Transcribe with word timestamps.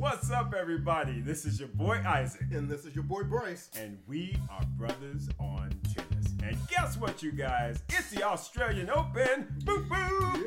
What's 0.00 0.30
up, 0.30 0.54
everybody? 0.58 1.20
This 1.20 1.44
is 1.44 1.58
your 1.60 1.68
boy 1.68 2.00
Isaac, 2.06 2.46
And 2.52 2.70
this 2.70 2.86
is 2.86 2.94
your 2.94 3.04
boy 3.04 3.22
Bryce. 3.24 3.68
and 3.78 3.98
we 4.08 4.34
are 4.48 4.64
brothers 4.78 5.28
on 5.38 5.78
tennis. 5.94 6.32
And 6.42 6.56
guess 6.68 6.96
what, 6.96 7.22
you 7.22 7.32
guys? 7.32 7.82
It's 7.90 8.08
the 8.08 8.22
Australian 8.22 8.88
Open. 8.88 9.54
Boo 9.62 9.84
boo. 9.90 10.46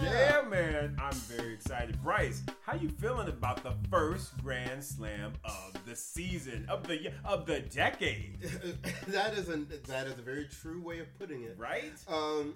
Yeah, 0.00 0.42
man, 0.48 0.96
I'm 1.02 1.12
very 1.14 1.54
excited. 1.54 2.00
Bryce, 2.00 2.44
how 2.60 2.76
you 2.76 2.88
feeling 2.88 3.26
about 3.26 3.64
the 3.64 3.74
first 3.90 4.40
Grand 4.40 4.84
Slam 4.84 5.32
of 5.44 5.84
the 5.84 5.96
season 5.96 6.64
of 6.68 6.86
the 6.86 7.12
of 7.24 7.44
the 7.44 7.58
decade? 7.62 8.40
that 9.08 9.34
is 9.34 9.48
a 9.48 9.56
that 9.88 10.06
is 10.06 10.16
a 10.16 10.22
very 10.22 10.46
true 10.46 10.80
way 10.80 11.00
of 11.00 11.12
putting 11.18 11.42
it. 11.42 11.56
Right? 11.58 11.92
Um, 12.06 12.54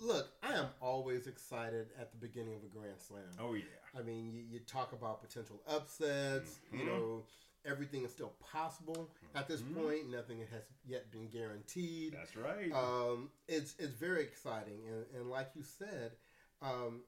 look, 0.00 0.28
I 0.42 0.52
am 0.52 0.66
always 0.82 1.26
excited 1.28 1.86
at 1.98 2.10
the 2.12 2.18
beginning 2.18 2.56
of 2.56 2.62
a 2.62 2.78
Grand 2.78 3.00
Slam. 3.00 3.22
Oh 3.40 3.54
yeah. 3.54 3.62
I 3.98 4.02
mean, 4.02 4.32
you, 4.32 4.42
you 4.42 4.60
talk 4.60 4.92
about 4.92 5.22
potential 5.22 5.60
upsets. 5.66 6.60
You 6.72 6.80
Mhm. 6.80 6.86
know, 6.86 7.26
everything 7.64 8.04
is 8.04 8.12
still 8.12 8.32
possible 8.40 9.10
at 9.34 9.46
this 9.48 9.60
Mhm. 9.62 9.74
point. 9.74 10.10
Nothing 10.10 10.40
has 10.46 10.64
yet 10.84 11.10
been 11.10 11.28
guaranteed. 11.28 12.12
That's 12.14 12.36
right. 12.36 12.72
Um, 12.72 13.30
it's 13.48 13.74
it's 13.78 13.94
very 13.94 14.22
exciting, 14.22 14.86
and, 14.88 15.06
and 15.14 15.30
like 15.30 15.50
you 15.54 15.62
said, 15.62 16.16
um, 16.60 17.04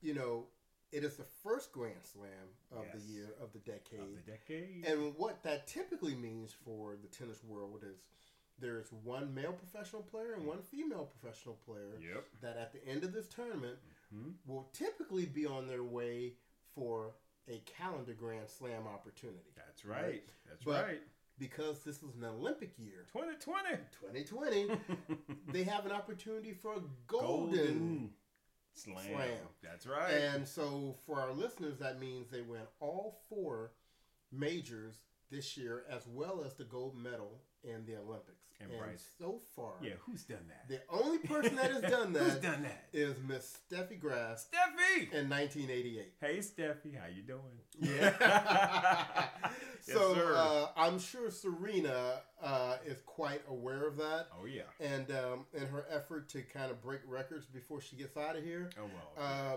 you 0.00 0.14
know, 0.14 0.48
it 0.92 1.04
is 1.04 1.16
the 1.16 1.24
first 1.24 1.72
Grand 1.72 2.04
Slam 2.04 2.56
of 2.70 2.86
the 2.92 3.00
year 3.00 3.34
of 3.40 3.52
the 3.52 3.58
decade. 3.60 4.00
of 4.00 4.14
the 4.14 4.30
decade. 4.30 4.84
And 4.86 5.16
what 5.16 5.42
that 5.42 5.66
typically 5.66 6.14
means 6.14 6.52
for 6.52 6.96
the 6.96 7.08
tennis 7.08 7.42
world 7.44 7.84
is 7.84 7.98
there 8.58 8.78
is 8.78 8.92
one 8.92 9.34
male 9.34 9.52
professional 9.52 10.02
player 10.02 10.32
and 10.34 10.46
one 10.46 10.62
female 10.62 11.06
professional 11.06 11.56
player 11.56 11.98
yep. 12.00 12.26
that 12.40 12.56
at 12.56 12.72
the 12.72 12.84
end 12.86 13.04
of 13.04 13.12
this 13.12 13.28
tournament 13.28 13.78
Mhm. 14.14 14.34
will 14.46 14.70
typically 14.72 15.26
be 15.26 15.44
on 15.46 15.66
their 15.66 15.82
way 15.84 16.34
for 16.74 17.14
a 17.48 17.58
calendar 17.60 18.14
grand 18.14 18.48
slam 18.48 18.86
opportunity. 18.86 19.52
That's 19.56 19.84
right. 19.84 20.22
That's 20.46 20.64
But- 20.64 20.84
right. 20.86 21.02
Because 21.38 21.84
this 21.84 22.02
is 22.02 22.16
an 22.16 22.24
Olympic 22.24 22.76
year, 22.78 23.04
2020. 23.12 23.76
2020, 24.00 24.70
they 25.52 25.62
have 25.62 25.86
an 25.86 25.92
opportunity 25.92 26.52
for 26.52 26.74
a 26.74 26.80
golden. 27.06 28.12
slam. 28.72 28.96
slam. 29.06 29.48
That's 29.62 29.86
right. 29.86 30.10
And 30.14 30.46
so 30.48 30.96
for 31.06 31.20
our 31.20 31.32
listeners, 31.32 31.78
that 31.78 32.00
means 32.00 32.28
they 32.28 32.42
win 32.42 32.62
all 32.80 33.20
four 33.28 33.72
majors 34.32 34.96
this 35.30 35.56
year 35.56 35.84
as 35.90 36.06
well 36.06 36.42
as 36.44 36.54
the 36.54 36.64
gold 36.64 36.96
medal 36.96 37.40
in 37.64 37.84
the 37.86 37.96
Olympics. 37.96 38.34
And 38.60 38.70
And, 38.72 38.80
Bryce. 38.80 39.04
so 39.20 39.40
far, 39.54 39.74
yeah, 39.80 39.92
who's 40.00 40.24
done 40.24 40.46
that? 40.48 40.68
the 40.68 40.80
only 40.90 41.18
person 41.18 41.54
that 41.56 41.70
has 41.70 41.82
done 41.82 42.12
that, 42.14 42.22
who's 42.24 42.34
done 42.42 42.62
that? 42.64 42.84
is 42.92 43.14
Miss 43.26 43.56
Steffi 43.70 44.00
Grass 44.00 44.48
Steffi. 44.52 45.12
in 45.12 45.28
1988. 45.28 46.12
Hey, 46.20 46.38
Steffi, 46.38 46.98
how 46.98 47.06
you 47.06 47.22
doing? 47.22 47.40
Yes, 47.80 48.16
so 49.80 50.14
sir. 50.14 50.34
uh, 50.36 50.66
I'm 50.76 50.98
sure 50.98 51.30
Serena 51.30 52.20
uh, 52.42 52.76
is 52.84 53.00
quite 53.06 53.42
aware 53.48 53.86
of 53.86 53.96
that, 53.98 54.26
oh 54.40 54.46
yeah. 54.46 54.62
and 54.80 55.10
um, 55.12 55.46
in 55.54 55.66
her 55.68 55.86
effort 55.90 56.28
to 56.30 56.42
kind 56.42 56.70
of 56.72 56.82
break 56.82 57.00
records 57.06 57.46
before 57.46 57.80
she 57.80 57.94
gets 57.96 58.16
out 58.16 58.36
of 58.36 58.42
here, 58.44 58.70
Oh 58.78 58.82
well. 59.16 59.24
uh, 59.24 59.56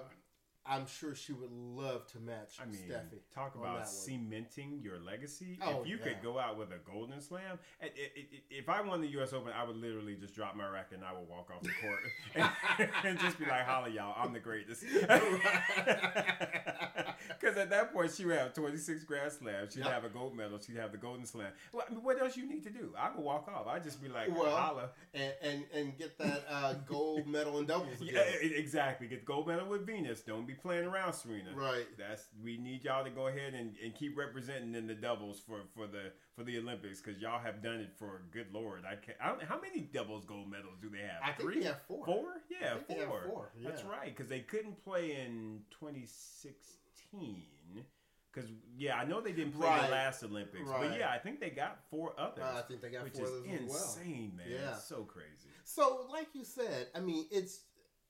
I'm 0.65 0.85
sure 0.85 1.15
she 1.15 1.33
would 1.33 1.51
love 1.51 2.05
to 2.11 2.19
match 2.19 2.57
I 2.61 2.65
mean, 2.65 2.81
Steffi. 2.87 3.19
talk 3.33 3.55
about 3.55 3.87
cementing 3.87 4.79
your 4.83 4.99
legacy. 4.99 5.57
Oh, 5.61 5.81
if 5.81 5.87
you 5.87 5.97
yeah. 5.97 6.03
could 6.03 6.17
go 6.21 6.37
out 6.37 6.57
with 6.57 6.69
a 6.69 6.77
golden 6.89 7.19
slam, 7.19 7.57
if 7.81 8.69
I 8.69 8.81
won 8.81 9.01
the 9.01 9.07
U.S. 9.09 9.33
Open, 9.33 9.51
I 9.53 9.63
would 9.63 9.77
literally 9.77 10.15
just 10.15 10.35
drop 10.35 10.55
my 10.55 10.67
racket 10.67 10.99
and 10.99 11.05
I 11.05 11.13
would 11.13 11.27
walk 11.27 11.49
off 11.55 11.63
the 11.63 11.71
court 11.81 11.99
and, 12.77 12.89
and 13.03 13.19
just 13.19 13.39
be 13.39 13.45
like, 13.45 13.65
"Holla, 13.65 13.89
y'all, 13.89 14.13
I'm 14.15 14.33
the 14.33 14.39
greatest." 14.39 14.83
Because 17.41 17.57
at 17.57 17.71
that 17.71 17.91
point, 17.91 18.11
she 18.15 18.23
would 18.25 18.37
have 18.37 18.53
26 18.53 19.03
Grand 19.05 19.31
Slams. 19.31 19.73
She'd 19.73 19.79
Yep. 19.83 19.91
have 19.91 20.03
a 20.05 20.09
gold 20.09 20.35
medal. 20.35 20.59
She'd 20.59 20.75
have 20.75 20.91
the 20.91 20.97
golden 20.99 21.25
slam. 21.25 21.51
Well, 21.73 21.83
I 21.89 21.91
mean, 21.91 22.03
what 22.03 22.21
else 22.21 22.37
you 22.37 22.47
need 22.47 22.63
to 22.65 22.69
do? 22.69 22.93
I 22.95 23.09
would 23.09 23.19
walk 23.23 23.47
off. 23.47 23.65
I'd 23.67 23.83
just 23.83 23.99
be 24.01 24.09
like, 24.09 24.29
Well, 24.29 24.55
"Holla." 24.55 24.91
and, 25.15 25.33
and 25.41 25.63
and 25.73 25.97
get 25.97 26.17
that 26.19 26.45
uh, 26.47 26.73
gold 26.87 27.25
medal 27.27 27.57
in 27.57 27.65
doubles 27.65 27.97
Yeah, 27.99 28.19
again. 28.21 28.51
exactly. 28.55 29.07
Get 29.07 29.21
the 29.21 29.25
gold 29.25 29.47
medal 29.47 29.67
with 29.67 29.87
Venus. 29.87 30.21
Don't 30.21 30.45
be 30.45 30.53
playing 30.53 30.85
around, 30.85 31.13
Serena. 31.13 31.51
Right. 31.55 31.87
That's 31.97 32.27
we 32.43 32.57
need 32.57 32.83
y'all 32.83 33.03
to 33.03 33.09
go 33.09 33.27
ahead 33.27 33.55
and, 33.55 33.73
and 33.83 33.95
keep 33.95 34.15
representing 34.17 34.75
in 34.75 34.85
the 34.85 34.93
doubles 34.93 35.39
for, 35.39 35.61
for 35.73 35.87
the 35.87 36.11
for 36.35 36.43
the 36.43 36.57
Olympics 36.59 37.01
because 37.01 37.19
y'all 37.19 37.39
have 37.39 37.63
done 37.63 37.79
it 37.79 37.89
for 37.97 38.21
good 38.31 38.47
lord. 38.53 38.83
I 38.85 38.95
can't. 38.95 39.17
I 39.19 39.29
don't, 39.29 39.41
how 39.43 39.59
many 39.59 39.81
doubles 39.81 40.25
gold 40.25 40.49
medals 40.49 40.75
do 40.81 40.89
they 40.89 40.99
have? 40.99 41.21
I 41.23 41.31
think 41.31 41.49
Three, 41.49 41.59
they 41.61 41.65
have 41.65 41.81
four. 41.87 42.05
four. 42.05 42.23
Yeah, 42.49 42.67
I 42.67 42.75
think 42.75 42.87
they 42.87 42.95
have 42.99 43.07
four. 43.09 43.23
four, 43.27 43.51
That's 43.63 43.83
right 43.83 44.05
because 44.15 44.29
they 44.29 44.41
couldn't 44.41 44.81
play 44.83 45.13
in 45.25 45.61
2016. 45.79 46.77
Because 47.11 48.49
yeah, 48.77 48.95
I 48.97 49.03
know 49.05 49.19
they 49.21 49.33
didn't 49.33 49.53
play 49.53 49.67
Right. 49.67 49.85
the 49.85 49.91
last 49.91 50.23
Olympics, 50.23 50.69
but 50.69 50.97
yeah, 50.97 51.09
I 51.11 51.17
think 51.17 51.39
they 51.39 51.49
got 51.49 51.79
four 51.89 52.13
others. 52.17 52.43
Uh, 52.43 52.59
I 52.59 52.61
think 52.61 52.81
they 52.81 52.89
got 52.89 53.03
which 53.03 53.13
four 53.13 53.25
is 53.25 53.31
others 53.31 53.51
as 53.63 53.69
well. 53.69 53.83
insane, 53.83 54.33
man. 54.37 54.47
Yeah. 54.49 54.71
It's 54.75 54.85
so 54.85 55.03
crazy. 55.03 55.49
So, 55.65 56.07
like 56.11 56.27
you 56.33 56.43
said, 56.45 56.87
I 56.95 56.99
mean, 57.01 57.25
it's. 57.31 57.59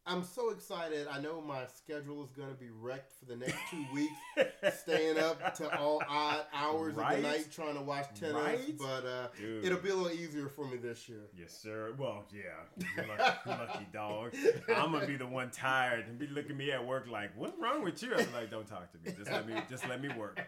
I'm 0.05 0.23
so 0.23 0.49
excited. 0.49 1.07
I 1.11 1.19
know 1.21 1.41
my 1.41 1.65
schedule 1.67 2.23
is 2.23 2.31
going 2.31 2.49
to 2.49 2.55
be 2.55 2.69
wrecked 2.71 3.11
for 3.19 3.25
the 3.25 3.35
next 3.35 3.55
two 3.69 3.85
weeks, 3.93 4.13
staying 4.81 5.19
up 5.19 5.53
to 5.55 5.77
all 5.77 6.01
odd 6.09 6.45
hours 6.53 6.95
Right? 6.95 7.17
of 7.17 7.21
the 7.21 7.27
night 7.29 7.51
trying 7.51 7.75
to 7.75 7.81
watch 7.81 8.07
tennis. 8.19 8.35
Right? 8.35 8.77
But 8.79 9.05
uh, 9.05 9.27
it'll 9.63 9.77
be 9.79 9.89
a 9.89 9.95
little 9.95 10.11
easier 10.11 10.49
for 10.49 10.65
me 10.67 10.77
this 10.77 11.07
year. 11.07 11.29
Yes, 11.37 11.55
sir. 11.55 11.93
Well, 11.99 12.25
yeah, 12.33 13.03
lucky, 13.07 13.49
lucky 13.49 13.87
dog. 13.93 14.33
I'm 14.75 14.91
gonna 14.91 15.05
be 15.05 15.17
the 15.17 15.27
one 15.27 15.51
tired 15.51 16.07
and 16.07 16.17
be 16.17 16.25
looking 16.27 16.51
at 16.51 16.57
me 16.57 16.71
at 16.71 16.85
work 16.85 17.07
like, 17.07 17.37
"What's 17.37 17.57
wrong 17.59 17.83
with 17.83 18.01
you?" 18.01 18.13
I'm 18.15 18.33
like, 18.33 18.49
"Don't 18.49 18.67
talk 18.67 18.91
to 18.93 18.97
me. 19.05 19.15
Just 19.15 19.31
let 19.31 19.47
me, 19.47 19.53
just 19.69 19.87
let 19.87 20.01
me 20.01 20.09
work. 20.17 20.39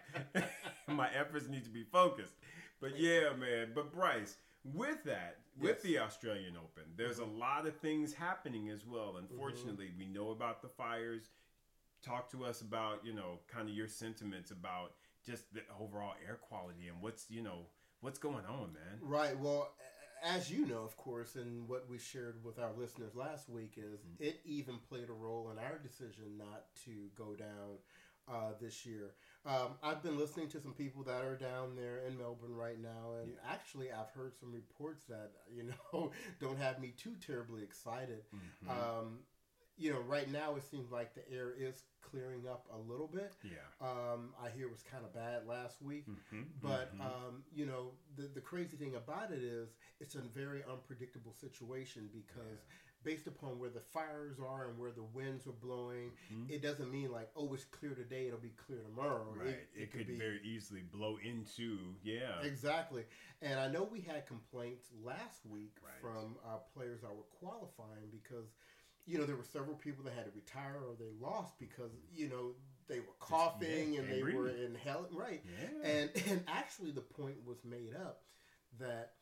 My 0.87 1.09
efforts 1.13 1.47
need 1.47 1.63
to 1.65 1.69
be 1.71 1.83
focused." 1.91 2.33
But 2.81 2.99
yeah, 2.99 3.29
man. 3.39 3.69
But 3.75 3.93
Bryce, 3.93 4.35
with 4.63 5.03
that, 5.05 5.37
with 5.59 5.75
Yes. 5.75 5.81
the 5.83 5.99
Australian 5.99 6.55
Open, 6.57 6.83
there's 6.95 7.19
a 7.19 7.25
lot 7.25 7.65
of 7.67 7.75
things 7.77 8.13
happening 8.13 8.69
as 8.69 8.85
well. 8.85 9.17
Unfortunately, 9.17 9.91
we 9.97 10.05
know 10.05 10.31
about 10.31 10.61
the 10.61 10.67
fires. 10.69 11.29
Talk 12.01 12.29
to 12.31 12.43
us 12.43 12.61
about 12.61 13.05
you 13.05 13.13
know 13.13 13.39
kind 13.47 13.69
of 13.69 13.75
your 13.75 13.87
sentiments 13.87 14.51
about 14.51 14.93
just 15.25 15.53
the 15.53 15.61
overall 15.79 16.15
air 16.27 16.35
quality 16.35 16.87
and 16.89 17.01
what's 17.01 17.29
you 17.29 17.41
know 17.41 17.67
what's 18.01 18.19
going 18.19 18.45
on, 18.45 18.73
man. 18.73 18.99
Right. 19.01 19.37
Well, 19.39 19.69
as 20.21 20.51
you 20.51 20.65
know, 20.65 20.81
of 20.83 20.97
course, 20.97 21.35
and 21.35 21.67
what 21.67 21.89
we 21.89 21.97
shared 21.97 22.43
with 22.43 22.59
our 22.59 22.71
listeners 22.77 23.15
last 23.15 23.49
week 23.49 23.75
is 23.77 23.99
Mm-hmm. 24.01 24.23
it 24.23 24.41
even 24.45 24.75
played 24.89 25.09
a 25.09 25.13
role 25.13 25.49
in 25.51 25.57
our 25.59 25.77
decision 25.77 26.37
not 26.37 26.65
to 26.85 26.91
go 27.15 27.35
down 27.35 27.77
uh, 28.27 28.51
this 28.59 28.85
year. 28.85 29.11
Um, 29.45 29.75
I've 29.83 30.01
been 30.01 30.17
listening 30.17 30.47
to 30.49 30.61
some 30.61 30.71
people 30.73 31.03
that 31.03 31.23
are 31.25 31.35
down 31.35 31.75
there 31.75 31.99
in 32.07 32.17
Melbourne 32.17 32.55
right 32.55 32.79
now, 32.79 33.13
and 33.21 33.33
Yeah. 33.33 33.51
actually, 33.51 33.91
I've 33.91 34.09
heard 34.11 34.33
some 34.39 34.53
reports 34.53 35.03
that 35.05 35.31
you 35.53 35.63
know 35.63 36.11
don't 36.39 36.57
have 36.57 36.79
me 36.79 36.93
too 36.97 37.15
terribly 37.15 37.61
excited. 37.61 38.23
Mhm. 38.33 38.69
Um, 38.69 39.19
you 39.75 39.91
know, 39.91 39.99
right 40.01 40.29
now 40.31 40.55
it 40.55 40.63
seems 40.63 40.91
like 40.91 41.13
the 41.13 41.29
air 41.29 41.51
is 41.57 41.83
clearing 42.01 42.47
up 42.47 42.67
a 42.71 42.77
little 42.77 43.07
bit. 43.07 43.33
yeah. 43.43 43.67
Um, 43.81 44.33
I 44.41 44.49
hear 44.49 44.67
it 44.67 44.71
was 44.71 44.83
kind 44.83 45.03
of 45.03 45.13
bad 45.13 45.45
last 45.45 45.81
week. 45.81 46.05
Mhm, 46.07 46.45
But 46.61 46.93
mhm. 46.95 47.01
um, 47.01 47.43
you 47.53 47.65
know, 47.65 47.91
the 48.15 48.27
the 48.27 48.41
crazy 48.41 48.77
thing 48.77 48.95
about 48.95 49.31
it 49.31 49.43
is 49.43 49.75
it's 49.99 50.15
a 50.15 50.21
very 50.21 50.63
unpredictable 50.63 51.33
situation 51.33 52.09
because 52.13 52.59
based 53.03 53.27
upon 53.27 53.59
where 53.59 53.69
the 53.69 53.79
fires 53.79 54.37
are 54.39 54.67
and 54.69 54.77
where 54.79 54.91
the 54.91 55.03
winds 55.03 55.45
are 55.47 55.51
blowing, 55.51 56.11
Mhm. 56.31 56.49
it 56.49 56.61
doesn't 56.61 56.91
mean 56.91 57.11
like 57.11 57.29
oh 57.35 57.53
it's 57.53 57.65
clear 57.65 57.93
today, 57.93 58.27
it'll 58.27 58.39
be 58.39 58.53
clear 58.65 58.79
tomorrow. 58.81 59.33
right, 59.35 59.67
it, 59.75 59.91
could, 59.91 60.07
be 60.07 60.17
very 60.17 60.41
easily 60.43 60.81
blow 60.81 61.17
into 61.23 61.77
yeah. 62.03 62.41
Exactly, 62.41 63.05
and 63.41 63.59
I 63.59 63.67
know 63.67 63.83
we 63.83 64.01
had 64.01 64.25
complaints 64.27 64.87
last 65.03 65.45
week 65.45 65.75
Right. 65.83 66.01
from 66.01 66.37
uh, 66.45 66.57
players 66.73 67.01
that 67.01 67.11
were 67.15 67.23
qualifying 67.39 68.09
because, 68.11 68.47
you 69.05 69.17
know, 69.17 69.25
there 69.25 69.35
were 69.35 69.43
several 69.43 69.75
people 69.75 70.03
that 70.05 70.13
had 70.13 70.25
to 70.25 70.31
retire 70.31 70.77
or 70.87 70.95
they 70.97 71.11
lost 71.19 71.59
because 71.59 71.91
you 72.13 72.29
know 72.29 72.55
they 72.87 72.99
were 72.99 73.15
coughing 73.19 73.93
yeah, 73.93 73.99
and 74.01 74.11
they 74.11 74.23
were 74.23 74.31
breathing. 74.43 74.63
in 74.65 74.75
hell. 74.75 75.07
Right, 75.11 75.43
Yeah. 75.45 75.89
and 75.89 76.09
and 76.29 76.43
actually 76.47 76.91
the 76.91 77.01
point 77.01 77.37
was 77.45 77.63
made 77.65 77.95
up 77.95 78.23
that 78.79 79.13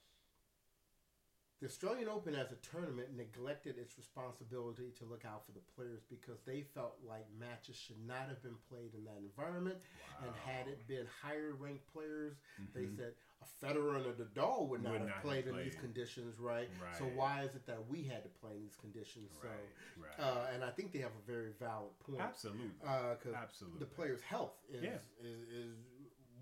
the 1.61 1.67
Australian 1.67 2.09
Open 2.09 2.33
as 2.33 2.51
a 2.51 2.55
tournament 2.55 3.15
neglected 3.15 3.77
its 3.77 3.95
responsibility 3.97 4.91
to 4.97 5.05
look 5.05 5.25
out 5.25 5.45
for 5.45 5.51
the 5.51 5.61
players 5.75 6.01
because 6.09 6.41
they 6.45 6.61
felt 6.73 6.97
like 7.07 7.25
matches 7.39 7.75
should 7.75 8.01
not 8.05 8.27
have 8.29 8.41
been 8.41 8.57
played 8.67 8.95
in 8.95 9.03
that 9.05 9.17
environment 9.21 9.77
and 10.25 10.31
had 10.43 10.67
it 10.67 10.87
been 10.87 11.05
higher 11.21 11.53
ranked 11.59 11.85
players 11.93 12.33
they 12.73 12.85
Mhm. 12.85 12.95
said 12.97 13.13
a 13.41 13.45
Federer 13.65 13.95
and 13.95 14.05
a 14.07 14.13
Nadal 14.13 14.67
would 14.67 14.81
not 14.83 14.91
Would 14.93 14.99
have 15.01 15.07
not 15.09 15.15
have 15.17 15.23
played 15.23 15.47
in 15.47 15.55
these 15.55 15.75
conditions 15.75 16.39
right? 16.39 16.69
so 16.97 17.05
why 17.05 17.43
is 17.43 17.53
it 17.55 17.65
that 17.67 17.87
we 17.87 18.03
had 18.03 18.23
to 18.23 18.29
play 18.29 18.55
in 18.55 18.61
these 18.63 18.75
conditions 18.75 19.31
right, 19.43 19.51
so 19.97 20.01
right. 20.01 20.19
uh, 20.19 20.47
and 20.53 20.63
I 20.63 20.71
think 20.71 20.91
they 20.91 20.99
have 20.99 21.11
a 21.15 21.25
very 21.31 21.51
valid 21.59 21.97
point 21.99 22.21
Absolutely. 22.21 22.69
because 22.79 23.35
Absolutely. 23.35 23.79
the 23.79 23.85
player's 23.85 24.21
health 24.21 24.57
is, 24.69 24.83
Yeah. 24.83 24.97
is, 25.19 25.41
is 25.49 25.77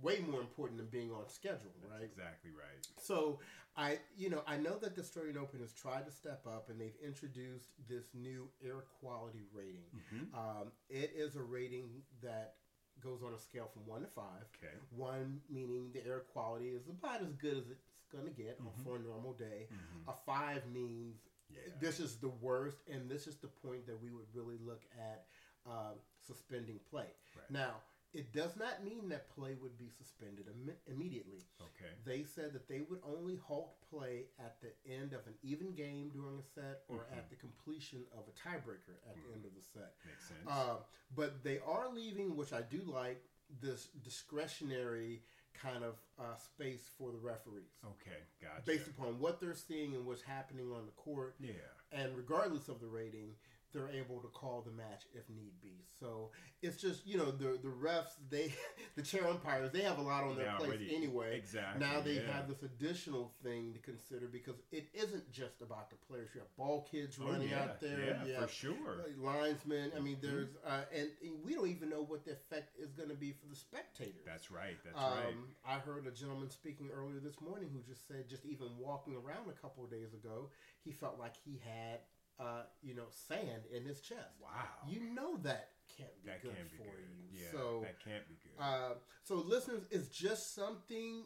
way 0.01 0.19
more 0.29 0.39
important 0.41 0.77
than 0.77 0.87
being 0.87 1.11
on 1.11 1.27
schedule, 1.27 1.71
That's 1.81 1.93
right? 1.93 2.03
exactly 2.03 2.51
right. 2.51 2.87
So 2.97 3.39
I, 3.75 3.99
you 4.17 4.29
know, 4.29 4.43
I 4.47 4.57
know 4.57 4.77
that 4.79 4.95
the 4.95 5.01
Australian 5.01 5.37
Open 5.37 5.59
has 5.61 5.71
tried 5.73 6.05
to 6.05 6.11
step 6.11 6.45
up, 6.47 6.69
and 6.69 6.79
they've 6.79 6.95
introduced 7.03 7.69
this 7.87 8.05
new 8.13 8.47
air 8.63 8.83
quality 8.99 9.43
rating. 9.53 9.89
Mhm. 10.13 10.33
Um, 10.33 10.71
it 10.89 11.11
is 11.15 11.35
a 11.35 11.41
rating 11.43 12.03
that 12.21 12.55
goes 12.99 13.23
on 13.23 13.33
a 13.33 13.37
scale 13.39 13.67
from 13.67 13.85
one 13.85 14.01
to 14.01 14.07
five. 14.07 14.43
Okay. 14.57 14.73
One 14.91 15.41
meaning 15.49 15.91
the 15.93 16.05
air 16.05 16.19
quality 16.19 16.69
is 16.69 16.87
about 16.87 17.21
as 17.21 17.33
good 17.33 17.57
as 17.57 17.69
it's 17.69 17.87
going 18.11 18.25
to 18.25 18.31
get 18.31 18.59
Mhm. 18.61 18.83
for 18.83 18.97
a 18.97 18.99
normal 18.99 19.33
day. 19.33 19.67
Mhm. 19.71 20.07
A 20.07 20.13
five 20.25 20.67
means 20.69 21.21
Yeah. 21.49 21.61
this 21.79 21.99
is 21.99 22.19
the 22.19 22.27
worst, 22.29 22.77
and 22.87 23.09
this 23.09 23.25
is 23.27 23.37
the 23.37 23.47
point 23.47 23.85
that 23.87 23.99
we 24.01 24.11
would 24.11 24.27
really 24.35 24.57
look 24.57 24.83
at 24.97 25.27
um, 25.65 25.99
suspending 26.21 26.79
play. 26.89 27.13
Right. 27.35 27.49
Now, 27.51 27.83
it 28.13 28.33
does 28.33 28.55
not 28.57 28.83
mean 28.83 29.09
that 29.09 29.29
play 29.35 29.55
would 29.61 29.77
be 29.77 29.89
suspended 29.89 30.45
Im- 30.47 30.75
immediately. 30.87 31.39
Okay. 31.61 31.91
They 32.05 32.23
said 32.23 32.53
that 32.53 32.67
they 32.67 32.81
would 32.81 32.99
only 33.03 33.35
halt 33.35 33.75
play 33.89 34.25
at 34.39 34.57
the 34.61 34.71
end 34.91 35.13
of 35.13 35.25
an 35.27 35.33
even 35.43 35.73
game 35.75 36.09
during 36.09 36.39
a 36.39 36.43
set 36.43 36.83
or 36.87 37.05
Mhm. 37.05 37.17
at 37.17 37.29
the 37.29 37.35
completion 37.35 38.05
of 38.13 38.27
a 38.27 38.31
tiebreaker 38.31 38.97
at 39.07 39.15
the 39.15 39.33
end 39.33 39.45
of 39.45 39.53
the 39.53 39.61
set. 39.61 39.93
Makes 40.05 40.27
sense. 40.27 40.47
Uh, 40.47 40.77
but 41.15 41.43
they 41.43 41.59
are 41.59 41.87
leaving, 41.89 42.35
which 42.35 42.51
I 42.53 42.61
do 42.63 42.81
like, 42.81 43.23
this 43.61 43.87
discretionary 44.03 45.23
kind 45.53 45.83
of 45.83 45.99
uh, 46.17 46.35
space 46.37 46.87
for 46.97 47.11
the 47.11 47.17
referees. 47.17 47.73
okay. 47.83 48.23
Gotcha. 48.41 48.61
Based 48.65 48.87
upon 48.87 49.19
what 49.19 49.39
they're 49.41 49.53
seeing 49.55 49.95
and 49.95 50.05
what's 50.05 50.21
happening 50.21 50.71
on 50.71 50.85
the 50.85 50.91
court, 50.93 51.35
yeah. 51.39 51.51
and 51.91 52.15
regardless 52.15 52.69
of 52.69 52.79
the 52.79 52.87
rating, 52.87 53.35
they're 53.73 53.89
able 53.91 54.19
to 54.19 54.27
call 54.29 54.61
the 54.65 54.71
match 54.71 55.03
if 55.13 55.29
need 55.29 55.53
be. 55.61 55.85
So 55.99 56.31
it's 56.61 56.77
just 56.77 57.05
you 57.07 57.17
know 57.17 57.31
the 57.31 57.59
the 57.61 57.69
refs 57.69 58.15
they 58.29 58.53
the 58.95 59.01
chair 59.01 59.27
umpires 59.27 59.71
they 59.71 59.81
have 59.81 59.97
a 59.97 60.01
lot 60.01 60.23
on 60.23 60.35
their 60.35 60.45
They 60.45 60.51
plate 60.57 60.67
already- 60.69 60.95
anyway. 60.95 61.37
Exactly. 61.37 61.79
Now 61.85 62.01
they 62.01 62.15
yeah. 62.15 62.31
have 62.33 62.47
this 62.47 62.63
additional 62.63 63.31
thing 63.43 63.73
to 63.73 63.79
consider 63.79 64.27
because 64.27 64.55
it 64.71 64.87
isn't 64.93 65.31
just 65.31 65.61
about 65.61 65.89
the 65.89 65.95
players. 66.07 66.29
You 66.33 66.41
have 66.41 66.55
ball 66.57 66.87
kids 66.89 67.17
Oh, 67.21 67.27
running 67.31 67.49
yeah. 67.49 67.61
out 67.63 67.79
there. 67.81 68.21
Yeah, 68.25 68.41
for 68.41 68.47
sure. 68.47 69.05
linesmen. 69.17 69.91
I 69.95 69.99
mean, 69.99 70.17
Mhm. 70.17 70.21
there's 70.21 70.49
uh, 70.65 70.81
and, 70.93 71.09
and 71.21 71.43
we 71.43 71.53
don't 71.53 71.67
even 71.67 71.89
know 71.89 72.01
what 72.03 72.25
the 72.25 72.31
effect 72.31 72.77
is 72.79 72.91
going 72.93 73.09
to 73.09 73.15
be 73.15 73.31
for 73.31 73.47
the 73.47 73.55
spectators. 73.55 74.25
That's 74.25 74.51
right. 74.51 74.77
That's 74.83 74.97
um, 74.97 75.03
right. 75.11 75.35
I 75.65 75.79
heard 75.79 76.07
a 76.07 76.11
gentleman 76.11 76.49
speaking 76.49 76.89
earlier 76.93 77.19
this 77.19 77.39
morning 77.41 77.69
who 77.73 77.81
just 77.81 78.07
said, 78.07 78.27
just 78.29 78.45
even 78.45 78.67
walking 78.79 79.15
around 79.15 79.49
a 79.49 79.53
couple 79.61 79.83
of 79.83 79.91
days 79.91 80.13
ago, 80.13 80.49
he 80.83 80.91
felt 80.91 81.19
like 81.19 81.35
he 81.45 81.59
had, 81.63 81.99
uh, 82.39 82.63
you 82.81 82.95
know, 82.95 83.05
sand 83.27 83.63
in 83.71 83.83
his 83.85 84.01
chest. 84.01 84.39
Wow. 84.41 84.49
You 84.87 85.01
know 85.13 85.37
that 85.43 85.69
can't 85.97 86.09
be 86.23 86.29
that 86.29 86.41
good 86.41 86.55
can't 86.55 86.71
be 86.71 86.77
for 86.77 86.83
good. 86.83 86.93
you. 87.33 87.41
Yeah. 87.41 87.51
so, 87.51 87.81
that 87.83 87.99
can't 88.03 88.27
be 88.27 88.35
good. 88.35 88.63
uh, 88.63 88.93
so 89.23 89.35
listeners, 89.35 89.83
it's 89.91 90.07
just 90.09 90.55
something 90.55 91.23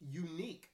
unique 0.00 0.70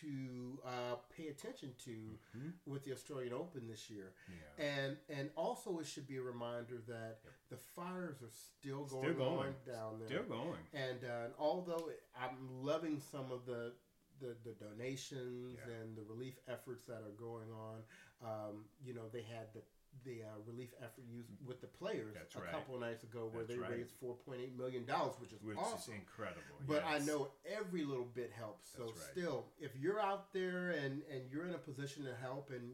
to 0.00 0.58
uh, 0.64 0.96
pay 1.14 1.28
attention 1.28 1.74
to 1.84 2.18
Mhm. 2.36 2.52
with 2.66 2.84
the 2.84 2.92
Australian 2.92 3.34
Open 3.34 3.66
this 3.68 3.90
year. 3.90 4.14
Yeah. 4.28 4.64
And 4.64 4.98
and 5.10 5.30
also 5.36 5.78
it 5.78 5.86
should 5.86 6.06
be 6.06 6.16
a 6.16 6.22
reminder 6.22 6.78
that 6.86 7.20
Yep. 7.24 7.32
the 7.50 7.56
fires 7.58 8.22
are 8.22 8.30
still 8.30 8.86
Still 8.86 9.00
going, 9.02 9.16
going. 9.16 9.38
on 9.48 9.54
down 9.66 9.98
there. 9.98 10.08
Still 10.08 10.22
going. 10.24 10.66
And, 10.72 11.04
uh, 11.04 11.24
and 11.26 11.34
although 11.38 11.90
I'm 12.16 12.62
loving 12.62 12.98
some 13.00 13.30
of 13.30 13.44
the 13.46 13.74
the, 14.20 14.36
the 14.44 14.52
donations 14.52 15.58
Yeah. 15.58 15.74
and 15.74 15.96
the 15.96 16.02
relief 16.04 16.38
efforts 16.46 16.86
that 16.86 17.02
are 17.02 17.16
going 17.18 17.50
on, 17.52 17.82
um, 18.24 18.64
you 18.84 18.94
know, 18.94 19.02
they 19.12 19.22
had 19.22 19.52
the 19.54 19.60
the 20.04 20.22
uh, 20.22 20.40
relief 20.44 20.70
effort 20.82 21.04
used 21.08 21.30
with 21.46 21.60
the 21.60 21.66
players 21.66 22.14
That's 22.14 22.34
a 22.34 22.40
right. 22.40 22.50
couple 22.50 22.74
of 22.74 22.80
nights 22.80 23.04
ago 23.04 23.28
where 23.32 23.44
That's 23.44 23.54
they 23.56 23.62
right. 23.62 23.70
raised 23.70 23.92
4.8 24.02 24.56
million 24.58 24.84
dollars, 24.84 25.14
which 25.20 25.32
is 25.32 25.40
Which 25.42 25.56
awesome. 25.56 25.78
is 25.94 26.00
incredible. 26.00 26.40
But 26.66 26.84
I 26.84 26.98
know 26.98 27.28
every 27.46 27.84
little 27.84 28.04
bit 28.12 28.32
helps. 28.36 28.68
So 28.76 28.84
right. 28.84 28.94
still, 29.12 29.46
if 29.60 29.70
you're 29.80 30.00
out 30.00 30.32
there 30.32 30.70
and, 30.70 31.02
and 31.12 31.22
you're 31.30 31.46
in 31.46 31.54
a 31.54 31.58
position 31.58 32.04
to 32.04 32.14
help 32.20 32.50
and 32.50 32.72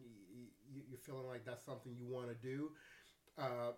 you're 0.88 0.98
feeling 0.98 1.26
like 1.26 1.44
that's 1.44 1.64
something 1.64 1.94
you 1.94 2.06
want 2.06 2.28
to 2.28 2.34
do, 2.34 2.70
uh, 3.38 3.72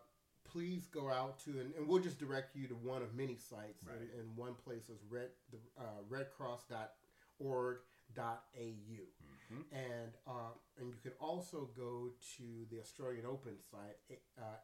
please 0.44 0.86
go 0.86 1.10
out 1.10 1.38
to 1.44 1.50
and, 1.50 1.74
and 1.76 1.88
we'll 1.88 2.02
just 2.02 2.18
direct 2.18 2.54
you 2.56 2.68
to 2.68 2.74
one 2.74 3.02
of 3.02 3.14
many 3.14 3.36
sites. 3.36 3.82
Right. 3.86 3.96
And, 3.98 4.08
and 4.20 4.36
one 4.36 4.54
place 4.64 4.88
is 4.88 5.00
red 5.10 5.28
the 5.50 5.58
uh, 5.78 6.02
redcross.org.au. 6.08 7.68
Mhm. 9.52 9.64
And 9.72 10.12
uh, 10.26 10.54
and 10.78 10.88
you 10.88 10.98
can 11.02 11.12
also 11.20 11.68
go 11.76 12.10
to 12.36 12.66
the 12.70 12.80
Australian 12.80 13.26
Open 13.26 13.56
site, 13.70 13.98
uh, 14.38 14.58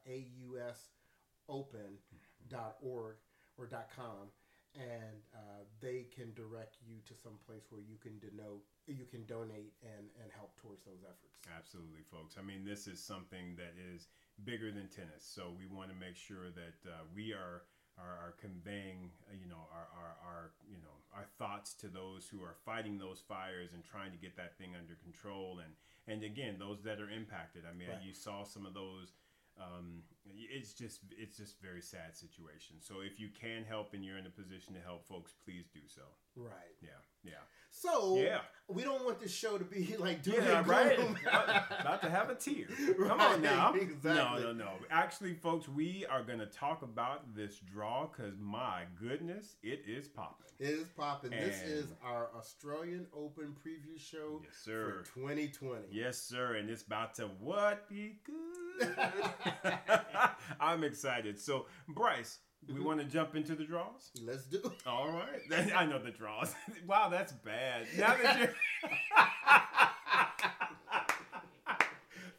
ausopen.org 1.49 3.17
or 3.59 3.67
.com, 3.97 4.31
and 4.75 5.19
uh, 5.35 5.65
they 5.81 6.07
can 6.15 6.33
direct 6.35 6.77
you 6.87 6.97
to 7.07 7.15
some 7.15 7.39
place 7.47 7.67
where 7.71 7.81
you 7.81 7.97
can 7.97 8.19
denote, 8.19 8.63
you 8.87 9.05
can 9.11 9.25
donate 9.27 9.75
and, 9.83 10.07
and 10.23 10.31
help 10.33 10.57
towards 10.61 10.85
those 10.85 11.03
efforts. 11.03 11.35
Absolutely, 11.57 12.03
folks. 12.03 12.37
I 12.39 12.43
mean, 12.43 12.65
this 12.65 12.87
is 12.87 13.03
something 13.03 13.57
that 13.57 13.75
is 13.93 14.07
bigger 14.45 14.71
than 14.71 14.89
tennis. 14.89 15.25
So 15.25 15.53
we 15.59 15.67
want 15.67 15.91
to 15.91 15.97
make 15.97 16.17
sure 16.17 16.51
that 16.55 16.79
uh, 16.89 17.03
we 17.15 17.33
are, 17.33 17.63
are 18.01 18.17
are 18.29 18.35
conveying, 18.41 19.11
uh, 19.29 19.35
you 19.35 19.49
know, 19.49 19.67
our, 19.73 19.89
our 19.99 20.13
our 20.25 20.43
you 20.69 20.79
know 20.79 20.95
our 21.15 21.27
thoughts 21.39 21.75
to 21.75 21.89
those 21.89 22.29
who 22.29 22.43
are 22.43 22.55
fighting 22.65 22.99
those 22.99 23.21
fires 23.21 23.73
and 23.75 23.83
trying 23.85 24.13
to 24.13 24.19
get 24.19 24.37
that 24.37 24.57
thing 24.59 24.75
under 24.79 24.95
control. 25.03 25.61
And 25.65 25.75
and 26.07 26.23
again, 26.25 26.57
those 26.59 26.83
that 26.85 27.01
are 27.01 27.11
impacted. 27.11 27.65
I 27.69 27.75
mean, 27.77 27.89
Right. 27.89 28.03
you 28.03 28.15
saw 28.15 28.45
some 28.45 28.65
of 28.67 28.75
those. 28.75 29.13
Um, 29.59 30.05
it's 30.25 30.73
just 30.73 31.01
it's 31.19 31.37
just 31.37 31.61
very 31.61 31.83
sad 31.83 32.15
situation. 32.17 32.77
So 32.81 33.01
if 33.01 33.19
you 33.19 33.29
can 33.29 33.65
help 33.65 33.93
and 33.93 34.05
you're 34.05 34.17
in 34.19 34.27
a 34.27 34.31
position 34.31 34.73
to 34.75 34.81
help 34.81 35.05
folks, 35.05 35.35
please 35.45 35.67
do 35.75 35.81
so. 35.89 36.03
Right. 36.37 36.79
Yeah, 36.81 37.03
yeah, 37.25 37.43
So 37.81 38.17
yeah. 38.19 38.39
we 38.69 38.83
don't 38.83 39.05
want 39.05 39.21
this 39.21 39.33
show 39.33 39.57
to 39.59 39.65
be 39.65 39.95
like 39.99 40.23
doom 40.23 40.35
Yeah, 40.37 40.63
right. 40.67 40.99
About 41.81 42.03
to 42.03 42.11
have 42.11 42.29
a 42.31 42.35
tear. 42.35 42.67
Come 42.97 43.19
Right, 43.19 43.35
on 43.35 43.43
now. 43.43 43.73
exactly. 43.75 44.13
No, 44.15 44.39
no, 44.39 44.53
no. 44.53 44.71
Actually, 44.91 45.35
folks, 45.35 45.69
we 45.69 46.05
are 46.11 46.23
going 46.23 46.41
to 46.41 46.47
talk 46.47 46.83
about 46.83 47.35
this 47.37 47.59
draw 47.73 48.07
because 48.09 48.35
my 48.41 48.83
goodness, 49.01 49.57
it 49.63 49.83
is 49.87 50.09
popping. 50.09 50.47
It 50.59 50.71
is 50.71 50.87
popping. 50.97 51.31
This 51.31 51.63
is 51.63 51.93
our 52.05 52.31
Australian 52.37 53.07
Open 53.17 53.55
preview 53.65 53.99
show 53.99 54.41
Yes, 54.45 54.55
sir. 54.65 55.03
for 55.05 55.21
2020. 55.21 55.83
Yes, 55.93 56.19
sir. 56.19 56.57
And 56.57 56.69
it's 56.69 56.83
about 56.83 57.15
to 57.17 57.29
what 57.41 57.89
be 57.89 58.19
good. 58.25 58.95
I'm 60.61 60.83
excited. 60.85 61.39
So, 61.39 61.67
Bryce, 61.89 62.39
we 62.75 62.81
want 62.81 63.01
to 63.01 63.07
jump 63.07 63.35
into 63.37 63.55
the 63.55 63.65
draws? 63.65 64.11
Let's 64.25 64.45
do 64.45 64.59
it. 64.59 64.87
All 64.87 65.09
right. 65.09 65.73
I 65.77 65.87
know 65.87 65.99
the 65.99 66.11
draws. 66.11 66.55
wow, 66.87 67.09
that's 67.09 67.33
bad. 67.33 67.87
Now 67.97 68.17
that 68.23 68.41
you 68.41 68.49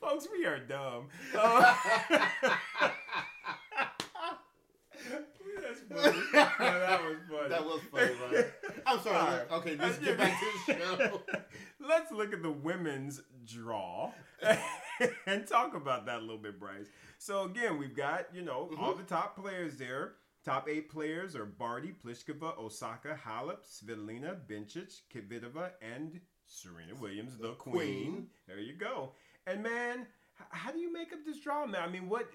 Folks, 0.01 0.27
we 0.31 0.45
are 0.45 0.60
dumb. 0.60 1.07
Uh, 1.38 1.75
that's 5.61 5.81
funny. 5.88 6.21
Yeah, 6.33 6.49
that 6.57 7.04
was 7.04 7.18
funny. 7.30 7.49
That 7.49 7.66
was 7.66 7.81
funny, 7.92 8.11
right? 8.33 8.45
I'm 8.88 8.99
sorry. 9.02 9.38
Right. 9.38 9.52
Okay, 9.52 9.78
let's 9.80 9.97
get 9.99 10.18
back 10.18 10.40
to 10.40 10.45
the 10.73 10.80
show. 10.80 11.21
Let's 11.80 12.11
look 12.11 12.33
at 12.33 12.42
the 12.42 12.52
women's 12.52 13.21
draw 13.45 14.11
and 15.27 15.47
talk 15.47 15.75
about 15.75 16.06
that 16.06 16.18
a 16.18 16.21
little 16.21 16.37
bit, 16.37 16.59
Bryce. 16.59 16.87
So 17.18 17.44
again, 17.44 17.77
we've 17.77 17.95
got 17.95 18.33
you 18.33 18.41
know 18.41 18.69
mm-hmm. 18.71 18.83
all 18.83 18.94
the 18.94 19.03
top 19.03 19.37
players 19.37 19.77
there. 19.77 20.13
Top 20.45 20.69
eight 20.69 20.89
players 20.89 21.35
are 21.35 21.45
Barty, 21.45 21.94
Pliskova, 22.03 22.57
Osaka, 22.57 23.19
Halep, 23.25 23.59
Svitolina, 23.68 24.37
Bencic, 24.47 25.01
Kvitova, 25.13 25.71
and 25.81 26.19
Serena 26.45 26.95
Williams, 26.95 27.37
the, 27.37 27.51
queen. 27.53 27.73
queen. 27.73 28.27
There 28.47 28.59
you 28.59 28.73
go. 28.73 29.11
And 29.45 29.61
man, 29.61 30.07
how 30.49 30.71
do 30.71 30.79
you 30.79 30.91
make 30.91 31.11
up 31.11 31.19
this 31.25 31.39
draw, 31.41 31.65
man? 31.65 31.81
I 31.83 31.91
mean, 31.91 32.07
what 32.07 32.29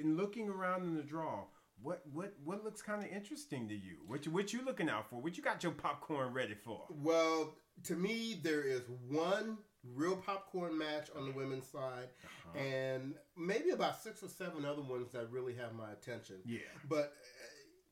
in 0.00 0.16
looking 0.16 0.48
around 0.48 0.84
in 0.84 0.96
the 0.96 1.02
draw? 1.02 1.44
What 1.82 2.02
what 2.12 2.34
what 2.44 2.64
looks 2.64 2.80
kind 2.80 3.02
of 3.02 3.10
interesting 3.10 3.68
to 3.68 3.74
you? 3.74 3.98
What 4.06 4.24
you 4.24 4.32
what 4.32 4.52
you 4.52 4.64
looking 4.64 4.88
out 4.88 5.10
for? 5.10 5.20
What 5.20 5.36
you 5.36 5.42
got 5.42 5.62
your 5.62 5.72
popcorn 5.72 6.32
ready 6.32 6.54
for? 6.54 6.84
Well, 6.90 7.54
to 7.84 7.96
me, 7.96 8.40
there 8.42 8.62
is 8.62 8.82
one 9.08 9.58
real 9.94 10.16
popcorn 10.16 10.76
match 10.78 11.08
on 11.16 11.26
the 11.26 11.32
women's 11.32 11.66
side, 11.66 12.08
Uh-huh. 12.24 12.58
and 12.58 13.14
maybe 13.36 13.70
about 13.70 14.00
six 14.02 14.22
or 14.22 14.28
seven 14.28 14.64
other 14.64 14.82
ones 14.82 15.12
that 15.12 15.30
really 15.30 15.54
have 15.54 15.74
my 15.74 15.90
attention. 15.92 16.36
Yeah. 16.44 16.58
But 16.88 17.12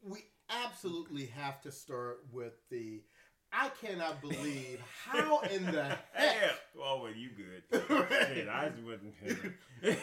uh, 0.06 0.10
we 0.10 0.18
absolutely 0.48 1.26
have 1.26 1.60
to 1.62 1.72
start 1.72 2.24
with 2.32 2.54
the. 2.70 3.02
I 3.52 3.70
cannot 3.84 4.20
believe 4.20 4.80
how 5.04 5.40
in 5.54 5.64
the 5.66 5.82
heck. 6.12 6.40
Hell, 6.40 6.54
oh 6.80 7.00
well, 7.02 7.12
you 7.12 7.30
good? 7.30 7.62
Shit, 8.32 8.48
I 8.48 8.68
just 8.68 8.82
wasn't. 8.84 9.14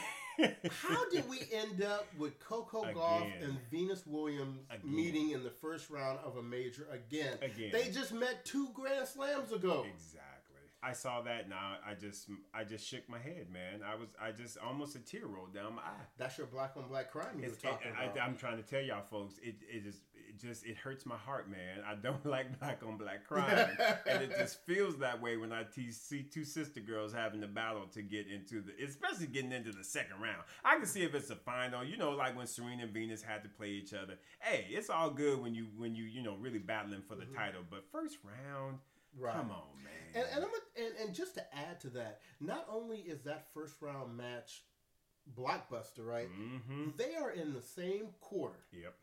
How 0.70 1.10
did 1.10 1.28
we 1.28 1.40
end 1.52 1.82
up 1.82 2.06
with 2.20 2.40
Coco 2.40 2.94
Golf 2.94 3.24
and 3.42 3.58
Venus 3.72 4.06
Williams 4.06 4.60
Again. 4.70 4.96
meeting 4.96 5.32
in 5.32 5.44
the 5.44 5.50
first 5.50 5.90
round 5.90 6.20
of 6.24 6.38
a 6.38 6.44
major 6.44 6.88
again? 6.92 7.38
Again. 7.42 7.72
They 7.74 7.90
just 7.90 8.14
met 8.14 8.46
two 8.46 8.70
Grand 8.74 9.08
Slams 9.08 9.52
ago. 9.52 9.84
exactly. 9.92 10.37
I 10.84 10.94
saw 10.94 11.22
that 11.24 11.46
and 11.46 11.54
I, 11.54 11.78
I 11.92 11.94
just 11.96 12.30
I 12.54 12.64
just 12.64 12.88
shook 12.88 13.08
my 13.10 13.18
head, 13.20 13.48
man. 13.52 13.82
I 13.86 13.96
was 13.96 14.10
I 14.22 14.32
just 14.32 14.58
almost 14.60 14.96
a 14.96 15.00
tear 15.00 15.26
rolled 15.26 15.54
down 15.54 15.76
my 15.76 15.82
eye. 15.82 16.06
That's 16.18 16.38
your 16.38 16.48
black 16.48 16.74
on 16.78 16.88
black 16.88 17.12
crime 17.12 17.40
you 17.40 17.46
It's- 17.46 17.62
were 17.64 17.70
talking 17.72 17.92
I, 18.00 18.06
about. 18.06 18.18
am 18.30 18.38
trying 18.38 18.58
to 18.58 18.64
tell 18.64 18.82
y'all 18.82 19.02
folks, 19.04 19.40
it 19.42 19.56
it 19.70 19.86
is 19.88 20.02
it 20.30 20.40
just 20.40 20.66
it 20.66 20.78
hurts 20.78 21.06
my 21.06 21.16
heart, 21.18 21.50
man. 21.50 21.80
I 21.90 21.96
don't 21.96 22.24
like 22.36 22.60
black 22.60 22.82
on 22.86 22.98
black 22.98 23.26
crime, 23.28 23.70
and 24.08 24.22
it 24.24 24.38
just 24.38 24.64
feels 24.66 24.98
that 25.00 25.20
way 25.22 25.38
when 25.38 25.52
I 25.52 25.64
te- 25.64 25.90
see 25.92 26.22
two 26.22 26.44
sister 26.44 26.80
girls 26.80 27.12
having 27.12 27.40
the 27.40 27.48
battle 27.48 27.88
to 27.94 28.02
get 28.04 28.28
into 28.28 28.62
the, 28.62 28.74
especially 28.86 29.28
getting 29.28 29.52
into 29.54 29.72
the 29.72 29.84
second 29.84 30.22
round. 30.22 30.44
I 30.64 30.76
can 30.76 30.86
see 30.86 31.02
if 31.02 31.16
it's 31.16 31.30
a 31.32 31.36
final, 31.38 31.84
you 31.84 31.98
know, 31.98 32.12
like 32.12 32.38
when 32.38 32.46
Serena 32.46 32.84
and 32.84 32.94
Venus 32.94 33.24
had 33.24 33.42
to 33.44 33.50
play 33.50 33.70
each 33.70 33.94
other. 33.94 34.16
Hey, 34.40 34.66
it's 34.70 34.90
all 34.92 35.10
good 35.10 35.42
when 35.42 35.56
you 35.56 35.68
when 35.78 35.96
you 35.96 36.04
you 36.04 36.22
know 36.22 36.36
really 36.36 36.60
battling 36.60 37.02
for 37.08 37.16
the 37.16 37.26
title, 37.26 37.62
but 37.70 37.86
first 37.92 38.18
round, 38.24 38.76
Mm-hmm. 38.78 38.97
Right. 39.20 39.34
come 39.34 39.52
on, 39.52 39.64
man. 39.84 39.94
And, 40.16 40.26
and, 40.36 40.44
I'm 40.46 40.50
a, 40.52 40.82
and 40.86 41.08
and 41.08 41.16
just 41.16 41.36
to 41.36 41.42
add 41.56 41.80
to 41.82 41.90
that, 41.92 42.22
not 42.40 42.66
only 42.72 42.98
is 43.00 43.22
that 43.22 43.48
first 43.54 43.76
round 43.82 44.16
match 44.18 44.64
blockbuster, 45.38 46.06
right? 46.06 46.30
mm-hmm. 46.30 46.90
They 46.98 47.16
are 47.16 47.32
in 47.32 47.54
the 47.54 47.62
same 47.62 48.08
quarter. 48.22 48.60
Yep. 48.72 48.94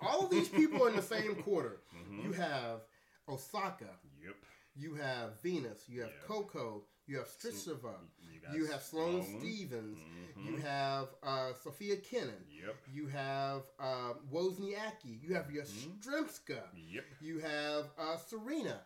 All 0.00 0.24
of 0.24 0.30
these 0.30 0.48
people 0.48 0.84
are 0.84 0.88
in 0.90 0.96
the 0.96 1.02
same 1.02 1.34
quarter. 1.36 1.80
Mhm. 1.94 2.24
You 2.24 2.32
have 2.32 2.80
Osaka, 3.28 3.88
Yep. 4.22 4.36
you 4.76 4.94
have 4.94 5.40
Venus, 5.42 5.88
you 5.88 6.02
have 6.02 6.10
Yeah. 6.10 6.26
Coco, 6.26 6.84
you 7.06 7.16
have 7.18 7.28
Strichova, 7.28 7.94
got 8.42 8.54
you 8.54 8.66
have 8.66 8.82
Sloane. 8.82 9.38
Stevens, 9.40 9.98
Mhm. 9.98 10.46
you 10.46 10.56
have 10.58 11.08
uh, 11.22 11.52
Sophia 11.54 11.96
Kennan, 11.96 12.44
Yep. 12.50 12.76
you 12.92 13.06
have 13.08 13.62
uh, 13.78 14.14
Wozniacki, 14.32 15.22
you 15.22 15.34
have 15.34 15.46
Yastrzemska, 15.48 16.62
Yep. 16.90 17.04
you 17.20 17.38
have 17.40 17.90
uh, 17.98 18.16
Serena. 18.16 18.80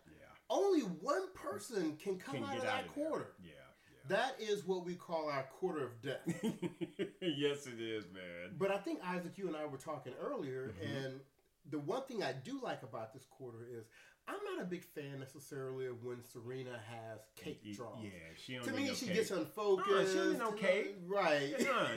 Only 0.49 0.81
one 0.81 1.27
person 1.33 1.95
can 1.97 2.17
come 2.17 2.35
Can 2.35 2.43
out 2.43 2.57
of 2.57 2.59
out 2.59 2.65
that 2.65 2.85
of 2.87 2.95
there. 2.95 3.05
quarter. 3.05 3.31
Yeah. 3.43 3.51
That 4.07 4.35
is 4.39 4.65
what 4.65 4.85
we 4.85 4.95
call 4.95 5.29
our 5.29 5.43
quarter 5.43 5.83
of 5.85 6.01
death. 6.01 6.21
Yes, 7.21 7.67
it 7.67 7.79
is, 7.79 8.05
man. 8.13 8.55
but 8.57 8.71
I 8.71 8.77
think 8.77 8.99
Isaac, 9.05 9.37
you 9.37 9.47
and 9.47 9.55
I 9.55 9.65
were 9.65 9.77
talking 9.77 10.13
earlier, 10.19 10.73
Mhm. 10.81 11.05
and 11.05 11.19
the 11.69 11.77
one 11.79 12.01
thing 12.03 12.23
I 12.23 12.33
do 12.33 12.59
like 12.61 12.81
about 12.83 13.13
this 13.13 13.25
quarter 13.25 13.65
is 13.69 13.85
I'm 14.29 14.55
not 14.55 14.63
a 14.63 14.65
big 14.67 14.83
fan 14.83 15.19
necessarily 15.19 15.87
of 15.87 16.03
when 16.03 16.17
Serena 16.23 16.79
has 16.87 17.19
cake 17.35 17.61
draws. 17.75 17.97
Yeah, 18.03 18.09
she 18.37 18.53
don't 18.55 18.65
To 18.65 18.71
need 18.71 18.77
me, 18.77 18.87
no 18.89 18.93
she 18.93 19.05
cake. 19.07 19.15
gets 19.15 19.31
unfocused. 19.31 19.89
Uh, 19.89 20.05
she 20.07 20.13
don't 20.17 20.31
need 20.31 20.39
no 20.39 20.51
cake. 20.51 20.95
Right. 21.07 21.53
Uh, 21.59 21.87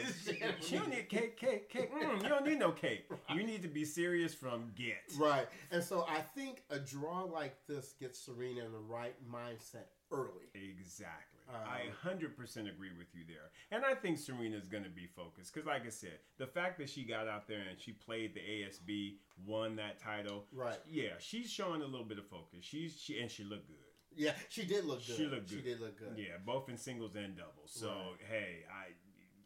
she 0.61 0.77
don't 0.79 0.89
need 0.91 1.09
cake, 1.09 1.37
cake, 1.37 1.69
cake. 1.69 1.91
Mm, 1.93 2.23
you 2.23 2.29
don't 2.29 2.47
need 2.47 2.59
no 2.59 2.71
cake. 2.73 3.05
You 3.35 3.45
need 3.45 3.63
to 3.63 3.69
be 3.69 3.85
serious 3.85 4.35
from 4.35 4.73
get. 4.77 4.97
Right. 5.19 5.47
And 5.71 5.83
so 5.83 6.07
I 6.09 6.21
think 6.21 6.63
a 6.71 6.79
draw 6.79 7.23
like 7.25 7.57
this 7.67 7.95
gets 8.01 8.19
Serena 8.19 8.65
in 8.65 8.73
the 8.73 8.79
right 8.79 9.15
mindset 9.31 9.87
early. 10.11 10.49
Exactly. 10.55 11.32
Um, 11.49 11.57
I 11.67 12.09
100% 12.09 12.25
agree 12.71 12.91
with 12.97 13.09
you 13.15 13.25
there. 13.27 13.51
And 13.71 13.85
I 13.85 13.95
think 13.95 14.19
Serena's 14.19 14.69
going 14.69 14.85
to 14.85 14.91
be 14.91 15.07
focused 15.07 15.53
because, 15.53 15.67
like 15.67 15.87
I 15.87 15.91
said, 15.91 16.19
the 16.39 16.47
fact 16.47 16.79
that 16.79 16.89
she 16.89 17.05
got 17.05 17.29
out 17.29 17.47
there 17.49 17.63
and 17.69 17.79
she 17.81 17.93
played 17.93 18.35
the 18.35 18.41
ASB, 18.41 19.17
won 19.47 19.77
that 19.77 19.99
title. 19.99 20.45
Right. 20.53 20.79
Yeah, 20.89 21.13
she's 21.19 21.51
showing 21.51 21.83
a 21.83 21.87
little 21.87 22.07
bit 22.07 22.19
of 22.19 22.27
focus. 22.27 22.61
She's 22.63 22.99
she 22.99 23.21
and 23.21 23.31
she 23.31 23.45
looked 23.45 23.69
good. 23.69 23.77
Yeah, 24.15 24.33
she 24.49 24.65
did 24.65 24.85
look 24.85 25.07
good. 25.07 25.17
She 25.17 25.27
looked 25.27 25.49
good. 25.49 25.57
She 25.59 25.63
did 25.63 25.81
look 25.81 25.99
good. 25.99 26.15
Yeah, 26.17 26.37
both 26.45 26.69
in 26.69 26.77
singles 26.77 27.17
and 27.17 27.37
doubles. 27.37 27.71
So 27.73 27.89
Right. 27.89 28.17
hey, 28.31 28.57
I 28.71 28.93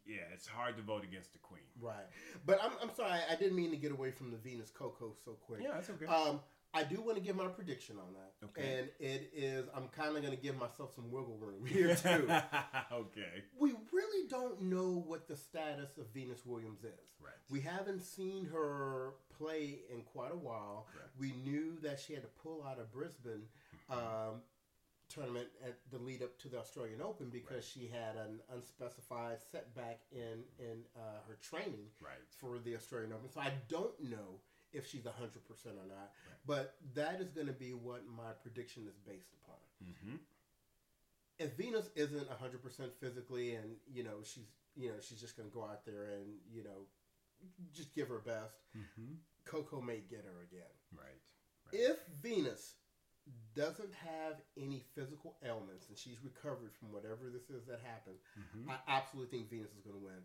yeah, 0.05 0.21
it's 0.33 0.47
hard 0.47 0.77
to 0.77 0.83
vote 0.83 1.03
against 1.03 1.33
the 1.33 1.39
queen. 1.39 1.63
Right. 1.81 2.05
But 2.45 2.59
I'm, 2.63 2.71
I'm 2.81 2.95
sorry, 2.95 3.19
I 3.29 3.35
didn't 3.35 3.55
mean 3.55 3.71
to 3.71 3.77
get 3.77 3.91
away 3.91 4.11
from 4.11 4.31
the 4.31 4.37
Venus 4.37 4.69
Coco 4.69 5.13
so 5.25 5.31
quick. 5.33 5.61
Yeah, 5.61 5.71
that's 5.73 5.89
okay. 5.89 6.05
Um, 6.05 6.39
I 6.73 6.83
do 6.83 7.01
want 7.01 7.15
to 7.17 7.23
give 7.23 7.35
my 7.35 7.47
prediction 7.47 7.95
on 7.97 8.13
that. 8.13 8.33
Okay. 8.47 8.79
And 8.79 8.89
it 8.99 9.31
is, 9.33 9.65
I'm 9.75 9.87
kind 9.87 10.15
of 10.15 10.21
going 10.23 10.35
to 10.35 10.41
give 10.41 10.57
myself 10.59 10.93
some 10.95 11.09
wiggle 11.11 11.37
room 11.39 11.65
here, 11.65 11.95
too. 11.95 12.29
okay. 12.93 13.43
we 13.59 13.73
really 13.91 14.27
don't 14.29 14.61
know 14.61 15.03
what 15.07 15.27
the 15.27 15.35
status 15.35 15.97
of 15.97 16.05
Venus 16.13 16.45
Williams 16.45 16.83
is. 16.83 17.09
Right. 17.19 17.33
We 17.49 17.61
haven't 17.61 18.03
seen 18.03 18.45
her 18.53 19.13
play 19.37 19.79
in 19.91 20.01
quite 20.01 20.31
a 20.33 20.37
while. 20.37 20.87
Correct. 20.93 21.09
We 21.19 21.33
knew 21.49 21.77
that 21.81 21.99
she 21.99 22.13
had 22.13 22.21
to 22.23 22.29
pull 22.43 22.63
out 22.69 22.79
of 22.79 22.91
Brisbane 22.91 23.43
um, 23.89 24.41
tournament 25.09 25.47
at 25.65 25.77
the 25.91 25.97
lead 25.97 26.21
up 26.21 26.37
to 26.39 26.49
the 26.49 26.59
Australian 26.59 27.01
Open 27.01 27.29
because 27.29 27.65
she 27.65 27.87
had 27.91 28.17
an 28.17 28.39
unspecified 28.53 29.37
setback 29.51 30.01
in 30.11 30.43
in 30.59 30.83
uh, 30.95 30.99
her 31.27 31.37
training 31.41 31.87
Right. 32.01 32.19
for 32.29 32.59
the 32.59 32.75
Australian 32.75 33.13
Open. 33.13 33.29
So 33.31 33.39
I 33.39 33.53
don't 33.69 33.97
know 34.03 34.41
if 34.73 34.87
she's 34.87 35.03
100% 35.03 35.09
or 35.09 35.87
not, 35.87 36.11
but 36.45 36.75
that 36.95 37.21
is 37.21 37.29
going 37.29 37.47
to 37.47 37.53
be 37.53 37.71
what 37.73 38.03
my 38.07 38.31
prediction 38.41 38.83
is 38.87 38.97
based 39.07 39.33
upon. 39.43 39.57
Mm-hmm. 39.83 40.15
If 41.39 41.53
Venus 41.55 41.89
isn't 41.95 42.27
100% 42.29 42.91
physically 42.99 43.55
and, 43.55 43.75
you 43.91 44.03
know, 44.03 44.23
she's, 44.23 44.47
you 44.75 44.89
know, 44.89 44.95
she's 45.01 45.19
just 45.21 45.37
going 45.37 45.49
to 45.49 45.53
go 45.53 45.63
out 45.63 45.85
there 45.85 46.15
and, 46.15 46.25
you 46.51 46.63
know, 46.63 46.85
just 47.73 47.93
give 47.93 48.07
her 48.09 48.19
best, 48.19 48.55
Mm-hmm. 48.75 49.13
Coco 49.45 49.81
may 49.81 50.01
get 50.09 50.25
her 50.25 50.43
again. 50.43 50.73
Right. 50.93 51.21
If 51.71 51.97
Venus 52.21 52.73
doesn't 53.55 53.93
have 53.93 54.35
any 54.57 54.83
physical 54.95 55.35
ailments 55.45 55.87
and 55.89 55.97
she's 55.97 56.17
recovered 56.23 56.73
from 56.79 56.91
whatever 56.91 57.29
this 57.31 57.49
is 57.49 57.65
that 57.67 57.79
happened, 57.83 58.17
Mm-hmm. 58.37 58.69
I 58.71 58.75
absolutely 58.87 59.37
think 59.37 59.49
Venus 59.49 59.71
is 59.71 59.81
going 59.85 59.97
to 59.99 60.03
win. 60.03 60.21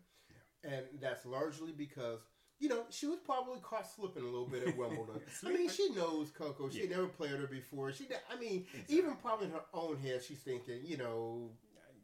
And 0.63 0.85
that's 1.01 1.25
largely 1.25 1.71
because, 1.71 2.19
you 2.63 2.69
know, 2.69 2.83
she 2.89 3.07
was 3.07 3.19
probably 3.19 3.59
caught 3.61 3.85
slipping 3.93 4.23
a 4.23 4.25
little 4.25 4.45
bit 4.47 4.65
at 4.65 4.77
Wimbledon. 4.77 5.19
I 5.45 5.49
mean, 5.49 5.67
she 5.69 5.89
knows 5.89 6.29
Coco. 6.31 6.69
She 6.69 6.83
Yeah. 6.83 6.91
never 6.95 7.07
played 7.07 7.31
her 7.31 7.45
before. 7.47 7.91
She, 7.91 8.07
I 8.33 8.39
mean, 8.39 8.65
Exactly. 8.73 8.95
even 8.97 9.15
probably 9.17 9.47
in 9.47 9.51
her 9.51 9.65
own 9.73 9.97
head, 9.97 10.23
she's 10.23 10.39
thinking, 10.39 10.79
you 10.85 10.95
know, 10.95 11.51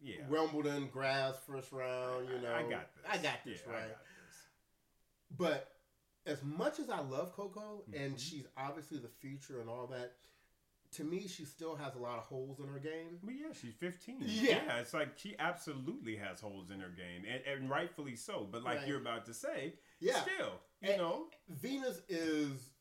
Yeah. 0.02 0.28
Wimbledon, 0.28 0.88
grass, 0.90 1.36
first 1.48 1.72
round, 1.72 2.28
you 2.28 2.40
know. 2.42 2.54
I 2.54 2.64
got 2.64 2.94
this. 2.94 3.06
I 3.08 3.18
got 3.20 3.44
this, 3.46 3.62
Yeah, 3.66 3.74
right? 3.74 3.88
Got 3.90 4.00
this. 4.28 4.48
But 5.38 5.72
as 6.26 6.44
much 6.44 6.80
as 6.80 6.90
I 6.90 7.00
love 7.00 7.32
Coco 7.34 7.86
and 7.94 8.16
Mhm. 8.16 8.20
she's 8.20 8.46
obviously 8.58 8.98
the 9.00 9.08
future 9.08 9.62
and 9.62 9.70
all 9.70 9.88
that, 9.88 10.18
to 10.92 11.04
me, 11.06 11.26
she 11.28 11.46
still 11.46 11.76
has 11.76 11.96
a 11.96 12.00
lot 12.00 12.18
of 12.18 12.26
holes 12.26 12.60
in 12.60 12.68
her 12.68 12.80
game. 12.80 13.20
But 13.24 13.36
yeah, 13.36 13.54
she's 13.54 13.76
15. 13.76 14.18
Yeah. 14.26 14.80
it's 14.80 14.94
like 14.94 15.18
she 15.18 15.38
absolutely 15.40 16.18
has 16.18 16.42
holes 16.42 16.70
in 16.70 16.80
her 16.82 16.90
game, 16.90 17.24
and, 17.26 17.44
and 17.46 17.70
rightfully 17.70 18.16
so. 18.18 18.44
But 18.52 18.64
like 18.64 18.80
Right. 18.80 18.88
you're 18.88 19.00
about 19.00 19.26
to 19.28 19.34
say, 19.34 19.76
Yeah. 20.00 20.22
still, 20.22 20.60
you 20.82 20.90
And- 20.90 20.98
know, 20.98 21.30
Venus 21.50 22.02
is 22.10 22.72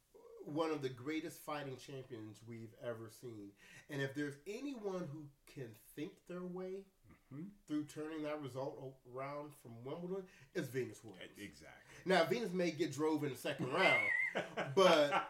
one 0.45 0.71
of 0.71 0.81
the 0.83 0.89
greatest 0.89 1.41
fighting 1.41 1.77
champions 1.77 2.41
we've 2.47 2.73
ever 2.83 3.11
seen. 3.11 3.53
And 3.91 4.01
if 4.01 4.15
there's 4.15 4.37
anyone 4.47 5.07
who 5.13 5.27
can 5.47 5.75
think 5.95 6.13
their 6.27 6.43
way 6.43 6.85
Mhm. 7.33 7.51
through 7.67 7.85
turning 7.85 8.23
that 8.23 8.41
result 8.41 8.97
around 9.13 9.53
from 9.57 9.85
Wimbledon, 9.85 10.27
it's 10.55 10.69
Venus 10.69 11.05
Williams. 11.05 11.37
exactly. 11.37 11.97
Now, 12.07 12.25
Venus 12.25 12.51
may 12.53 12.71
get 12.71 12.93
drove 12.93 13.25
in 13.25 13.31
the 13.31 13.37
second 13.37 13.71
round, 13.73 14.11
but, 14.75 15.29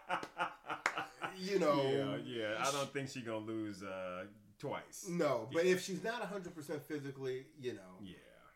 you 1.37 1.59
know. 1.59 1.83
yeah, 1.91 2.17
yeah, 2.17 2.65
I 2.65 2.71
don't 2.71 2.93
think 2.93 3.09
she's 3.11 3.25
gonna 3.25 3.39
lose 3.39 3.83
uh, 3.83 4.27
twice. 4.59 5.07
No, 5.09 5.49
but 5.53 5.65
if 5.67 5.83
she's 5.83 6.05
not 6.05 6.23
100% 6.23 6.83
physically, 6.83 7.47
you 7.61 7.75
know. 7.75 7.99
Yeah, 8.01 8.15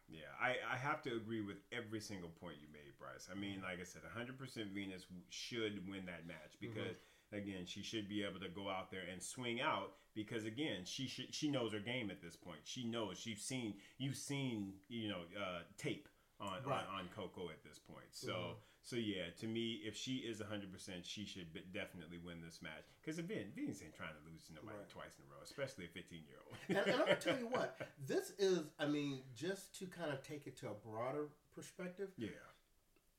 yeah. 0.09 0.21
I, 0.41 0.57
I 0.73 0.77
have 0.77 1.03
to 1.03 1.15
agree 1.17 1.41
with 1.41 1.57
every 1.73 2.01
single 2.01 2.29
point 2.31 2.57
you 2.61 2.69
made, 2.73 2.92
Bryce. 3.03 3.29
I 3.31 3.35
mean, 3.39 3.61
like 3.63 3.81
I 3.81 3.85
said, 3.85 4.03
100% 4.07 4.73
Venus 4.73 5.05
should 5.29 5.89
win 5.89 6.07
that 6.07 6.27
match 6.27 6.55
because, 6.61 6.97
again, 7.33 7.67
she 7.67 7.83
should 7.83 8.09
be 8.09 8.23
able 8.23 8.41
to 8.41 8.49
go 8.49 8.69
out 8.71 8.91
there 8.91 9.03
and 9.11 9.21
swing 9.23 9.61
out 9.61 9.95
because, 10.15 10.45
again, 10.45 10.85
she 10.85 11.09
should 11.09 11.35
she 11.35 11.51
knows 11.51 11.73
her 11.73 11.81
game 11.81 12.11
at 12.11 12.23
this 12.23 12.37
point. 12.37 12.61
She 12.65 12.85
knows. 12.85 13.19
She's 13.19 13.43
seen 13.43 13.75
you've 13.99 14.17
seen 14.17 14.75
you 14.89 15.09
know 15.09 15.23
uh, 15.37 15.61
tape 15.79 16.09
on, 16.41 16.63
Right. 16.65 16.85
on 16.93 17.01
on 17.01 17.09
Coco 17.17 17.49
at 17.51 17.63
this 17.65 17.79
point. 17.79 18.07
So. 18.13 18.33
Mhm. 18.33 18.55
So 18.85 18.97
yeah, 18.97 19.31
to 19.39 19.47
me, 19.47 19.79
if 19.87 19.95
she 19.97 20.15
is 20.27 20.41
100, 20.41 20.73
percent 20.73 21.07
she 21.07 21.25
should 21.25 21.53
be- 21.53 21.63
definitely 21.73 22.19
win 22.19 22.41
this 22.45 22.61
match. 22.63 22.83
Because 23.01 23.17
again, 23.21 23.53
Venus 23.55 23.81
ain't 23.81 23.95
trying 23.95 24.11
to 24.11 24.29
lose 24.29 24.43
to 24.49 24.55
nobody 24.55 24.77
Right. 24.77 24.89
twice 24.91 25.15
in 25.21 25.25
a 25.25 25.29
row, 25.33 25.41
especially 25.45 25.85
a 25.85 25.89
15 25.95 26.19
year 26.27 26.39
old. 26.45 26.57
and, 26.69 26.79
and 26.79 26.91
I'm 27.01 27.07
gonna 27.07 27.15
tell 27.15 27.39
you 27.39 27.47
what, 27.57 27.79
this 28.05 28.31
is, 28.41 28.59
I 28.81 28.87
mean, 28.87 29.23
just 29.37 29.79
to 29.79 29.87
kind 29.87 30.11
of 30.13 30.21
take 30.27 30.49
it 30.49 30.57
to 30.63 30.71
a 30.71 30.75
broader 30.75 31.29
perspective, 31.55 32.11
yeah. 32.19 32.31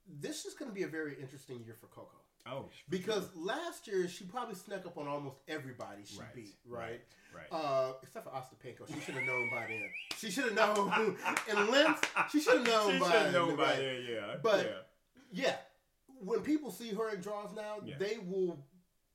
This 0.07 0.45
is 0.45 0.53
gonna 0.53 0.72
be 0.72 0.83
a 0.83 0.88
very 0.88 1.15
interesting 1.19 1.63
year 1.63 1.75
for 1.79 1.88
Coco. 1.88 2.17
Oh, 2.45 2.65
Because 2.89 3.33
last 3.36 3.88
year 3.88 4.07
she 4.10 4.25
probably 4.25 4.55
snuck 4.55 4.86
up 4.86 4.98
on 4.98 5.07
almost 5.07 5.38
everybody 5.48 6.01
she 6.05 6.19
Right, 6.19 6.36
beat, 6.36 6.55
right? 6.67 7.01
right. 7.33 7.48
Uh, 7.50 7.93
except 8.03 8.25
for 8.25 8.31
Ostapenko, 8.31 8.86
she 8.93 9.00
should 9.00 9.15
have 9.15 9.24
known 9.24 9.50
by 9.50 9.65
then. 9.67 9.89
She 10.17 10.29
should 10.29 10.45
have 10.51 10.55
known 10.55 11.17
and 11.50 11.69
length. 11.69 12.12
She 12.31 12.41
should 12.41 12.57
have 12.57 12.67
known 12.67 12.93
she 12.93 13.00
by 13.00 13.05
should 13.12 13.22
have 13.22 13.33
known 13.33 13.55
by 13.55 13.63
right? 13.63 13.75
then, 13.77 14.05
yeah. 14.10 14.36
But- 14.43 14.65
yeah. 14.65 14.72
Yeah, 15.36 15.55
when 16.19 16.41
people 16.41 16.69
see 16.69 16.89
her 16.93 17.10
in 17.13 17.22
draws 17.22 17.55
now, 17.55 17.77
Yeah. 17.83 17.95
they 17.98 18.17
will 18.17 18.57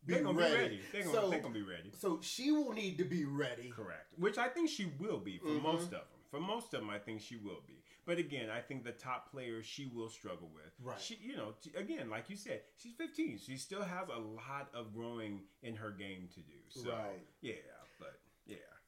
be 0.06 0.14
they're 0.14 0.22
gonna 0.24 0.38
ready. 0.38 0.54
be 0.54 0.62
ready. 0.62 0.80
They're 0.92 1.02
gonna, 1.04 1.14
so, 1.14 1.28
they're 1.30 1.40
gonna 1.40 1.54
be 1.54 1.62
ready. 1.62 1.92
so 1.96 2.20
she 2.22 2.50
will 2.50 2.72
need 2.72 2.96
to 2.98 3.04
be 3.04 3.24
ready. 3.26 3.70
Correct. 3.70 4.06
Which 4.16 4.38
I 4.38 4.48
think 4.48 4.68
she 4.70 4.86
will 4.98 5.18
be 5.18 5.38
for 5.38 5.46
Mhm. 5.48 5.62
most 5.62 5.84
of 5.84 5.90
them. 5.90 6.00
For 6.30 6.40
most 6.40 6.72
of 6.74 6.80
them, 6.80 6.90
I 6.90 6.98
think 6.98 7.20
she 7.20 7.36
will 7.36 7.60
be. 7.66 7.74
But 8.08 8.16
again, 8.16 8.48
I 8.48 8.60
think 8.62 8.84
the 8.84 8.92
top 8.92 9.30
players 9.30 9.66
she 9.66 9.84
will 9.94 10.08
struggle 10.08 10.48
with. 10.54 10.72
Right. 10.82 10.98
She, 10.98 11.18
you 11.20 11.36
know, 11.36 11.52
again, 11.76 12.08
like 12.08 12.30
you 12.30 12.36
said, 12.36 12.62
she's 12.78 12.94
15. 12.94 13.38
She 13.38 13.58
still 13.58 13.82
has 13.82 14.08
a 14.08 14.18
lot 14.18 14.70
of 14.72 14.94
growing 14.94 15.42
in 15.62 15.76
her 15.76 15.90
game 15.90 16.26
to 16.34 16.40
do. 16.40 16.56
So, 16.70 16.88
Right. 16.88 17.20
Yeah. 17.42 17.52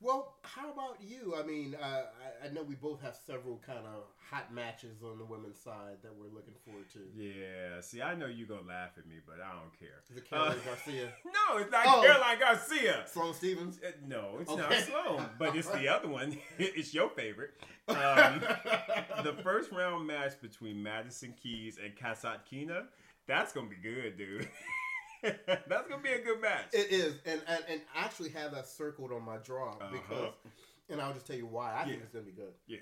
Well, 0.02 0.34
how 0.42 0.72
about 0.72 0.96
you? 1.06 1.34
I 1.38 1.42
mean, 1.46 1.76
uh, 1.80 1.84
I, 2.44 2.46
I 2.46 2.50
know 2.52 2.62
we 2.62 2.74
both 2.74 3.02
have 3.02 3.14
several 3.26 3.60
kind 3.66 3.80
of 3.80 4.04
hot 4.30 4.52
matches 4.54 5.02
on 5.04 5.18
the 5.18 5.24
women's 5.26 5.58
side 5.60 5.98
that 6.02 6.12
we're 6.18 6.34
looking 6.34 6.54
forward 6.64 6.86
to. 6.94 7.00
Yeah, 7.14 7.80
see, 7.82 8.00
I 8.00 8.14
know 8.14 8.24
you're 8.26 8.48
gonna 8.48 8.66
laugh 8.66 8.92
at 8.96 9.06
me, 9.06 9.16
but 9.26 9.36
I 9.44 9.50
don't 9.52 9.78
care. 9.78 10.00
Is 10.10 10.16
it 10.16 10.28
Caroline 10.30 10.52
Uh, 10.52 10.64
Garcia? 10.64 11.08
No, 11.26 11.58
it's 11.58 11.70
not 11.70 11.84
Oh. 11.86 12.02
Caroline 12.02 12.38
Garcia. 12.38 13.04
Sloane 13.06 13.34
Stevens? 13.34 13.78
Uh, 13.86 13.90
No, 14.06 14.38
it's 14.40 14.50
Okay. 14.50 14.62
not 14.62 14.72
Sloan, 14.84 15.26
but 15.38 15.54
it's 15.54 15.68
the 15.68 15.88
other 15.94 16.08
one. 16.08 16.38
it's 16.58 16.94
your 16.94 17.10
favorite. 17.10 17.50
Um, 17.88 18.40
the 19.22 19.36
first 19.42 19.70
round 19.70 20.06
match 20.06 20.40
between 20.40 20.82
Madison 20.82 21.34
Keys 21.42 21.78
and 21.82 21.94
Kasatkina, 21.94 22.84
that's 23.26 23.52
gonna 23.52 23.68
be 23.68 23.76
good, 23.76 24.16
dude. 24.16 24.48
that's 25.68 25.88
gonna 25.88 26.02
be 26.02 26.10
a 26.12 26.22
good 26.22 26.40
match. 26.40 26.66
It 26.72 26.90
is, 26.90 27.14
and, 27.26 27.40
and 27.46 27.64
and 27.68 27.80
I 27.94 28.04
actually 28.04 28.30
have 28.30 28.52
that 28.52 28.66
circled 28.66 29.12
on 29.12 29.24
my 29.24 29.36
draw 29.38 29.72
Uh-huh. 29.72 29.88
because, 29.92 30.32
and 30.88 31.00
I'll 31.00 31.12
just 31.12 31.26
tell 31.26 31.36
you 31.36 31.46
why 31.46 31.74
I 31.76 31.84
think 31.84 32.00
it's 32.02 32.12
gonna 32.12 32.24
be 32.24 32.32
good. 32.32 32.52
yeah, 32.66 32.78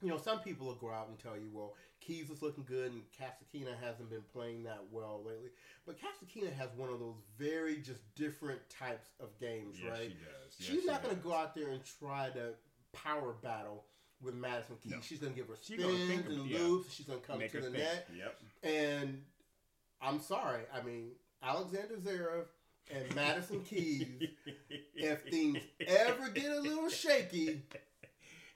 You 0.00 0.08
know, 0.08 0.18
some 0.18 0.40
people 0.40 0.66
will 0.66 0.74
go 0.76 0.90
out 0.90 1.08
and 1.08 1.18
tell 1.18 1.34
you, 1.36 1.48
well, 1.52 1.74
Keys 2.00 2.30
is 2.30 2.42
looking 2.42 2.64
good 2.64 2.90
and 2.92 3.02
Casakina 3.16 3.74
hasn't 3.80 4.10
been 4.10 4.24
playing 4.32 4.64
that 4.64 4.80
well 4.90 5.22
lately. 5.24 5.50
But 5.86 5.96
Casakina 5.98 6.52
has 6.54 6.68
one 6.76 6.88
of 6.90 6.98
those 6.98 7.14
very 7.38 7.76
just 7.76 8.00
different 8.16 8.60
types 8.68 9.08
of 9.20 9.28
games, 9.38 9.76
yes, 9.80 9.90
right? 9.90 10.02
she 10.02 10.08
does. 10.08 10.56
Yes, 10.58 10.68
She's 10.68 10.80
she 10.80 10.86
not 10.86 11.02
going 11.02 11.14
to 11.16 11.22
go 11.22 11.32
out 11.32 11.54
there 11.54 11.68
and 11.68 11.80
try 12.00 12.30
to 12.30 12.54
power 12.92 13.34
battle 13.42 13.84
with 14.20 14.34
Madison 14.34 14.76
Keys. 14.82 14.92
No. 14.92 14.98
She's 15.00 15.18
going 15.20 15.32
to 15.32 15.38
give 15.38 15.48
her 15.48 15.54
spins 15.60 15.82
gonna 15.82 16.06
think 16.06 16.26
of- 16.26 16.32
and 16.32 16.46
yeah. 16.46 16.78
She's 16.90 17.06
going 17.06 17.20
to 17.20 17.26
come 17.26 17.38
Make 17.38 17.52
to 17.52 17.58
the 17.58 17.62
think. 17.64 17.76
net. 17.78 18.08
Yep. 18.16 18.38
And 18.64 19.22
I'm 20.00 20.20
sorry. 20.20 20.62
I 20.74 20.82
mean, 20.82 21.10
Alexander 21.42 21.96
Zverev 21.96 22.44
and 22.94 23.14
Madison 23.14 23.62
Keys, 23.62 24.06
if 24.94 25.22
things 25.22 25.58
ever 25.86 26.28
get 26.28 26.52
a 26.52 26.60
little 26.60 26.88
shaky, 26.88 27.62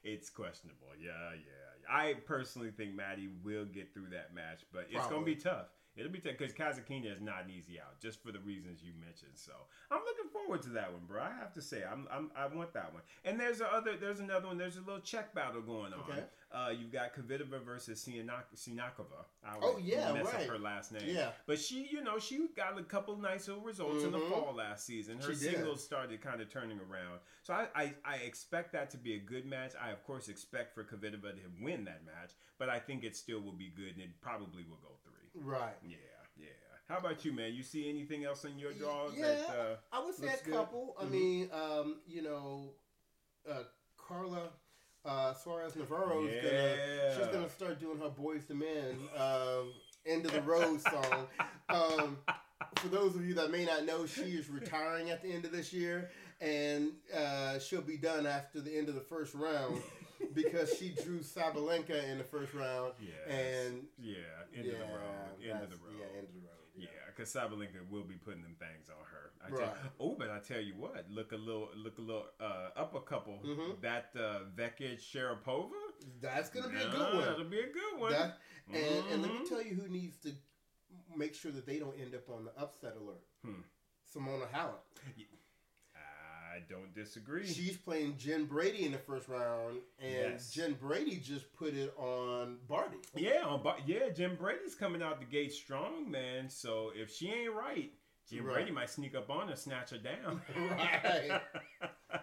it's 0.04 0.30
questionable. 0.30 0.88
Yeah, 1.00 1.32
yeah. 1.32 1.66
I 1.88 2.14
personally 2.26 2.70
think 2.70 2.94
Maddie 2.94 3.28
will 3.44 3.64
get 3.64 3.94
through 3.94 4.10
that 4.10 4.34
match, 4.34 4.62
but 4.72 4.86
it's 4.90 5.06
gonna 5.06 5.24
be 5.24 5.36
tough. 5.36 5.66
It'll 5.96 6.12
be 6.12 6.18
tough 6.18 6.34
because 6.36 6.52
Kazakina 6.52 7.14
is 7.14 7.22
not 7.22 7.44
an 7.44 7.50
easy 7.50 7.80
out, 7.80 7.98
just 8.00 8.22
for 8.22 8.30
the 8.30 8.40
reasons 8.40 8.82
you 8.82 8.92
mentioned. 9.00 9.32
So 9.34 9.52
I'm 9.90 10.00
looking 10.04 10.30
forward 10.30 10.60
to 10.62 10.68
that 10.70 10.92
one, 10.92 11.02
bro. 11.08 11.22
I 11.22 11.32
have 11.40 11.54
to 11.54 11.62
say, 11.62 11.84
I'm, 11.90 12.06
I'm 12.10 12.30
I 12.36 12.46
want 12.54 12.74
that 12.74 12.92
one. 12.92 13.02
And 13.24 13.40
there's 13.40 13.62
a 13.62 13.72
other, 13.72 13.96
there's 13.96 14.20
another 14.20 14.48
one. 14.48 14.58
There's 14.58 14.76
a 14.76 14.80
little 14.80 15.00
check 15.00 15.34
battle 15.34 15.62
going 15.62 15.94
on. 15.94 16.00
Okay. 16.00 16.24
Uh, 16.56 16.70
you've 16.70 16.90
got 16.90 17.14
Kvitova 17.14 17.62
versus 17.62 18.02
Sinak- 18.02 18.46
Sinakova. 18.56 19.26
I 19.44 19.58
Oh, 19.60 19.76
yeah, 19.76 20.10
mess 20.14 20.24
right. 20.24 20.36
up 20.36 20.46
her 20.48 20.58
last 20.58 20.90
name. 20.90 21.02
yeah. 21.06 21.32
But 21.44 21.58
she, 21.58 21.86
you 21.86 22.02
know, 22.02 22.18
she 22.18 22.48
got 22.56 22.78
a 22.78 22.82
couple 22.82 23.14
nice 23.18 23.46
little 23.46 23.62
results 23.62 24.04
in 24.04 24.10
the 24.10 24.18
Mhm. 24.18 24.30
fall 24.30 24.54
last 24.54 24.86
season. 24.86 25.18
Her 25.20 25.34
She 25.34 25.38
did. 25.44 25.54
singles 25.56 25.84
started 25.84 26.22
kind 26.22 26.40
of 26.40 26.48
turning 26.48 26.80
around. 26.80 27.20
So 27.42 27.52
I, 27.52 27.68
I, 27.74 27.94
I 28.06 28.14
expect 28.24 28.72
that 28.72 28.88
to 28.92 28.96
be 28.96 29.16
a 29.16 29.18
good 29.18 29.44
match. 29.44 29.72
I, 29.78 29.90
of 29.90 30.02
course, 30.04 30.28
expect 30.28 30.72
for 30.74 30.82
Kvitova 30.82 31.34
to 31.34 31.50
win 31.62 31.84
that 31.84 32.06
match, 32.06 32.30
but 32.56 32.70
I 32.70 32.78
think 32.80 33.04
it 33.04 33.16
still 33.16 33.40
will 33.40 33.52
be 33.52 33.68
good 33.68 33.92
and 33.92 34.00
it 34.00 34.18
probably 34.22 34.64
will 34.64 34.78
go 34.78 34.96
three. 35.04 35.42
Right. 35.42 35.76
Yeah, 35.82 35.98
yeah. 36.38 36.46
How 36.88 36.96
about 36.96 37.22
you, 37.22 37.34
man? 37.34 37.52
You 37.52 37.64
see 37.64 37.86
anything 37.90 38.24
else 38.24 38.46
in 38.46 38.58
your 38.58 38.72
draw 38.72 39.10
Yeah. 39.10 39.22
that, 39.26 39.48
uh, 39.50 39.76
I 39.92 40.02
would 40.02 40.14
say 40.14 40.28
a 40.32 40.42
good. 40.42 40.54
couple. 40.54 40.96
I 40.98 41.04
Mhm. 41.04 41.10
mean, 41.10 41.50
um, 41.52 42.00
you 42.06 42.22
know, 42.22 42.76
uh, 43.46 43.64
Carla 43.98 44.52
uh, 45.06 45.34
Suarez 45.34 45.76
Navarro 45.76 46.24
is 46.24 46.34
yeah. 46.34 46.50
gonna 46.50 47.14
she's 47.16 47.34
gonna 47.34 47.50
start 47.50 47.80
doing 47.80 47.98
her 47.98 48.08
Boys 48.08 48.44
to 48.46 48.54
Men 48.54 48.98
um, 49.16 49.72
end 50.04 50.26
of 50.26 50.32
the 50.32 50.42
road 50.42 50.80
song. 50.80 51.26
Um, 51.68 52.18
for 52.76 52.88
those 52.88 53.14
of 53.16 53.24
you 53.24 53.34
that 53.34 53.50
may 53.50 53.64
not 53.64 53.84
know, 53.84 54.06
she 54.06 54.22
is 54.22 54.48
retiring 54.48 55.10
at 55.10 55.22
the 55.22 55.32
end 55.32 55.44
of 55.44 55.52
this 55.52 55.72
year, 55.72 56.10
and 56.40 56.90
uh, 57.16 57.58
she'll 57.58 57.80
be 57.82 57.96
done 57.96 58.26
after 58.26 58.60
the 58.60 58.76
end 58.76 58.88
of 58.88 58.94
the 58.94 59.00
first 59.00 59.34
round 59.34 59.80
because 60.34 60.74
she 60.78 60.90
drew 60.90 61.20
Sabalenka 61.20 62.08
in 62.10 62.18
the 62.18 62.24
first 62.24 62.54
round. 62.54 62.92
Yes. 63.00 63.14
And 63.28 63.84
yeah, 63.98 64.16
end 64.56 64.66
of 64.66 64.72
the 64.72 64.84
road. 64.84 65.42
End 65.42 65.62
of 65.62 65.70
the 65.70 65.76
road. 65.76 65.94
Yeah, 65.98 66.18
end 66.18 66.28
of 66.28 66.34
the 66.34 66.40
road. 66.40 66.56
Yeah, 66.76 66.88
because 67.14 67.32
Sabalenka 67.32 67.88
will 67.90 68.04
be 68.04 68.14
putting 68.14 68.42
them 68.42 68.56
things 68.58 68.88
on 68.88 69.04
her. 69.10 69.25
I 69.48 69.50
Right. 69.54 69.76
oh, 70.00 70.14
but 70.18 70.30
I 70.30 70.38
tell 70.38 70.60
you 70.60 70.74
what, 70.76 71.06
look 71.10 71.32
a 71.32 71.36
little, 71.36 71.68
look 71.76 71.98
a 71.98 72.00
little 72.00 72.26
uh, 72.40 72.70
up 72.76 72.94
a 72.94 73.00
couple. 73.00 73.38
Mhm. 73.44 73.80
That 73.80 74.10
uh, 74.16 74.40
Vekic 74.56 75.00
Sharapova. 75.00 75.70
That's 76.20 76.50
gonna 76.50 76.68
be 76.68 76.76
a 76.80 76.88
good 76.88 77.14
one. 77.14 77.24
That'll 77.24 77.44
be 77.44 77.60
a 77.60 77.72
good 77.72 77.98
one. 77.98 78.12
That, 78.12 78.38
and, 78.72 79.04
and 79.12 79.22
let 79.22 79.30
me 79.32 79.38
Mhm. 79.40 79.48
tell 79.48 79.62
you 79.62 79.74
who 79.74 79.88
needs 79.88 80.16
to 80.18 80.32
make 81.16 81.34
sure 81.34 81.52
that 81.52 81.66
they 81.66 81.78
don't 81.78 81.98
end 82.00 82.14
up 82.14 82.28
on 82.30 82.44
the 82.44 82.52
upset 82.60 82.96
alert. 82.96 83.24
Hmm. 83.44 83.60
Simona 84.14 84.48
Halep. 84.50 84.80
I 85.96 86.60
don't 86.70 86.94
disagree. 86.94 87.46
She's 87.46 87.76
playing 87.76 88.16
Jen 88.16 88.46
Brady 88.46 88.86
in 88.86 88.92
the 88.92 88.98
first 88.98 89.28
round, 89.28 89.78
and 89.98 90.32
Yes. 90.32 90.50
Jen 90.52 90.72
Brady 90.72 91.16
just 91.16 91.52
put 91.52 91.74
it 91.74 91.92
on 91.98 92.58
Barty. 92.66 92.96
yeah, 93.14 93.42
on, 93.44 93.62
Bar- 93.62 93.78
yeah. 93.84 94.08
Jen 94.08 94.36
Brady's 94.36 94.74
coming 94.74 95.02
out 95.02 95.18
the 95.20 95.26
gate 95.26 95.52
strong, 95.52 96.10
man. 96.10 96.48
So 96.48 96.92
if 96.94 97.10
she 97.14 97.28
ain't 97.30 97.52
right, 97.52 97.92
Jim 98.28 98.44
Right. 98.44 98.54
Brady 98.54 98.70
might 98.72 98.90
sneak 98.90 99.14
up 99.14 99.30
on 99.30 99.48
her, 99.48 99.56
snatch 99.56 99.90
her 99.90 99.98
down. 99.98 100.42
Right. 100.56 101.40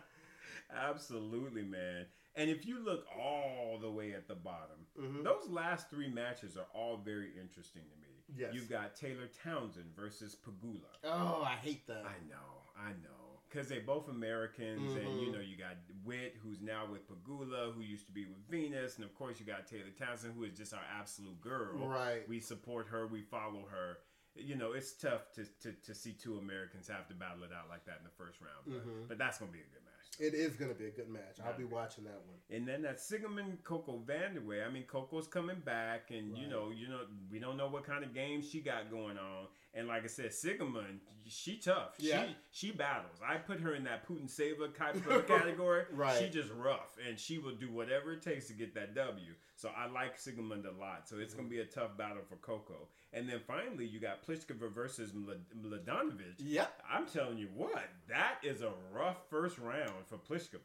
Absolutely, 0.76 1.63
man. 1.63 2.06
And 2.36 2.50
if 2.50 2.66
you 2.66 2.80
look 2.84 3.06
all 3.18 3.78
the 3.80 3.92
way 3.92 4.13
at 4.13 4.28
the 4.28 4.36
bottom, 4.36 4.88
Mhm. 4.98 5.24
those 5.24 5.48
last 5.48 5.89
three 5.89 6.10
matches 6.10 6.58
are 6.58 6.66
all 6.74 6.98
very 6.98 7.38
interesting 7.38 7.84
to 7.89 7.96
me. 7.98 8.24
Yes. 8.36 8.54
You've 8.56 8.70
got 8.70 8.96
Taylor 8.96 9.28
Townsend 9.28 9.94
versus 9.96 10.36
Pagula. 10.36 10.89
Oh, 11.04 11.44
I 11.44 11.56
hate 11.58 11.86
that. 11.88 12.06
I 12.06 12.18
know, 12.28 12.63
I 12.76 12.94
know. 12.94 13.10
Because 13.50 13.68
they're 13.70 13.82
both 13.82 14.10
Americans, 14.10 14.96
and 14.96 15.22
you 15.22 15.28
Mhm. 15.28 15.34
know, 15.34 15.39
you 15.39 15.56
got 15.58 15.78
Witt, 16.04 16.36
who's 16.38 16.60
now 16.60 16.88
with 16.88 17.08
Pagula, 17.08 17.72
who 17.72 17.82
used 17.82 18.08
to 18.08 18.12
be 18.12 18.26
with 18.26 18.39
Venus, 18.48 18.96
and 18.96 19.06
of 19.06 19.13
course, 19.13 19.39
you 19.39 19.46
got 19.46 19.68
Taylor 19.68 19.92
Townsend, 19.92 20.34
who 20.34 20.44
is 20.44 20.58
just 20.58 20.74
our 20.74 20.84
absolute 20.86 21.39
girl. 21.39 21.88
Right. 21.88 22.28
We 22.28 22.39
support 22.39 22.88
her, 22.88 23.06
we 23.06 23.22
follow 23.22 23.66
her. 23.68 24.00
You 24.36 24.56
know, 24.56 24.72
it's 24.74 24.93
tough 24.93 25.32
to, 25.36 25.46
to, 25.62 25.74
to 25.86 25.93
see 25.93 26.12
two 26.13 26.38
Americans 26.38 26.88
have 26.88 27.08
to 27.08 27.13
battle 27.13 27.43
it 27.43 27.52
out 27.56 27.69
like 27.69 27.86
that 27.86 27.98
in 28.00 28.04
the 28.04 28.10
first 28.17 28.39
round, 28.41 28.65
but, 28.65 28.88
Mhm. 28.88 29.08
but 29.08 29.17
that's 29.17 29.38
going 29.38 29.52
to 29.52 29.58
be 29.58 29.62
a 29.63 29.67
good 29.72 29.84
match. 29.86 30.19
It 30.19 30.34
is 30.34 30.56
going 30.56 30.72
to 30.72 30.78
be 30.78 30.88
a 30.88 30.91
good 30.91 31.10
match. 31.10 31.38
I'll 31.43 31.58
be 31.58 31.63
watching 31.63 32.04
that 32.06 32.22
one. 32.28 32.38
And 32.50 32.67
then 32.67 32.82
that 32.84 32.98
Sigerman 32.98 33.63
Coco 33.63 34.00
Vanderway. 34.06 34.65
I 34.65 34.69
mean, 34.69 34.84
Coco's 34.84 35.28
coming 35.28 35.60
back, 35.65 36.12
and 36.12 36.38
you 36.38 36.48
know, 36.48 36.69
you 36.72 36.88
know, 36.88 37.02
we 37.32 37.39
don't 37.39 37.58
know 37.58 37.67
what 37.67 37.84
kind 37.84 38.04
of 38.04 38.13
game 38.13 38.41
she 38.41 38.60
got 38.62 38.89
going 38.91 39.17
on. 39.17 39.48
And 39.76 39.88
like 39.88 40.04
I 40.04 40.08
said, 40.08 40.28
Sigerman, 40.30 41.00
she 41.28 41.58
tough. 41.58 41.96
Yeah. 41.98 42.26
She 42.52 42.68
she 42.68 42.72
battles. 42.72 43.18
I 43.28 43.38
put 43.38 43.60
her 43.62 43.74
in 43.74 43.84
that 43.86 44.08
Putin 44.08 44.30
saver 44.30 44.68
type 44.68 44.96
of 45.10 45.28
category. 45.28 45.86
Right. 45.92 46.20
She 46.20 46.30
just 46.30 46.52
rough, 46.52 46.96
and 47.08 47.18
she 47.20 47.40
will 47.40 47.56
do 47.56 47.72
whatever 47.72 48.14
it 48.14 48.22
takes 48.22 48.48
to 48.48 48.54
get 48.54 48.76
that 48.76 48.94
W. 48.94 49.32
So 49.56 49.70
I 49.76 49.88
like 49.88 50.18
Sigerman 50.20 50.64
a 50.66 50.80
lot. 50.80 51.08
So 51.08 51.18
it's 51.18 51.34
gonna 51.34 51.48
be 51.48 51.60
a 51.60 51.66
tough 51.66 51.98
battle 51.98 52.22
for 52.28 52.36
Coco. 52.36 52.88
And 53.14 53.28
then 53.28 53.40
finally, 53.48 53.86
you 53.86 54.00
got 54.00 54.26
Pliskova 54.26 54.72
versus 54.72 55.12
Mlad- 55.14 55.46
Mladenovic. 55.60 56.36
Yep. 56.40 56.82
I'm 56.92 57.06
telling 57.08 57.38
you 57.38 57.48
what, 57.56 57.84
that 58.10 58.36
is 58.44 58.62
a 58.62 58.72
rough 58.92 59.18
first 59.30 59.58
round 59.58 60.06
for 60.06 60.18
Pliskova. 60.18 60.60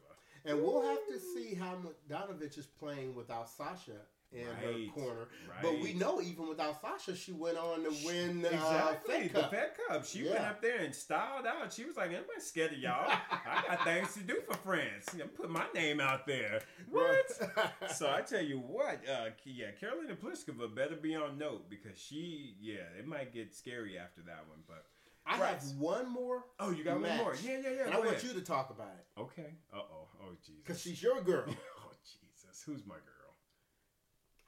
And 0.45 0.61
we'll 0.61 0.87
have 0.87 1.05
to 1.07 1.19
see 1.19 1.53
how 1.55 1.77
Donovich 2.09 2.57
is 2.57 2.65
playing 2.65 3.13
without 3.15 3.49
Sasha 3.49 4.01
in 4.31 4.45
Right. 4.47 4.57
her 4.57 4.91
corner. 4.93 5.27
Right. 5.49 5.61
But 5.61 5.79
we 5.79 5.93
know 5.93 6.21
even 6.21 6.47
without 6.47 6.79
Sasha, 6.81 7.15
she 7.15 7.31
went 7.31 7.57
on 7.57 7.83
to 7.83 7.89
win 8.05 8.45
uh, 8.45 8.49
exactly 8.49 9.27
Fed 9.27 9.31
the 9.33 9.47
Fed 9.47 9.69
Cup. 9.87 10.05
She 10.05 10.23
went 10.23 10.39
up 10.39 10.61
there 10.61 10.77
and 10.79 10.93
styled 10.93 11.47
out. 11.47 11.73
She 11.73 11.85
was 11.85 11.97
like, 11.97 12.07
"I'm 12.09 12.13
not 12.31 12.41
scared 12.41 12.73
of 12.73 12.77
y'all. 12.79 13.09
I 13.09 13.63
got 13.67 13.83
things 13.83 14.13
to 14.13 14.19
do 14.21 14.41
for 14.47 14.55
France. 14.57 15.05
I 15.15 15.25
put 15.27 15.49
my 15.49 15.65
name 15.73 15.99
out 15.99 16.27
there." 16.27 16.61
What? 16.89 17.25
so 17.95 18.09
I 18.11 18.21
tell 18.21 18.43
you 18.43 18.59
what, 18.59 18.99
uh, 19.09 19.29
yeah, 19.45 19.71
Carolina 19.71 20.15
Pliskova 20.15 20.73
better 20.75 20.95
be 20.95 21.15
on 21.15 21.37
note 21.37 21.69
because 21.69 21.97
she, 21.97 22.55
yeah, 22.61 22.75
it 22.97 23.07
might 23.07 23.33
get 23.33 23.53
scary 23.55 23.97
after 23.97 24.21
that 24.21 24.45
one. 24.47 24.59
But 24.67 24.85
I 25.25 25.39
Right. 25.39 25.49
have 25.53 25.63
one 25.77 26.09
more, 26.11 26.43
oh, 26.59 26.71
you 26.71 26.83
got 26.83 26.99
Match. 27.01 27.09
one 27.17 27.17
more? 27.17 27.35
Yeah, 27.43 27.59
yeah, 27.63 27.69
yeah. 27.69 27.85
and 27.85 27.93
I 27.93 27.97
go 27.97 28.03
want 28.07 28.23
you 28.23 28.33
to 28.33 28.41
talk 28.41 28.69
about 28.71 28.93
it 28.97 29.21
Okay. 29.21 29.53
Uh 29.73 29.77
oh. 29.77 30.07
Oh 30.21 30.31
Jesus. 30.45 30.61
because 30.63 30.81
she's 30.81 31.01
your 31.03 31.21
girl. 31.21 31.45
oh 31.47 31.91
Jesus. 32.03 32.63
Who's 32.65 32.85
my 32.85 32.95
girl? 32.95 33.03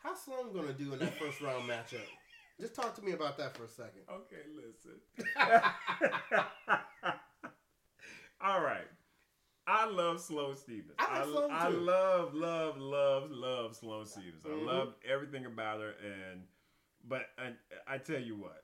How's 0.04 0.22
Sloan 0.22 0.54
gonna 0.54 0.74
do 0.74 0.94
in 0.94 1.00
that 1.00 1.18
first 1.20 1.42
round 1.42 1.70
matchup? 1.70 2.02
Just 2.60 2.76
talk 2.76 2.96
to 2.96 3.02
me 3.02 3.12
about 3.14 3.38
that 3.38 3.56
for 3.56 3.64
a 3.66 3.70
second. 3.70 4.02
Okay, 4.10 4.42
listen. 4.56 5.00
All 8.42 8.62
right. 8.62 8.88
I 9.68 9.86
love 9.88 10.20
Sloan 10.20 10.56
Stevens. 10.56 10.94
I 10.98 11.24
Sloan, 11.24 11.52
I 11.52 11.70
love, 11.70 12.34
love, 12.34 12.78
love, 12.78 13.30
love 13.32 13.76
Sloan 13.76 14.06
Stevens. 14.06 14.44
Mhm. 14.44 14.52
I 14.52 14.56
love 14.66 14.96
everything 15.08 15.46
about 15.46 15.80
her, 15.82 15.94
and 16.04 16.42
but 17.08 17.28
I, 17.38 17.54
I 17.88 17.98
tell 18.00 18.20
you 18.20 18.36
what, 18.36 18.64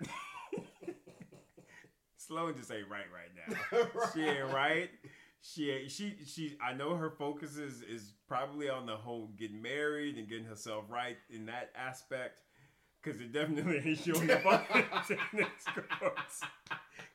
Sloan 2.16 2.56
just 2.56 2.72
ain't 2.72 2.88
right 2.88 3.04
right 3.12 3.30
now. 3.36 3.54
She 4.14 4.22
ain't 4.22 4.52
right. 4.52 4.90
She 5.40 5.88
she 5.88 6.16
she. 6.26 6.56
I 6.60 6.72
know 6.72 6.96
her 6.96 7.10
focus 7.10 7.56
is 7.56 7.82
is 7.82 8.12
probably 8.26 8.68
on 8.68 8.86
the 8.86 8.96
whole 8.96 9.28
getting 9.38 9.62
married 9.62 10.16
and 10.16 10.28
getting 10.28 10.44
herself 10.44 10.84
right 10.88 11.16
in 11.30 11.46
that 11.46 11.70
aspect, 11.76 12.42
because 13.02 13.20
it 13.20 13.32
definitely 13.32 13.78
ain't 13.84 13.98
showing 13.98 14.30
up 14.30 14.44
on 14.44 14.60
the 15.08 15.16
tennis 15.32 15.48
courts. 16.00 16.40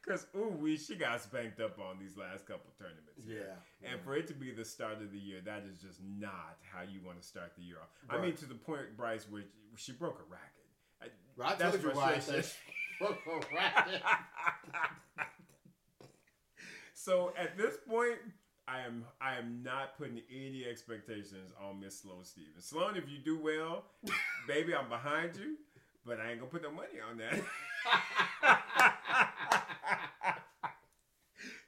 Cause 0.07 0.25
ooh, 0.35 0.55
we 0.59 0.77
she 0.77 0.95
got 0.95 1.21
spanked 1.21 1.59
up 1.59 1.79
on 1.79 1.97
these 1.99 2.17
last 2.17 2.45
couple 2.47 2.71
tournaments. 2.77 3.25
Yeah, 3.27 3.55
and 3.81 3.97
yeah. 3.99 4.03
for 4.03 4.15
it 4.15 4.27
to 4.27 4.33
be 4.33 4.51
the 4.51 4.65
start 4.65 5.01
of 5.01 5.11
the 5.11 5.17
year, 5.19 5.39
that 5.45 5.63
is 5.69 5.79
just 5.81 5.99
not 6.01 6.57
how 6.61 6.81
you 6.81 6.99
want 7.05 7.21
to 7.21 7.27
start 7.27 7.53
the 7.57 7.63
year 7.63 7.77
off. 7.81 7.89
I 8.09 8.15
Right. 8.15 8.23
mean, 8.27 8.35
to 8.37 8.45
the 8.45 8.55
point, 8.55 8.97
Bryce, 8.97 9.25
where 9.29 9.43
she 9.77 9.91
broke 9.93 10.19
a 10.19 10.31
racket. 10.31 10.65
I- 11.01 11.07
Right, 11.35 11.53
I 11.53 11.55
That's 11.55 11.77
told 11.77 11.83
you 11.95 11.99
why 11.99 12.13
I 12.15 12.19
said 12.19 12.45
right. 13.01 14.01
so 17.03 17.33
at 17.37 17.57
this 17.57 17.75
point, 17.87 18.17
I 18.67 18.81
am 18.81 19.05
I 19.21 19.37
am 19.37 19.61
not 19.63 19.97
putting 19.97 20.21
any 20.33 20.65
expectations 20.69 21.51
on 21.61 21.79
Miss 21.79 21.99
Sloan 21.99 22.23
Stevens. 22.23 22.65
Sloan, 22.65 22.95
if 22.95 23.09
you 23.09 23.17
do 23.23 23.39
well, 23.41 23.85
baby, 24.47 24.73
I'm 24.75 24.89
behind 24.89 25.35
you, 25.35 25.57
but 26.05 26.19
I 26.19 26.31
ain't 26.31 26.39
gonna 26.39 26.51
put 26.51 26.63
no 26.63 26.71
money 26.71 26.99
on 27.09 27.17
that. 27.17 27.39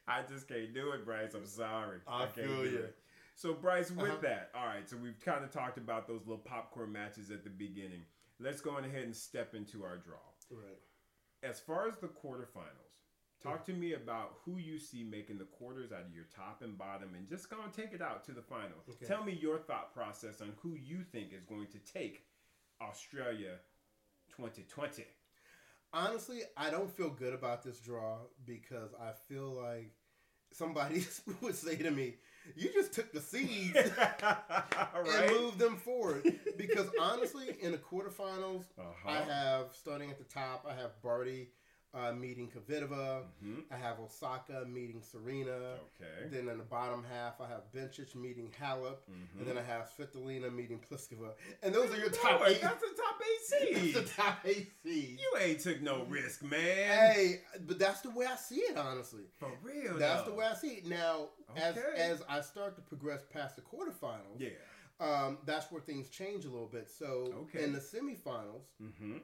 I 0.07 0.21
just 0.29 0.47
can't 0.47 0.73
do 0.73 0.91
it, 0.91 1.05
Bryce. 1.05 1.33
I'm 1.33 1.45
sorry. 1.47 1.99
I 2.07 2.19
can't 2.21 2.31
feel 2.33 2.63
do 2.63 2.69
you. 2.69 2.77
it. 2.77 2.95
So 3.35 3.53
Bryce, 3.53 3.91
with 3.91 4.05
Uh-huh. 4.07 4.17
that, 4.21 4.51
all 4.55 4.65
right. 4.65 4.87
So 4.89 4.97
we've 4.97 5.19
kind 5.19 5.43
of 5.43 5.51
talked 5.51 5.77
about 5.77 6.07
those 6.07 6.21
little 6.25 6.37
popcorn 6.43 6.91
matches 6.91 7.31
at 7.31 7.43
the 7.43 7.49
beginning. 7.49 8.03
Let's 8.39 8.61
go 8.61 8.71
on 8.71 8.85
ahead 8.85 9.03
and 9.03 9.15
step 9.15 9.55
into 9.55 9.83
our 9.83 9.97
draw. 9.97 10.17
right. 10.51 10.79
As 11.43 11.59
far 11.59 11.87
as 11.87 11.95
the 11.97 12.07
quarterfinals, 12.07 12.84
talk 13.43 13.65
to 13.65 13.73
me 13.73 13.93
about 13.93 14.35
who 14.45 14.57
you 14.57 14.79
see 14.79 15.03
making 15.03 15.37
the 15.37 15.45
quarters 15.45 15.91
out 15.91 16.01
of 16.01 16.13
your 16.15 16.25
top 16.35 16.61
and 16.63 16.77
bottom, 16.77 17.09
and 17.15 17.27
just 17.27 17.49
go 17.49 17.57
and 17.63 17.73
take 17.73 17.93
it 17.93 18.01
out 18.01 18.23
to 18.25 18.31
the 18.31 18.41
final. 18.41 18.77
Okay. 18.89 19.05
Tell 19.05 19.23
me 19.23 19.33
your 19.33 19.57
thought 19.59 19.93
process 19.93 20.41
on 20.41 20.53
who 20.61 20.75
you 20.75 21.03
think 21.11 21.33
is 21.33 21.43
going 21.43 21.67
to 21.67 21.79
take 21.79 22.23
Australia 22.81 23.55
2020. 24.35 25.05
Honestly, 25.93 26.41
I 26.57 26.69
don't 26.71 26.91
feel 26.91 27.09
good 27.09 27.33
about 27.33 27.63
this 27.63 27.79
draw 27.79 28.17
because 28.45 28.89
I 29.01 29.11
feel 29.29 29.51
like 29.51 29.91
somebody 30.51 31.05
would 31.41 31.55
say 31.55 31.77
to 31.77 31.91
me, 31.91 32.15
"You 32.55 32.69
just 32.73 32.91
took 32.93 33.13
the 33.13 33.21
seeds 33.21 33.77
and 35.07 35.31
moved 35.31 35.57
them 35.59 35.77
forward." 35.77 36.35
Because 36.57 36.87
honestly, 36.99 37.55
in 37.61 37.71
the 37.71 37.77
quarterfinals, 37.77 38.65
Uh-huh. 38.77 39.09
I 39.09 39.21
have 39.21 39.67
starting 39.73 40.09
at 40.09 40.17
the 40.17 40.25
top. 40.25 40.65
I 40.69 40.73
have 40.73 41.01
Barty 41.01 41.49
uh, 41.95 42.11
meeting 42.11 42.49
Kvitova. 42.51 43.23
Mhm. 43.43 43.63
I 43.71 43.77
have 43.77 43.99
Osaka 43.99 44.65
meeting 44.65 45.01
Serena. 45.01 45.79
Okay. 45.95 46.27
Then 46.29 46.49
in 46.49 46.57
the 46.57 46.63
bottom 46.65 47.03
half, 47.05 47.39
I 47.39 47.47
have 47.47 47.71
Bencic 47.73 48.13
meeting 48.15 48.51
Halep, 48.61 48.97
Mhm. 49.09 49.39
and 49.39 49.47
then 49.47 49.57
I 49.57 49.61
have 49.61 49.89
Svitolina 49.97 50.53
meeting 50.53 50.79
Pliskova. 50.79 51.33
And 51.63 51.73
those 51.73 51.91
are 51.91 51.97
your 51.97 52.09
No, 52.09 52.17
top 52.17 52.41
eight. 52.47 52.61
That's 52.61 52.83
a 52.83 52.93
top 52.95 53.21
eight 53.21 53.31
That's 53.73 53.93
the 53.93 54.03
top 54.21 54.39
eight 54.45 54.71
seeds. 54.83 55.21
You 55.21 55.37
ain't 55.39 55.59
took 55.61 55.81
no 55.81 56.03
risk, 56.05 56.43
man. 56.43 57.13
Hey, 57.13 57.41
but 57.61 57.79
that's 57.79 58.01
the 58.01 58.09
way 58.11 58.25
I 58.25 58.35
see 58.35 58.57
it, 58.59 58.75
honestly. 58.77 59.23
For 59.39 59.51
real. 59.63 59.97
That's 59.97 60.23
though. 60.23 60.31
the 60.31 60.35
way 60.35 60.45
I 60.47 60.53
see 60.55 60.75
it. 60.75 60.85
Now, 60.87 61.29
as 61.55 61.77
as 61.77 62.21
I 62.27 62.41
start 62.41 62.75
to 62.75 62.81
progress 62.81 63.23
past 63.31 63.55
the 63.55 63.61
quarterfinals, 63.61 64.39
Yeah. 64.39 64.49
um, 64.99 65.37
that's 65.45 65.71
where 65.71 65.81
things 65.81 66.09
change 66.09 66.43
a 66.45 66.49
little 66.49 66.67
bit. 66.67 66.89
So 66.89 67.31
Okay. 67.47 67.63
in 67.63 67.71
the 67.71 67.79
semifinals, 67.79 68.63
Mm-hmm. 68.81 69.19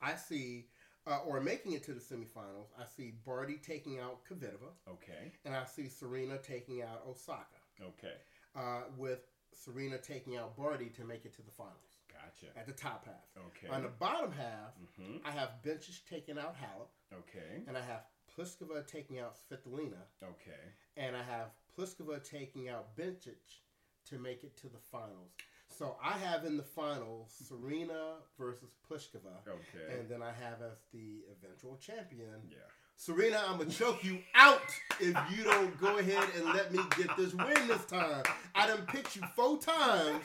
I 0.00 0.14
see, 0.14 0.68
uh, 1.08 1.18
or 1.26 1.40
making 1.40 1.72
it 1.72 1.82
to 1.84 1.92
the 1.94 2.00
semifinals, 2.00 2.68
I 2.78 2.84
see 2.84 3.14
Barty 3.24 3.56
taking 3.56 3.98
out 3.98 4.20
Kvitova, 4.28 4.70
Okay. 4.88 5.32
and 5.44 5.54
I 5.54 5.64
see 5.64 5.88
Serena 5.88 6.38
taking 6.38 6.82
out 6.82 7.02
Osaka, 7.08 7.46
Okay. 7.82 8.14
uh, 8.54 8.82
with 8.96 9.20
Serena 9.52 9.98
taking 9.98 10.36
out 10.36 10.56
Barty 10.56 10.88
to 10.90 11.04
make 11.04 11.24
it 11.24 11.34
to 11.36 11.42
the 11.42 11.50
finals 11.50 11.96
Gotcha. 12.12 12.56
at 12.58 12.66
the 12.66 12.72
top 12.72 13.06
half. 13.06 13.44
Okay. 13.48 13.68
On 13.74 13.82
the 13.82 13.88
bottom 13.88 14.32
half, 14.32 14.74
Mm-hmm. 15.00 15.26
I 15.26 15.30
have 15.30 15.50
Bencic 15.64 16.04
taking 16.08 16.38
out 16.38 16.54
Halep, 16.56 16.88
Okay. 17.12 17.62
and 17.66 17.76
I 17.76 17.80
have 17.82 18.02
Pliskova 18.36 18.86
taking 18.86 19.18
out 19.18 19.34
Svitolina, 19.36 20.02
Okay. 20.22 20.60
and 20.96 21.16
I 21.16 21.22
have 21.22 21.50
Pliskova 21.76 22.22
taking 22.28 22.68
out 22.68 22.94
Bencic 22.96 23.62
to 24.06 24.18
make 24.18 24.44
it 24.44 24.56
to 24.58 24.68
the 24.68 24.78
finals. 24.78 25.32
So 25.78 25.94
I 26.02 26.18
have 26.18 26.44
in 26.44 26.56
the 26.56 26.64
finals 26.64 27.32
Serena 27.46 28.16
versus 28.36 28.70
Pliskova, 28.90 29.46
Okay. 29.46 29.96
and 29.96 30.08
then 30.08 30.22
I 30.22 30.32
have 30.32 30.60
as 30.60 30.78
the 30.92 31.20
eventual 31.30 31.76
champion 31.76 32.34
yeah. 32.50 32.56
Serena. 32.96 33.44
I'm 33.46 33.58
gonna 33.58 33.70
choke 33.70 34.02
you 34.02 34.18
out 34.34 34.60
if 34.98 35.16
you 35.30 35.44
don't 35.44 35.80
go 35.80 35.98
ahead 35.98 36.24
and 36.36 36.46
let 36.46 36.72
me 36.72 36.80
get 36.96 37.16
this 37.16 37.32
win 37.32 37.68
this 37.68 37.84
time. 37.84 38.24
I 38.56 38.66
done 38.66 38.86
picked 38.88 39.14
you 39.14 39.22
four 39.36 39.58
times. 39.58 40.24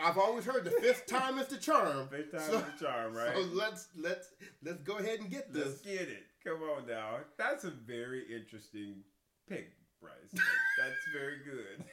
I've 0.00 0.18
always 0.18 0.44
heard 0.44 0.64
the 0.64 0.72
fifth 0.72 1.06
time 1.06 1.38
is 1.38 1.46
the 1.46 1.56
charm. 1.56 2.08
Fifth 2.08 2.32
time 2.32 2.40
So- 2.50 2.58
is 2.58 2.64
the 2.76 2.84
charm, 2.84 3.14
right? 3.14 3.36
So 3.36 3.40
let's 3.52 3.86
let's 3.96 4.30
let's 4.64 4.82
go 4.82 4.96
ahead 4.98 5.20
and 5.20 5.30
get 5.30 5.52
this. 5.52 5.64
Let's 5.66 5.80
get 5.82 6.08
it. 6.08 6.24
Come 6.44 6.60
on 6.62 6.88
now. 6.88 7.18
That's 7.38 7.62
a 7.62 7.70
very 7.70 8.24
interesting 8.34 9.04
pick, 9.48 9.70
Bryce. 10.00 10.12
That's 10.32 10.96
very 11.14 11.38
good. 11.44 11.84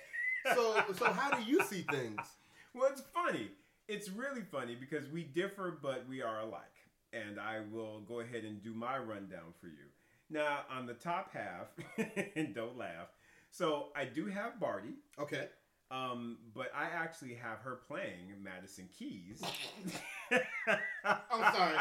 So 0.53 0.83
so 0.97 1.05
how 1.11 1.31
do 1.37 1.43
you 1.43 1.63
see 1.63 1.81
things? 1.89 2.19
Well, 2.73 2.89
it's 2.91 3.01
funny. 3.13 3.49
It's 3.87 4.09
really 4.09 4.41
funny 4.41 4.75
because 4.75 5.07
we 5.09 5.23
differ, 5.23 5.77
but 5.81 6.05
we 6.07 6.21
are 6.21 6.39
alike. 6.41 6.61
And 7.13 7.39
I 7.39 7.59
will 7.71 7.99
go 8.01 8.21
ahead 8.21 8.43
and 8.45 8.63
do 8.63 8.73
my 8.73 8.97
rundown 8.97 9.53
for 9.59 9.67
you. 9.67 9.89
Now, 10.29 10.59
on 10.69 10.85
the 10.85 10.93
top 10.93 11.31
half, 11.33 11.67
and 12.37 12.55
don't 12.55 12.77
laugh. 12.77 13.07
So 13.51 13.87
I 13.95 14.05
do 14.05 14.27
have 14.27 14.59
Barty, 14.61 14.93
Okay. 15.19 15.47
um, 15.91 16.37
but 16.55 16.71
I 16.73 16.85
actually 16.85 17.33
have 17.35 17.57
her 17.59 17.81
playing 17.85 18.31
Madison 18.41 18.87
Keys 18.97 19.41
I'm 21.03 21.53
sorry. 21.53 21.77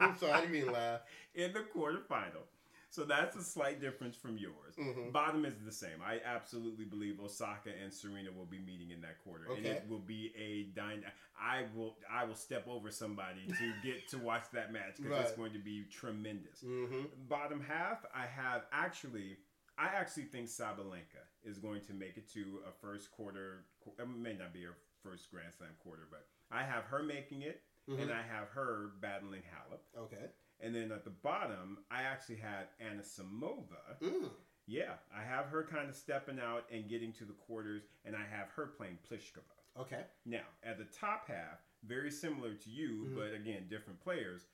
I'm 0.00 0.18
sorry. 0.18 0.32
I 0.32 0.40
didn't 0.40 0.52
mean 0.52 0.64
to 0.66 0.72
laugh. 0.72 1.00
in 1.34 1.52
the 1.54 1.60
quarterfinal. 1.60 2.44
So 2.90 3.04
that's 3.04 3.36
a 3.36 3.42
slight 3.42 3.80
difference 3.80 4.16
from 4.16 4.38
yours. 4.38 4.74
Mhm. 4.76 5.12
Bottom 5.12 5.44
is 5.44 5.54
the 5.64 5.72
same. 5.72 6.00
I 6.02 6.20
absolutely 6.24 6.84
believe 6.86 7.20
Osaka 7.20 7.70
and 7.82 7.92
Serena 7.92 8.32
will 8.32 8.46
be 8.46 8.58
meeting 8.58 8.90
in 8.90 9.00
that 9.02 9.18
quarter, 9.22 9.52
and 9.52 9.64
it 9.66 9.86
will 9.88 9.98
be 10.00 10.32
a 10.36 10.64
dyna 10.74 11.12
I 11.40 11.66
will 11.74 11.96
I 12.10 12.24
will 12.24 12.34
step 12.34 12.66
over 12.66 12.90
somebody 12.90 13.46
to 13.46 13.72
get 13.82 14.08
to 14.08 14.18
watch 14.18 14.44
that 14.52 14.72
match 14.72 14.96
because 14.96 15.26
it's 15.28 15.36
going 15.36 15.52
to 15.52 15.58
be 15.58 15.84
tremendous. 15.90 16.62
Mm-hmm. 16.62 17.04
Bottom 17.28 17.60
half, 17.60 18.04
I 18.14 18.26
have 18.26 18.66
actually. 18.72 19.36
I 19.80 19.86
actually 19.94 20.24
think 20.24 20.48
Sabalenka 20.48 21.22
is 21.44 21.58
going 21.58 21.82
to 21.82 21.92
make 21.94 22.16
it 22.16 22.28
to 22.32 22.60
a 22.68 22.72
first 22.72 23.12
quarter. 23.12 23.64
It 23.96 24.08
may 24.08 24.34
not 24.34 24.52
be 24.52 24.64
her 24.64 24.74
first 25.04 25.30
Grand 25.30 25.54
Slam 25.56 25.70
quarter, 25.84 26.08
but 26.10 26.26
I 26.50 26.64
have 26.64 26.84
her 26.86 27.02
making 27.02 27.42
it, 27.42 27.62
Mm-hmm. 27.88 28.02
and 28.02 28.12
I 28.12 28.20
have 28.22 28.48
her 28.48 28.90
battling 29.00 29.42
Halep. 29.42 29.78
Okay. 29.96 30.26
And 30.60 30.74
then 30.74 30.90
at 30.92 31.04
the 31.04 31.10
bottom, 31.10 31.78
I 31.90 32.02
actually 32.02 32.36
had 32.36 32.68
Anna 32.80 33.02
Samova. 33.02 33.98
Mm. 34.02 34.30
Yeah, 34.66 34.94
I 35.14 35.22
have 35.22 35.46
her 35.46 35.62
kind 35.62 35.88
of 35.88 35.94
stepping 35.94 36.38
out 36.40 36.64
and 36.70 36.88
getting 36.88 37.12
to 37.14 37.24
the 37.24 37.32
quarters, 37.32 37.84
and 38.04 38.14
I 38.16 38.24
have 38.30 38.48
her 38.50 38.66
playing 38.66 38.98
Pliskova. 39.10 39.80
Okay. 39.80 40.04
Now, 40.26 40.44
at 40.64 40.76
the 40.78 40.84
top 40.84 41.26
half, 41.28 41.60
very 41.84 42.10
similar 42.10 42.54
to 42.54 42.70
you, 42.70 43.06
Mhm. 43.06 43.14
but 43.16 43.34
again, 43.34 43.68
different 43.68 44.00
players. 44.00 44.46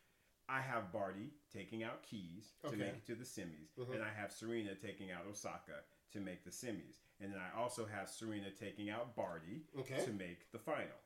I 0.47 0.61
have 0.61 0.93
Barty 0.93 1.33
taking 1.51 1.83
out 1.83 2.03
Keys 2.03 2.53
to 2.61 2.69
Okay. 2.69 2.77
make 2.77 2.95
it 2.97 3.07
to 3.07 3.15
the 3.15 3.25
semis, 3.25 3.75
Mhm. 3.79 3.95
and 3.95 4.05
I 4.05 4.11
have 4.13 4.31
Serena 4.31 4.75
taking 4.75 5.11
out 5.11 5.25
Osaka 5.27 5.85
to 6.11 6.21
make 6.21 6.45
the 6.45 6.51
semis. 6.51 7.01
And 7.19 7.33
then 7.33 7.41
I 7.41 7.51
also 7.53 7.87
have 7.87 8.11
Serena 8.11 8.51
taking 8.51 8.91
out 8.91 9.17
Barty 9.17 9.67
Okay. 9.75 10.05
to 10.05 10.13
make 10.13 10.51
the 10.53 10.59
final. 10.59 11.01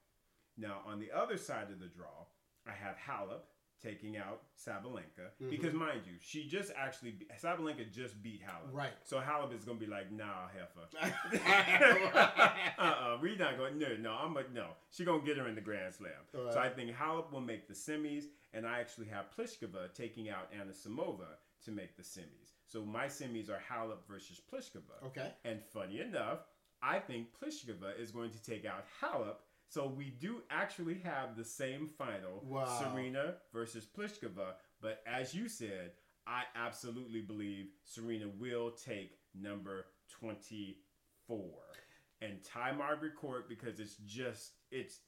Now, 0.57 0.81
on 0.81 0.99
the 0.99 1.13
other 1.13 1.39
side 1.39 1.71
of 1.71 1.79
the 1.79 1.89
draw, 1.89 2.27
I 2.67 2.73
have 2.73 2.97
Halep 2.97 3.45
taking 3.81 4.17
out 4.17 4.43
Sabalenka 4.57 5.31
Mhm. 5.41 5.51
because, 5.51 5.73
mind 5.73 6.03
you, 6.07 6.15
she 6.21 6.47
just 6.49 6.73
actually 6.77 7.13
be- 7.13 7.27
Sabalenka 7.41 7.91
just 7.93 8.21
beat 8.23 8.43
Halep. 8.43 8.73
Right. 8.73 8.93
So 9.05 9.21
Halep 9.21 9.53
is 9.55 9.65
gonna 9.65 9.79
be 9.79 9.87
like, 9.87 10.11
nah, 10.11 10.49
heifer. 10.49 10.89
Right. 11.01 11.15
uh-uh, 12.79 13.19
we 13.23 13.37
not 13.37 13.57
going. 13.57 13.79
No, 13.79 13.97
no, 13.97 14.13
I'm 14.13 14.35
like, 14.35 14.53
no. 14.53 14.69
She 14.91 15.05
gonna 15.05 15.25
get 15.25 15.37
her 15.37 15.49
in 15.49 15.55
the 15.55 15.61
Grand 15.61 15.95
Slam. 15.95 16.13
Right. 16.35 16.53
So 16.53 16.59
I 16.61 16.69
think 16.69 16.95
Halep 16.95 17.31
will 17.33 17.41
make 17.41 17.69
the 17.69 17.75
semis, 17.75 18.25
and 18.53 18.67
I 18.67 18.81
actually 18.81 19.07
have 19.09 19.27
Pliskova 19.37 19.93
taking 19.95 20.29
out 20.29 20.49
Anna 20.53 20.73
Samova 20.73 21.37
to 21.65 21.71
make 21.71 21.97
the 21.97 22.03
semis. 22.03 22.55
So 22.67 22.85
my 22.85 23.07
semis 23.07 23.49
are 23.49 23.61
Halep 23.71 23.99
versus 24.09 24.41
Pliskova. 24.53 25.03
okay. 25.07 25.33
And 25.45 25.63
funny 25.63 26.01
enough, 26.01 26.41
I 26.83 26.99
think 27.01 27.29
Pliskova 27.39 27.99
is 27.99 28.11
going 28.11 28.31
to 28.31 28.43
take 28.43 28.65
out 28.65 28.85
Halep. 29.03 29.37
So 29.69 29.87
we 29.87 30.11
do 30.19 30.43
actually 30.51 30.99
have 31.05 31.37
the 31.37 31.45
same 31.45 31.87
final, 31.87 32.43
Wow. 32.45 32.65
Serena 32.81 33.35
versus 33.53 33.87
Pliskova. 33.87 34.55
But 34.81 35.03
as 35.07 35.35
you 35.35 35.49
said, 35.49 35.93
I 36.27 36.45
absolutely 36.57 37.21
believe 37.21 37.67
Serena 37.85 38.29
will 38.29 38.71
take 38.71 39.19
number 39.35 39.87
24 40.21 40.75
and 42.23 42.43
tie 42.45 42.73
Margaret 42.73 43.15
Court 43.17 43.49
because 43.49 43.79
it's 43.81 43.97
just, 44.07 44.53
it's 44.71 45.01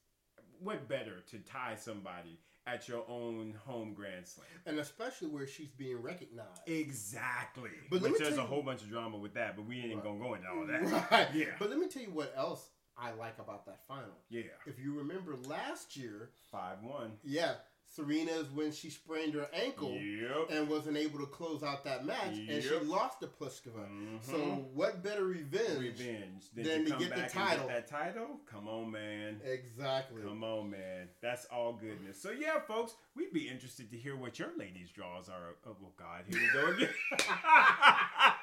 what 0.60 0.88
better 0.88 1.20
to 1.30 1.38
tie 1.38 1.74
somebody 1.76 2.38
at 2.66 2.86
your 2.88 3.04
own 3.08 3.54
home 3.64 3.94
Grand 3.94 4.26
Slam. 4.26 4.46
And 4.66 4.78
especially 4.78 5.28
where 5.28 5.46
she's 5.46 5.70
being 5.70 6.00
recognized. 6.02 6.60
Exactly. 6.66 7.70
But 7.90 8.02
Which 8.02 8.18
there's 8.18 8.36
a 8.36 8.42
whole 8.44 8.62
bunch 8.62 8.82
of 8.82 8.90
drama 8.90 9.16
with 9.16 9.34
that, 9.34 9.56
but 9.56 9.66
we 9.66 9.80
ain't 9.80 9.94
Right. 9.94 10.04
gonna 10.04 10.18
go 10.18 10.34
into 10.34 10.48
all 10.48 10.66
that. 10.66 11.10
Right. 11.10 11.28
Yeah. 11.34 11.46
But 11.58 11.70
let 11.70 11.78
me 11.78 11.88
tell 11.88 12.02
you 12.02 12.10
what 12.10 12.32
else 12.36 12.68
I 13.00 13.12
like 13.12 13.38
about 13.38 13.64
that 13.66 13.80
final. 13.88 14.16
Yeah. 14.28 14.42
If 14.66 14.78
you 14.78 14.94
remember 14.98 15.36
last 15.48 15.96
year, 15.96 16.30
Five 16.52 16.82
one. 16.82 17.12
yeah, 17.24 17.54
Serena's 17.96 18.48
when 18.50 18.70
she 18.72 18.88
sprained 18.90 19.34
her 19.34 19.48
ankle 19.52 19.92
Yep. 19.94 20.50
and 20.50 20.68
wasn't 20.68 20.96
able 20.96 21.18
to 21.18 21.26
close 21.26 21.62
out 21.64 21.82
that 21.84 22.04
match, 22.04 22.36
and 22.36 22.62
she 22.62 22.76
lost 22.80 23.20
to 23.20 23.26
Pliskova. 23.26 23.88
Mhm. 23.88 24.22
So 24.22 24.38
what 24.74 25.02
better 25.02 25.24
revenge? 25.24 25.80
revenge. 25.80 26.44
You 26.54 26.62
to 26.62 26.84
come 26.90 26.98
get 27.00 27.10
the 27.10 27.16
back 27.16 27.32
title. 27.32 27.68
and 27.68 27.68
get 27.70 27.88
that 27.88 27.88
title. 27.88 28.40
Come 28.46 28.68
on, 28.68 28.90
man. 28.92 29.40
Exactly. 29.44 30.22
Come 30.22 30.44
on, 30.44 30.70
man. 30.70 31.08
That's 31.20 31.46
all 31.46 31.72
goodness. 31.72 32.20
So 32.22 32.30
yeah, 32.30 32.60
folks, 32.60 32.94
we'd 33.16 33.32
be 33.32 33.48
interested 33.48 33.90
to 33.90 33.96
hear 33.96 34.14
what 34.14 34.38
your 34.38 34.56
ladies' 34.56 34.90
draws 34.92 35.28
are. 35.28 35.56
Oh 35.66 35.76
well, 35.80 35.94
God, 35.96 36.24
here 36.28 36.38
we 36.40 36.48
go 36.52 36.66
again. 36.76 36.94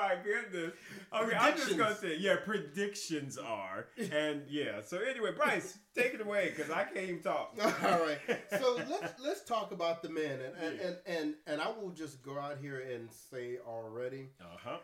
my 0.00 0.14
goodness. 0.22 0.72
Okay, 1.12 1.36
I'm 1.36 1.56
just 1.56 1.76
gonna 1.76 1.94
say, 1.94 2.16
yeah, 2.16 2.36
predictions 2.44 3.36
are, 3.38 3.86
and 4.12 4.42
yeah. 4.48 4.80
So 4.84 4.98
anyway, 4.98 5.32
Bryce, 5.36 5.78
take 5.94 6.14
it 6.14 6.20
away 6.20 6.52
because 6.54 6.70
I 6.70 6.84
can't 6.84 7.08
even 7.08 7.20
talk. 7.22 7.54
All 7.62 7.70
right. 8.00 8.18
So 8.58 8.74
let's 8.90 9.20
let's 9.20 9.44
talk 9.44 9.72
about 9.72 10.02
the 10.02 10.08
men, 10.08 10.38
and 10.40 10.54
and, 10.56 10.78
Yeah. 10.80 10.86
and 10.86 10.96
and 11.06 11.34
and 11.46 11.60
I 11.60 11.68
will 11.68 11.90
just 11.90 12.22
go 12.22 12.38
out 12.38 12.58
here 12.60 12.80
and 12.80 13.08
say 13.12 13.58
already, 13.66 14.28
Uh 14.40 14.44
huh. 14.64 14.78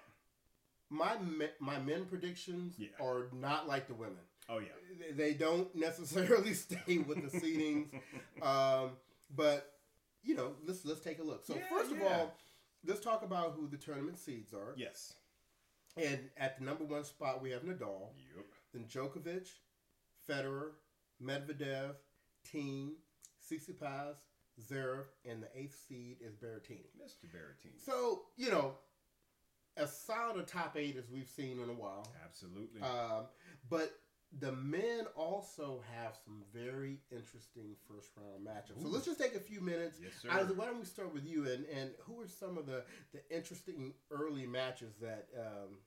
my 0.91 1.19
me- 1.19 1.57
my 1.61 1.79
men 1.79 2.05
predictions 2.07 2.75
Yeah. 2.79 2.89
are 3.01 3.29
not 3.33 3.67
like 3.69 3.89
the 3.89 3.95
women. 3.95 4.25
Oh 4.49 4.59
yeah. 4.59 4.69
They- 5.01 5.13
They 5.13 5.35
don't 5.35 5.75
necessarily 5.75 6.55
stay 6.67 6.99
with 6.99 7.31
the 7.31 7.41
seedings, 7.41 7.89
um, 8.43 8.91
but 9.35 9.73
you 10.23 10.35
know, 10.35 10.55
let's 10.67 10.85
let's 10.85 11.01
take 11.01 11.19
a 11.21 11.23
look. 11.23 11.45
So 11.45 11.55
Yeah, 11.55 11.63
first 11.71 11.93
of 11.93 12.03
all, 12.03 12.35
let's 12.87 13.01
talk 13.01 13.23
about 13.23 13.55
who 13.57 13.67
the 13.69 13.77
tournament 13.77 14.19
seeds 14.19 14.53
are. 14.55 14.75
Yes. 14.77 15.15
And 15.97 16.19
at 16.37 16.59
the 16.59 16.65
number 16.65 16.85
one 16.85 17.05
spot, 17.05 17.43
we 17.43 17.51
have 17.51 17.63
Nadal, 17.63 18.11
Yep. 18.37 18.47
then 18.75 18.85
Djokovic, 18.85 19.49
Federer, 20.29 20.73
Medvedev, 21.23 21.95
Team, 22.51 22.93
Tsitsipas, 23.43 24.17
Zverev, 24.61 25.05
and 25.25 25.43
the 25.43 25.49
eighth 25.59 25.79
seed 25.89 26.19
is 26.21 26.35
Berrettini. 26.35 26.87
Mr. 27.03 27.27
Berrettini. 27.31 27.79
So 27.85 28.23
you 28.37 28.51
know, 28.51 28.75
as 29.77 29.97
solid 29.97 30.39
a 30.39 30.43
top 30.43 30.77
eight 30.77 30.97
as 30.97 31.09
we've 31.11 31.29
seen 31.29 31.61
in 31.61 31.69
a 31.71 31.75
while. 31.75 32.07
Absolutely. 32.25 32.81
Um, 32.83 33.27
but 33.69 33.93
the 34.41 34.53
men 34.53 35.07
also 35.15 35.83
have 35.97 36.17
some 36.25 36.43
very 36.53 37.01
interesting 37.11 37.77
first 37.89 38.11
round 38.17 38.47
matchups. 38.47 38.83
So 38.83 38.89
let's 38.89 39.07
just 39.07 39.21
take 39.21 39.35
a 39.35 39.41
few 39.41 39.61
minutes. 39.61 39.99
yes, 40.03 40.13
sir. 40.21 40.29
Isaac, 40.31 40.59
why 40.59 40.67
don't 40.67 40.79
we 40.79 40.85
start 40.85 41.15
with 41.15 41.25
you? 41.25 41.45
And, 41.51 41.65
and 41.67 41.91
who 42.01 42.21
are 42.21 42.29
some 42.29 42.59
of 42.59 42.67
the, 42.67 42.83
the 43.13 43.21
interesting 43.35 43.95
early 44.11 44.47
matches 44.47 44.95
that 45.01 45.29
um, 45.39 45.79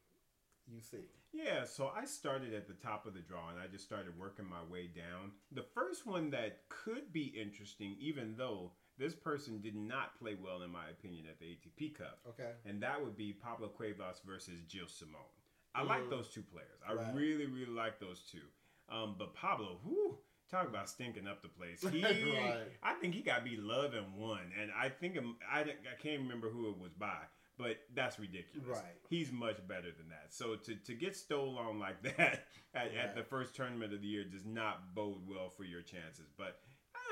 you 0.67 0.81
see? 0.81 1.05
Yeah, 1.31 1.63
so 1.65 1.91
I 1.95 2.05
started 2.05 2.53
at 2.55 2.67
the 2.67 2.73
top 2.73 3.05
of 3.05 3.13
the 3.13 3.19
draw 3.19 3.49
and 3.49 3.59
I 3.59 3.67
just 3.67 3.83
started 3.85 4.17
working 4.17 4.45
my 4.49 4.63
way 4.71 4.87
down. 4.87 5.31
The 5.51 5.65
first 5.75 6.07
one 6.07 6.31
that 6.31 6.61
could 6.69 7.13
be 7.13 7.25
interesting, 7.39 7.95
even 7.99 8.35
though 8.35 8.71
this 8.97 9.13
person 9.13 9.61
did 9.61 9.75
not 9.75 10.17
play 10.19 10.35
well, 10.43 10.63
in 10.63 10.71
my 10.71 10.89
opinion, 10.89 11.25
at 11.29 11.39
the 11.39 11.45
ATP 11.45 11.95
Cup, 11.95 12.19
Okay. 12.29 12.51
and 12.65 12.81
that 12.81 12.99
would 13.03 13.15
be 13.15 13.31
Pablo 13.31 13.67
Cuevas 13.67 14.21
versus 14.25 14.61
Jill 14.67 14.87
Simone. 14.87 15.21
I 15.75 15.83
like 15.83 16.03
Mhm. 16.03 16.09
those 16.09 16.29
two 16.29 16.43
players. 16.43 16.81
I 16.85 16.93
Right. 16.93 17.13
really, 17.15 17.45
really 17.45 17.71
like 17.71 17.99
those 17.99 18.21
two. 18.29 18.47
Um, 18.89 19.15
but 19.17 19.33
Pablo, 19.35 19.79
whoo, 19.83 20.17
talk 20.49 20.67
about 20.67 20.89
stinking 20.89 21.27
up 21.27 21.41
the 21.41 21.49
place. 21.49 21.81
He, 21.91 22.01
Right. 22.03 22.67
I 22.81 22.95
think 22.95 23.13
he 23.13 23.21
got 23.21 23.43
beat 23.43 23.59
love 23.59 23.93
and 23.93 24.15
one, 24.15 24.51
and 24.59 24.71
I 24.71 24.89
think 24.89 25.17
I, 25.47 25.61
I 25.61 25.95
can't 25.99 26.21
remember 26.23 26.49
who 26.49 26.69
it 26.71 26.77
was 26.79 26.93
by, 26.93 27.21
but 27.57 27.77
that's 27.93 28.17
ridiculous. 28.19 28.67
Right. 28.67 28.95
He's 29.09 29.31
much 29.31 29.65
better 29.67 29.91
than 29.91 30.09
that. 30.09 30.33
So 30.33 30.55
to, 30.55 30.75
to 30.75 30.93
get 30.95 31.15
stole 31.15 31.57
on 31.57 31.77
like 31.77 32.01
that 32.17 32.47
at, 32.73 32.93
at 32.95 33.15
the 33.15 33.23
first 33.23 33.55
tournament 33.55 33.93
of 33.93 34.01
the 34.01 34.07
year 34.07 34.23
does 34.23 34.45
not 34.45 34.95
bode 34.95 35.27
well 35.27 35.49
for 35.49 35.65
your 35.65 35.81
chances. 35.83 36.31
But 36.35 36.59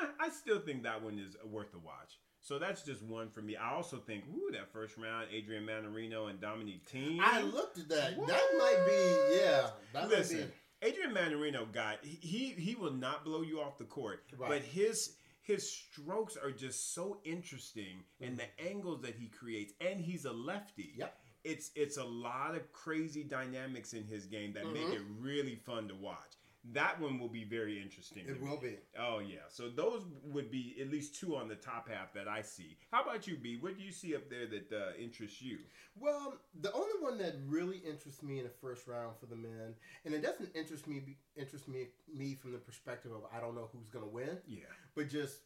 uh, 0.01 0.07
I 0.19 0.29
still 0.29 0.59
think 0.59 0.81
that 0.83 1.01
one 1.03 1.19
is 1.19 1.37
worth 1.45 1.73
a 1.75 1.79
watch. 1.79 2.19
So 2.47 2.57
that's 2.57 2.81
just 2.81 3.03
one 3.03 3.29
for 3.29 3.41
me. 3.41 3.57
I 3.57 3.73
also 3.73 3.97
think, 3.97 4.23
ooh, 4.33 4.49
that 4.53 4.71
first 4.71 4.95
round, 4.97 5.27
Adrian 5.33 5.65
Manarino 5.65 6.29
and 6.29 6.39
Dominique 6.39 6.87
Thiem. 6.89 7.19
I 7.19 7.41
looked 7.41 7.77
at 7.77 7.89
that. 7.89 8.15
That 8.25 8.47
might 8.57 8.83
be, 8.87 9.37
yeah. 9.41 9.67
That 9.91 10.07
Listen, 10.07 10.39
might 10.39 10.49
Adrian 10.81 11.11
Manarino 11.13 11.69
got 11.73 11.97
he, 12.05 12.51
he 12.57 12.75
will 12.75 12.93
not 12.93 13.25
blow 13.25 13.41
you 13.41 13.59
off 13.59 13.77
the 13.77 13.83
court, 13.83 14.23
Right. 14.37 14.49
but 14.49 14.61
his 14.61 15.15
his 15.41 15.69
strokes 15.69 16.37
are 16.37 16.51
just 16.51 16.93
so 16.93 17.19
interesting 17.25 17.97
and 18.21 18.37
the 18.37 18.65
angles 18.65 19.01
that 19.01 19.15
he 19.15 19.27
creates, 19.27 19.73
and 19.81 19.99
he's 19.99 20.23
a 20.23 20.31
lefty. 20.31 20.91
Mm-hmm. 20.93 21.01
Yep. 21.01 21.19
It's 21.43 21.71
it's 21.75 21.97
a 21.97 22.03
lot 22.05 22.55
of 22.55 22.71
crazy 22.71 23.23
dynamics 23.25 23.91
in 23.91 24.05
his 24.05 24.25
game 24.25 24.53
that 24.53 24.71
make 24.71 24.87
Mhm. 24.87 24.93
it 24.95 25.01
really 25.19 25.55
fun 25.55 25.89
to 25.89 25.95
watch. 25.95 26.36
That 26.73 26.99
one 26.99 27.19
will 27.19 27.29
be 27.29 27.43
very 27.45 27.81
interesting. 27.81 28.23
It 28.27 28.33
to 28.33 28.39
me. 28.41 28.49
will 28.49 28.57
be. 28.59 28.77
Oh 28.99 29.19
yeah, 29.19 29.47
so 29.49 29.69
those 29.69 30.03
would 30.23 30.51
be 30.51 30.75
at 30.81 30.89
least 30.89 31.19
two 31.19 31.35
on 31.35 31.47
the 31.47 31.55
top 31.55 31.89
half 31.89 32.13
that 32.13 32.27
I 32.27 32.41
see. 32.41 32.77
How 32.91 33.03
about 33.03 33.27
you, 33.27 33.37
B? 33.37 33.57
What 33.59 33.77
do 33.77 33.83
you 33.83 33.91
see 33.91 34.15
up 34.15 34.29
there 34.29 34.47
that 34.47 34.71
uh, 34.75 34.91
interests 34.99 35.41
you? 35.41 35.59
Well, 35.95 36.35
the 36.59 36.71
only 36.73 36.93
one 36.99 37.17
that 37.19 37.35
really 37.47 37.77
interests 37.77 38.21
me 38.21 38.39
in 38.39 38.43
the 38.43 38.51
first 38.61 38.87
round 38.87 39.17
for 39.19 39.27
the 39.27 39.35
men, 39.35 39.75
and 40.05 40.13
it 40.13 40.21
doesn't 40.21 40.49
interest 40.55 40.87
me 40.87 41.17
interest 41.35 41.67
me 41.67 41.87
me 42.13 42.35
from 42.35 42.51
the 42.51 42.57
perspective 42.57 43.11
of 43.11 43.21
I 43.35 43.39
don't 43.39 43.55
know 43.55 43.69
who's 43.71 43.89
going 43.89 44.05
to 44.05 44.11
win, 44.11 44.37
Yeah, 44.47 44.65
but 44.95 45.09
just 45.09 45.39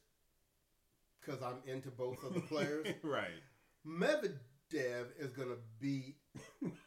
because 1.19 1.41
I'm 1.41 1.57
into 1.71 1.89
both 1.91 2.23
of 2.23 2.33
the 2.33 2.41
players. 2.41 2.87
right. 3.03 3.27
Medvedev 3.87 5.05
is 5.19 5.31
going 5.33 5.49
to 5.49 5.57
beat 5.79 6.15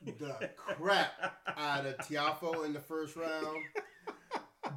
the 0.05 0.51
crap 0.57 1.12
out 1.57 1.87
of 1.87 1.97
Tiafo 1.99 2.64
in 2.64 2.73
the 2.73 2.81
first 2.81 3.16
round. 3.16 3.59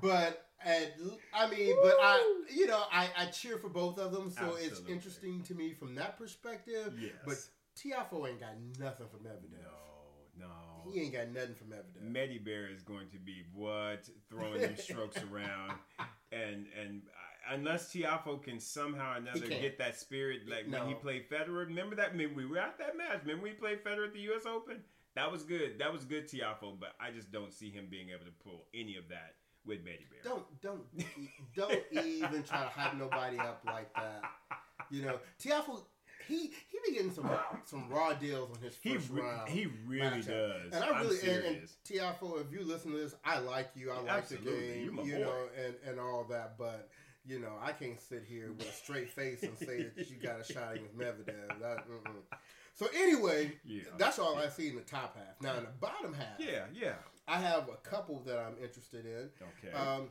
But 0.02 0.48
at, 0.64 0.96
I 1.34 1.50
mean, 1.50 1.76
but 1.82 1.96
I, 2.02 2.42
you 2.54 2.68
know, 2.68 2.84
I, 2.92 3.10
I 3.18 3.26
cheer 3.26 3.58
for 3.58 3.70
both 3.70 4.00
of 4.00 4.12
them, 4.12 4.32
so 4.32 4.56
it's 4.60 4.82
interesting 4.88 5.44
to 5.44 5.54
me 5.56 5.74
from 5.74 5.96
that 5.96 6.18
perspective. 6.18 6.94
Yes. 7.00 7.14
But 7.26 7.38
Tiafo 7.78 8.28
ain't 8.28 8.40
got 8.40 8.56
nothing 8.80 9.08
from 9.08 9.20
Medvedev. 9.20 9.62
no, 10.40 10.48
no. 10.48 10.92
He 10.92 11.02
ain't 11.02 11.14
got 11.14 11.30
nothing 11.30 11.56
from 11.56 11.68
Medvedev. 11.68 12.12
Meddy 12.12 12.44
Bear 12.44 12.70
is 12.70 12.82
going 12.82 13.08
to 13.10 13.18
be 13.18 13.44
what 13.54 14.10
throwing 14.30 14.62
them 14.62 14.76
strokes 14.78 15.18
around, 15.32 15.74
and 16.32 16.66
and 16.82 17.02
uh, 17.06 17.54
unless 17.54 17.94
Tiafo 17.94 18.42
can 18.42 18.60
somehow 18.60 19.14
or 19.14 19.18
another 19.18 19.48
get 19.48 19.78
that 19.78 19.98
spirit 19.98 20.42
like 20.50 20.66
when 20.70 20.88
he 20.88 20.96
played 20.96 21.30
Federer. 21.30 21.68
Remember 21.68 21.96
that? 21.96 22.10
I 22.14 22.16
mean, 22.16 22.36
we 22.36 22.46
were 22.46 22.58
at 22.58 22.78
that 22.80 22.98
match. 22.98 23.22
Remember 23.24 23.44
we 23.44 23.52
played 23.52 23.84
Federer 23.84 24.08
at 24.08 24.14
the 24.14 24.22
U.S. 24.22 24.46
Open? 24.48 24.78
That 25.16 25.32
was 25.32 25.44
good. 25.44 25.80
That 25.80 25.92
was 25.92 26.04
good, 26.04 26.28
Tiafo. 26.28 26.80
But 26.80 26.94
I 27.00 27.12
just 27.12 27.32
don't 27.32 27.54
see 27.54 27.70
him 27.70 27.88
being 27.90 28.10
able 28.10 28.26
to 28.26 28.32
pull 28.44 28.66
any 28.74 28.98
of 28.98 29.08
that 29.10 29.36
with 29.68 29.80
Meddy 29.86 30.06
Bear. 30.10 30.20
Don't 30.24 30.62
don't 30.62 30.82
don't 31.56 32.06
even 32.06 32.44
try 32.44 32.64
to 32.64 32.70
hype 32.70 32.96
nobody 32.98 33.38
up 33.38 33.62
like 33.66 33.94
that. 33.96 34.22
You 34.90 35.04
know, 35.04 35.20
Tiafo, 35.42 35.82
he 36.28 36.52
he 36.70 36.80
be 36.86 36.94
getting 36.94 37.12
some 37.12 37.30
some 37.66 37.90
raw 37.90 38.14
deals 38.14 38.50
on 38.56 38.62
his 38.64 38.76
He 38.82 38.94
first 38.96 39.10
re- 39.12 39.22
round. 39.22 39.50
he 39.50 39.68
really 39.86 40.22
matchup. 40.22 40.28
does. 40.28 40.74
And 40.74 40.84
I 40.84 41.02
really 41.02 41.20
and, 41.30 41.46
and. 41.46 41.68
Tiafo, 41.86 42.42
if 42.42 42.52
you 42.52 42.64
listen 42.66 42.92
to 42.92 42.98
this, 42.98 43.16
I 43.26 43.40
like 43.40 43.70
you. 43.76 43.92
I 43.92 44.00
like 44.00 44.10
Absolutely. 44.10 44.52
the 44.54 44.60
game. 44.74 45.00
You 45.04 45.14
boy. 45.16 45.20
know, 45.20 45.36
and 45.66 45.76
and 45.88 46.00
all 46.00 46.26
that. 46.30 46.58
But 46.58 46.90
you 47.26 47.40
know, 47.40 47.54
I 47.62 47.74
can't 47.74 48.00
sit 48.00 48.24
here 48.28 48.54
with 48.58 48.68
a 48.70 48.72
straight 48.72 49.10
face 49.10 49.44
and 49.44 49.58
say 49.58 49.88
that 49.98 50.10
you 50.10 50.16
got 50.16 50.40
a 50.40 50.44
shot 50.54 50.76
against 50.76 50.98
Medvedev. 50.98 51.60
That. 51.62 51.84
So 52.74 52.88
anyway, 52.96 53.52
Yeah. 53.66 53.82
that's 53.98 54.20
all 54.20 54.38
I 54.38 54.48
see 54.50 54.70
in 54.70 54.76
the 54.76 54.82
top 54.82 55.18
half. 55.18 55.42
Now 55.42 55.58
in 55.58 55.64
the 55.66 55.72
bottom 55.82 56.14
half, 56.14 56.40
yeah, 56.40 56.66
yeah. 56.74 56.94
I 57.28 57.40
have 57.40 57.70
a 57.70 57.78
couple 57.88 58.20
that 58.26 58.38
I'm 58.40 58.56
interested 58.64 59.06
in. 59.06 59.30
Okay. 59.42 59.76
Um, 59.76 60.10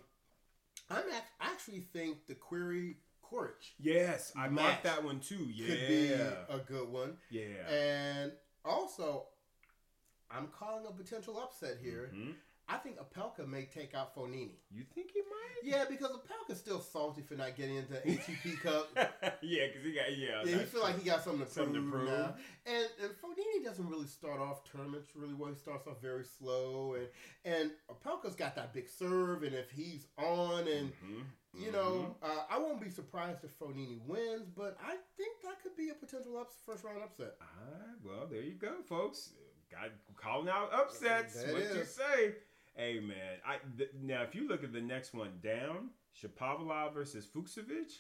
I'm 0.91 1.05
act- 1.13 1.33
I 1.41 1.51
actually 1.51 1.81
think 1.81 2.27
the 2.27 2.35
query 2.35 2.97
Quaritch 3.23 3.75
yes, 3.81 4.33
I 4.37 4.47
marked 4.47 4.85
that 4.85 5.03
one 5.03 5.19
too. 5.19 5.49
Yeah. 5.53 5.67
could 5.67 5.89
be 5.89 6.13
a 6.13 6.59
good 6.65 6.89
one, 6.89 7.17
yeah. 7.29 7.69
and 7.69 8.33
also 8.65 9.27
I'm 10.31 10.47
calling 10.49 10.87
a 10.89 10.93
potential 10.93 11.37
upset 11.41 11.79
here. 11.83 12.13
Mhm. 12.15 12.35
I 12.69 12.79
think 12.79 12.97
Apelka 12.99 13.47
may 13.47 13.65
take 13.67 13.95
out 13.95 14.15
Fonini. 14.17 14.57
You 14.71 14.83
think 14.95 15.11
he 15.15 15.21
might? 15.21 15.63
Yeah, 15.63 15.85
because 15.89 16.11
Apelka's 16.11 16.59
still 16.59 16.81
salty 16.81 17.23
for 17.23 17.35
not 17.35 17.57
getting 17.57 17.77
into 17.77 17.95
ATP 17.95 18.61
Cup. 18.61 18.89
yeah, 19.43 19.67
because 19.69 19.85
he 19.85 19.93
got 19.93 20.17
yeah. 20.17 20.43
Yeah, 20.45 20.59
he 20.59 20.65
feel 20.65 20.83
like 20.83 20.99
he 20.99 21.05
got 21.09 21.23
something 21.23 21.47
to 21.47 21.51
Something 21.53 21.75
to 21.75 21.81
prove, 21.81 22.07
prove. 22.07 22.09
now. 22.09 22.35
And, 22.67 22.87
and 23.03 23.11
Fonini 23.13 23.65
doesn't 23.65 23.89
really 23.89 24.07
start 24.07 24.41
off 24.41 24.65
tournaments 24.71 25.11
really 25.15 25.35
well. 25.35 25.51
He 25.51 25.57
starts 25.57 25.87
off 25.87 26.01
very 26.03 26.25
slow, 26.25 26.95
and 26.95 27.07
and 27.45 27.71
Apelka's 27.89 28.35
got 28.35 28.57
that 28.57 28.73
big 28.75 28.89
serve, 28.89 29.45
and 29.45 29.55
if 29.55 29.71
he's 29.71 30.07
on, 30.19 30.67
and 30.67 30.93
Mhm. 31.05 31.23
you 31.55 31.71
know, 31.73 32.17
uh, 32.23 32.45
I 32.51 32.59
won't 32.59 32.81
be 32.81 32.91
surprised 32.91 33.45
if 33.45 33.57
Fonini 33.59 34.01
wins, 34.07 34.49
but 34.57 34.77
I 34.85 34.97
think 35.17 35.41
that 35.45 35.63
could 35.63 35.77
be 35.77 35.91
a 35.91 35.95
potential 35.95 36.37
ups, 36.37 36.57
first 36.67 36.83
round 36.85 37.03
upset. 37.03 37.37
Ah, 37.41 37.45
well, 38.05 38.27
there 38.27 38.43
you 38.43 38.55
go, 38.55 38.83
folks. 38.89 39.31
Got 39.71 39.91
calling 40.17 40.49
out 40.49 40.73
upsets. 40.73 41.43
That 41.43 41.53
what 41.53 41.75
you 41.75 41.85
say? 41.85 42.35
Hey, 42.77 43.01
man. 43.01 43.39
I 43.47 43.57
th- 43.77 43.91
now 44.03 44.23
if 44.23 44.35
you 44.35 44.47
look 44.49 44.63
at 44.63 44.73
the 44.73 44.81
next 44.81 45.15
one 45.15 45.33
down, 45.43 45.91
Shapovalov 46.21 46.95
versus 46.95 47.27
Fuxovic. 47.27 47.93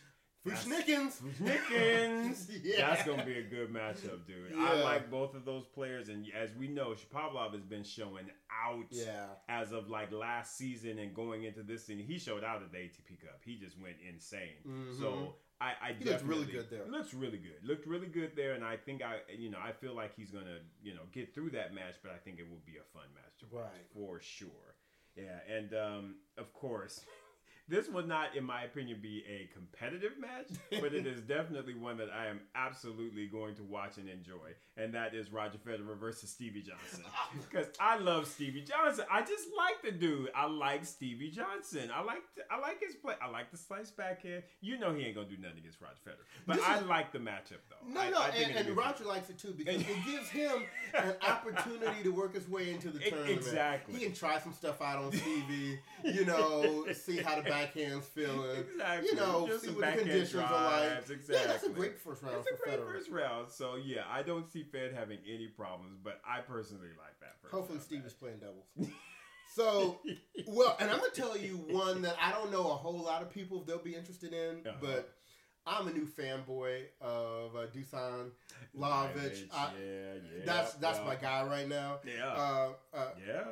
Fushnikins. 0.46 1.20
Fushnikins. 1.22 2.50
Yeah. 2.62 2.90
That's 2.90 3.04
gonna 3.04 3.24
be 3.24 3.38
a 3.38 3.42
good 3.42 3.72
matchup, 3.72 4.26
dude. 4.26 4.52
Yeah. 4.54 4.64
I 4.64 4.74
like 4.82 5.10
both 5.10 5.34
of 5.34 5.44
those 5.44 5.64
players, 5.66 6.08
and 6.08 6.24
as 6.40 6.54
we 6.54 6.68
know, 6.68 6.94
Shapovalov 6.94 7.52
has 7.54 7.64
been 7.64 7.82
showing 7.82 8.26
out 8.64 8.84
Yeah. 8.90 9.26
as 9.48 9.72
of 9.72 9.88
like 9.88 10.12
last 10.12 10.56
season 10.56 10.98
and 10.98 11.12
going 11.14 11.44
into 11.44 11.62
this 11.62 11.86
season. 11.86 12.04
He 12.04 12.18
showed 12.18 12.44
out 12.44 12.62
at 12.62 12.70
the 12.70 12.78
ATP 12.78 13.20
Cup. 13.20 13.40
He 13.44 13.56
just 13.56 13.76
went 13.80 13.96
insane. 14.08 14.62
Mhm. 14.66 14.98
So 15.00 15.34
I, 15.60 15.72
I 15.82 15.92
He 15.98 16.04
looks 16.04 16.22
really 16.22 16.44
good 16.44 16.68
there. 16.70 16.86
Looks 16.86 17.14
really 17.14 17.38
good. 17.38 17.64
Looked 17.64 17.86
really 17.86 18.08
good 18.08 18.32
there, 18.36 18.52
and 18.54 18.64
I 18.64 18.76
think 18.76 19.02
I, 19.02 19.20
you 19.34 19.50
know, 19.50 19.58
I 19.62 19.72
feel 19.72 19.94
like 19.94 20.14
he's 20.14 20.30
gonna, 20.30 20.58
you 20.82 20.94
know, 20.94 21.02
get 21.12 21.34
through 21.34 21.50
that 21.50 21.74
match. 21.74 21.94
But 22.02 22.12
I 22.12 22.18
think 22.18 22.38
it 22.38 22.48
will 22.48 22.62
be 22.66 22.76
a 22.76 22.84
fun 22.92 23.06
match 23.14 23.38
to 23.40 23.46
watch 23.50 23.64
Right. 23.64 23.86
for 23.94 24.20
sure. 24.20 24.76
Yeah, 25.16 25.38
and 25.48 25.72
um, 25.74 26.14
of 26.36 26.52
course. 26.52 27.00
This 27.68 27.88
would 27.88 28.06
not, 28.06 28.36
in 28.36 28.44
my 28.44 28.62
opinion, 28.62 29.00
be 29.02 29.24
a 29.28 29.48
competitive 29.52 30.12
match, 30.20 30.46
but 30.80 30.94
it 30.94 31.04
is 31.06 31.20
definitely 31.28 31.74
one 31.74 31.96
that 31.98 32.10
I 32.16 32.26
am 32.26 32.40
absolutely 32.54 33.26
going 33.26 33.56
to 33.56 33.64
watch 33.64 33.96
and 33.96 34.08
enjoy. 34.08 34.54
And 34.76 34.94
that 34.94 35.14
is 35.14 35.32
Roger 35.32 35.58
Federer 35.58 35.98
versus 35.98 36.30
Stevie 36.30 36.62
Johnson. 36.62 37.04
Because 37.50 37.66
I 37.80 37.98
love 37.98 38.26
Stevie 38.26 38.62
Johnson. 38.62 39.04
I 39.10 39.20
just 39.20 39.48
like 39.56 39.82
the 39.82 39.90
dude. 39.98 40.30
I 40.34 40.46
like 40.46 40.84
Stevie 40.84 41.30
Johnson. 41.30 41.90
I 41.94 42.02
like 42.02 42.22
I 42.50 42.58
like 42.58 42.80
his 42.80 42.94
play. 42.94 43.14
I 43.22 43.28
like 43.28 43.50
the 43.50 43.56
slice 43.56 43.90
backhand. 43.90 44.42
You 44.60 44.78
know 44.78 44.92
he 44.94 45.04
ain't 45.04 45.14
gonna 45.16 45.28
do 45.28 45.36
nothing 45.38 45.58
against 45.58 45.80
Roger 45.80 45.94
Federer. 46.06 46.24
But 46.46 46.56
This 46.56 46.64
I 46.64 46.78
is- 46.78 46.86
like 46.86 47.12
the 47.12 47.18
matchup 47.18 47.62
though. 47.68 47.88
No, 47.92 48.00
I, 48.00 48.10
no, 48.10 48.18
I 48.20 48.28
and, 48.28 48.56
and 48.68 48.76
Roger 48.76 48.98
fun. 49.04 49.08
likes 49.08 49.28
it 49.30 49.38
too 49.38 49.54
because 49.56 49.80
it 49.80 49.86
gives 50.06 50.28
him 50.30 50.62
an 50.94 51.14
opportunity 51.28 52.02
to 52.04 52.10
work 52.10 52.34
his 52.34 52.48
way 52.48 52.70
into 52.70 52.90
the 52.90 53.00
tournament. 53.00 53.32
exactly. 53.32 53.94
He 53.98 54.04
can 54.04 54.14
try 54.14 54.38
some 54.38 54.52
stuff 54.52 54.80
out 54.80 54.98
on 55.04 55.12
Stevie, 55.12 55.78
you 56.04 56.24
know, 56.24 56.86
see 56.92 57.18
how 57.18 57.36
the 57.36 57.42
backhand's 57.56 58.06
feeling. 58.06 58.60
Exactly. 58.60 59.08
You 59.08 59.14
know, 59.16 59.46
Just 59.46 59.60
see 59.62 59.66
some 59.68 59.76
what 59.76 59.92
the 59.92 59.98
conditions 59.98 60.34
are 60.34 60.40
like. 60.42 60.50
drives, 60.50 60.90
Yeah, 60.90 60.96
that's 60.96 61.10
a 61.10 61.12
exactly. 61.14 61.72
great 61.74 61.98
first 61.98 62.22
round 62.22 62.36
It's 62.38 62.48
a 62.60 62.64
great 62.64 62.80
Federer. 62.80 62.92
first 62.92 63.10
round. 63.10 63.50
So 63.50 63.76
yeah, 63.76 64.02
I 64.10 64.22
don't 64.22 64.50
see 64.50 64.62
Fed 64.62 64.92
having 64.92 65.18
any 65.28 65.48
problems, 65.48 65.98
but 66.02 66.20
I 66.26 66.40
personally 66.40 66.88
like 66.98 67.18
that 67.20 67.36
first 67.42 67.54
Hopefully, 67.54 67.78
Stevie's 67.80 68.04
match. 68.04 68.18
playing 68.20 68.38
doubles. 68.38 68.90
So, 69.54 70.00
well, 70.48 70.76
and 70.80 70.90
I'm 70.90 70.98
gonna 70.98 71.10
tell 71.14 71.36
you 71.36 71.56
one 71.56 72.02
that 72.02 72.16
I 72.20 72.30
don't 72.32 72.50
know 72.52 72.70
a 72.70 72.74
whole 72.74 72.98
lot 72.98 73.22
of 73.22 73.30
people 73.30 73.60
if 73.60 73.66
they'll 73.66 73.78
be 73.78 73.94
interested 73.94 74.32
in, 74.32 74.66
Uh-huh. 74.66 74.76
but 74.80 75.12
I'm 75.68 75.88
a 75.88 75.92
new 75.92 76.06
fanboy 76.06 76.82
of 77.00 77.56
uh, 77.56 77.66
Dusan 77.74 78.30
Lajovic. 78.76 79.46
Yeah, 79.52 79.68
yeah. 79.80 80.44
that's 80.44 80.74
that's 80.74 80.98
yeah. 80.98 81.04
my 81.04 81.14
guy 81.16 81.44
right 81.44 81.68
now. 81.68 81.98
Yeah. 82.06 82.26
Uh, 82.28 82.68
uh, 82.94 83.08
yeah. 83.26 83.44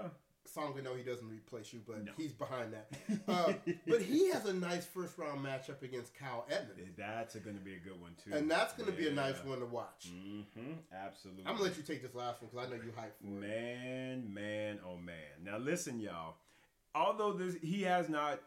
Song 0.54 0.72
know 0.84 0.94
he 0.94 1.02
doesn't 1.02 1.28
replace 1.28 1.72
you, 1.72 1.80
but 1.86 2.04
No. 2.04 2.12
he's 2.16 2.32
behind 2.32 2.72
that. 2.72 2.88
Uh, 3.28 3.52
but 3.86 4.00
he 4.02 4.30
has 4.30 4.44
a 4.46 4.52
nice 4.52 4.84
first 4.86 5.18
round 5.18 5.44
matchup 5.44 5.82
against 5.82 6.14
Kyle 6.14 6.46
Edmund, 6.50 6.94
That's 6.96 7.34
going 7.36 7.56
to 7.56 7.62
be 7.62 7.74
a 7.74 7.78
good 7.78 8.00
one 8.00 8.12
too. 8.22 8.34
and 8.36 8.50
that's 8.50 8.72
going 8.74 8.90
to 8.90 8.96
be 8.96 9.08
a 9.08 9.12
nice 9.12 9.42
one 9.44 9.58
to 9.60 9.66
watch. 9.66 10.08
Mm-hmm. 10.14 10.72
Absolutely. 10.94 11.42
I'm 11.46 11.52
gonna 11.56 11.64
let 11.68 11.76
you 11.76 11.82
take 11.82 12.02
this 12.02 12.14
last 12.14 12.40
one 12.42 12.50
because 12.52 12.66
I 12.66 12.70
know 12.70 12.76
you 12.82 12.92
hyped 12.92 13.18
for 13.20 13.26
it. 13.44 13.48
Man, 13.48 14.32
man, 14.32 14.78
oh 14.86 14.96
man. 14.96 15.16
Now 15.44 15.58
listen, 15.58 15.98
y'all. 16.00 16.36
Although 16.94 17.32
this 17.32 17.56
he 17.62 17.82
has 17.82 18.08
not 18.08 18.40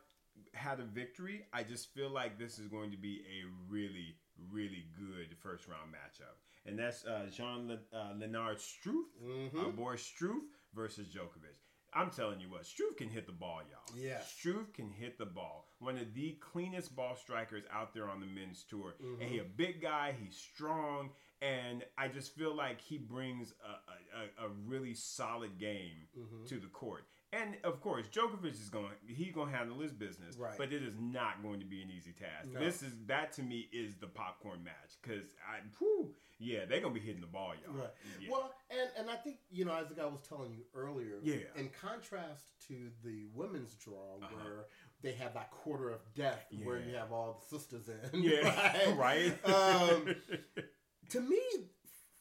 had 0.53 0.79
a 0.79 0.83
victory, 0.83 1.45
I 1.51 1.63
just 1.63 1.93
feel 1.93 2.09
like 2.09 2.37
this 2.39 2.59
is 2.59 2.67
going 2.67 2.91
to 2.91 2.97
be 2.97 3.21
a 3.27 3.45
really, 3.71 4.15
really 4.51 4.85
good 4.97 5.35
first 5.41 5.67
round 5.67 5.91
matchup. 5.91 6.35
And 6.65 6.77
that's 6.77 7.05
uh, 7.05 7.25
Jean 7.35 7.67
Le- 7.67 7.97
uh, 7.97 8.13
Lennard 8.19 8.57
Struff, 8.57 9.03
Mm-hmm. 9.25 9.59
our 9.59 9.71
boy 9.71 9.95
Struff 9.95 10.39
versus 10.75 11.07
Djokovic. 11.07 11.57
I'm 11.93 12.09
telling 12.11 12.39
you 12.39 12.49
what, 12.49 12.63
Struff 12.63 12.97
can 12.97 13.09
hit 13.09 13.25
the 13.25 13.31
ball, 13.31 13.61
y'all. 13.69 13.97
Yeah. 13.99 14.19
Struff 14.19 14.73
can 14.73 14.89
hit 14.91 15.17
the 15.17 15.25
ball. 15.25 15.67
One 15.79 15.97
of 15.97 16.13
the 16.13 16.37
cleanest 16.39 16.95
ball 16.95 17.15
strikers 17.15 17.63
out 17.73 17.93
there 17.93 18.09
on 18.09 18.19
the 18.19 18.25
men's 18.25 18.63
tour. 18.69 18.95
And 19.21 19.29
he 19.29 19.39
a 19.39 19.43
big 19.43 19.81
guy, 19.81 20.13
he's 20.21 20.35
strong, 20.35 21.11
and 21.41 21.83
I 21.97 22.07
just 22.07 22.35
feel 22.35 22.55
like 22.55 22.81
he 22.81 22.97
brings 22.97 23.53
a, 23.63 24.43
a, 24.43 24.45
a, 24.45 24.47
a 24.47 24.51
really 24.65 24.93
solid 24.93 25.57
game 25.59 26.07
Mm-hmm. 26.17 26.45
to 26.47 26.59
the 26.59 26.67
court. 26.67 27.05
And 27.33 27.57
of 27.65 27.81
course, 27.81 28.07
Djokovic 28.07 28.53
is 28.53 28.69
going 28.69 28.91
he's 29.05 29.33
going 29.33 29.51
to 29.51 29.57
handle 29.57 29.79
his 29.79 29.91
business, 29.91 30.37
Right. 30.37 30.57
but 30.57 30.71
it 30.71 30.81
is 30.81 30.93
not 30.99 31.43
going 31.43 31.59
to 31.59 31.65
be 31.65 31.81
an 31.81 31.89
easy 31.91 32.13
task. 32.13 32.49
No. 32.53 32.59
This 32.59 32.81
is 32.81 32.93
that 33.07 33.33
to 33.33 33.43
me 33.43 33.67
is 33.73 33.95
the 33.97 34.07
popcorn 34.07 34.63
match 34.63 34.95
cuz 35.01 35.33
I 35.45 35.59
whew, 35.77 36.15
yeah, 36.39 36.59
they're 36.65 36.79
going 36.79 36.93
to 36.93 36.99
be 36.99 37.05
hitting 37.05 37.19
the 37.21 37.27
ball, 37.27 37.53
y'all. 37.65 37.75
Right. 37.75 37.89
Yeah. 38.21 38.29
Well, 38.31 38.53
and 38.69 38.89
and 38.97 39.09
I 39.09 39.17
think 39.17 39.39
you 39.49 39.65
know, 39.65 39.73
as 39.75 39.89
the 39.89 39.95
guy 39.95 40.05
was 40.05 40.21
telling 40.21 40.53
you 40.53 40.63
earlier, 40.73 41.19
Yeah. 41.21 41.37
In 41.57 41.69
contrast 41.69 42.43
to 42.69 42.91
the 43.03 43.25
women's 43.33 43.73
draw, 43.75 44.15
Uh-huh. 44.21 44.35
where 44.35 44.65
they 45.01 45.11
have 45.13 45.33
that 45.33 45.51
quarter 45.51 45.89
of 45.89 46.01
death, 46.13 46.47
where 46.63 46.79
you 46.79 46.95
have 46.95 47.11
all 47.11 47.33
the 47.41 47.57
sisters 47.57 47.89
in, 47.89 47.99
yeah, 48.23 48.93
right. 48.95 49.33
Um, 49.45 50.15
to 51.09 51.19
me, 51.21 51.41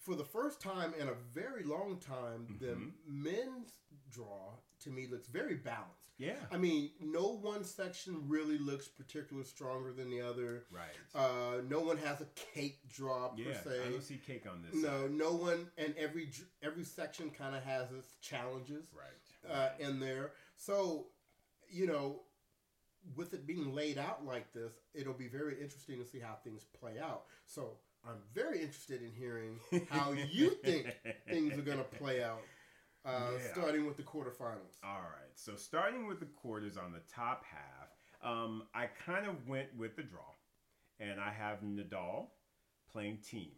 for 0.00 0.16
the 0.16 0.24
first 0.24 0.60
time 0.60 0.94
in 0.98 1.08
a 1.08 1.14
very 1.14 1.62
long 1.62 1.98
time, 2.00 2.56
the 2.60 2.74
Mhm. 2.74 2.92
men's 3.06 3.78
draw 4.10 4.58
to 4.86 4.90
me 4.92 5.06
looks 5.10 5.28
very 5.28 5.54
balanced. 5.56 6.12
yeah. 6.18 6.34
I 6.50 6.56
mean, 6.56 6.90
no 7.00 7.38
one 7.42 7.62
section 7.64 8.22
really 8.26 8.58
looks 8.58 8.88
particularly 8.88 9.46
stronger 9.46 9.92
than 9.92 10.10
the 10.10 10.20
other. 10.22 10.64
Right. 10.70 10.96
Uh, 11.14 11.60
no 11.68 11.80
one 11.80 11.98
has 11.98 12.20
a 12.20 12.26
cake 12.54 12.78
per 12.98 13.30
yeah, 13.36 13.52
se. 13.62 13.70
I 13.86 13.90
don't 13.90 14.02
see 14.02 14.20
cake 14.26 14.44
on 14.50 14.62
this. 14.62 14.80
No, 14.82 15.02
side. 15.02 15.10
no 15.12 15.32
one, 15.32 15.66
and 15.76 15.94
every 15.98 16.30
every 16.62 16.84
section 16.84 17.30
kind 17.30 17.54
of 17.54 17.62
has 17.64 17.90
its 17.92 18.14
challenges 18.22 18.86
Right. 18.96 19.52
uh, 19.54 19.68
in 19.78 20.00
there. 20.00 20.32
So, 20.56 21.08
you 21.68 21.86
know, 21.86 22.22
with 23.16 23.34
it 23.34 23.46
being 23.46 23.74
laid 23.74 23.98
out 23.98 24.24
like 24.24 24.52
this, 24.52 24.72
it'll 24.94 25.12
be 25.14 25.28
very 25.28 25.54
interesting 25.60 25.98
to 25.98 26.04
see 26.06 26.18
how 26.20 26.36
things 26.44 26.64
play 26.80 26.98
out. 26.98 27.24
So, 27.44 27.76
I'm 28.08 28.22
very 28.34 28.60
interested 28.60 29.02
in 29.02 29.10
hearing 29.12 29.58
how 29.90 30.12
you 30.12 30.50
think 30.64 30.86
things 31.28 31.58
are 31.58 31.62
going 31.62 31.78
to 31.78 31.84
play 31.84 32.22
out, 32.22 32.40
uh, 33.06 33.30
Yeah. 33.32 33.52
starting 33.52 33.86
with 33.86 33.96
the 33.96 34.02
quarterfinals. 34.02 34.78
All 34.82 35.00
right. 35.02 35.30
So 35.34 35.54
starting 35.56 36.06
with 36.06 36.20
the 36.20 36.26
quarters 36.26 36.76
on 36.76 36.92
the 36.92 37.00
top 37.00 37.44
half, 37.44 37.88
um, 38.22 38.64
I 38.74 38.86
kind 38.86 39.26
of 39.26 39.46
went 39.48 39.74
with 39.76 39.96
the 39.96 40.02
draw, 40.02 40.34
and 40.98 41.20
I 41.20 41.30
have 41.32 41.60
Nadal 41.60 42.28
playing 42.90 43.18
Thiem 43.18 43.52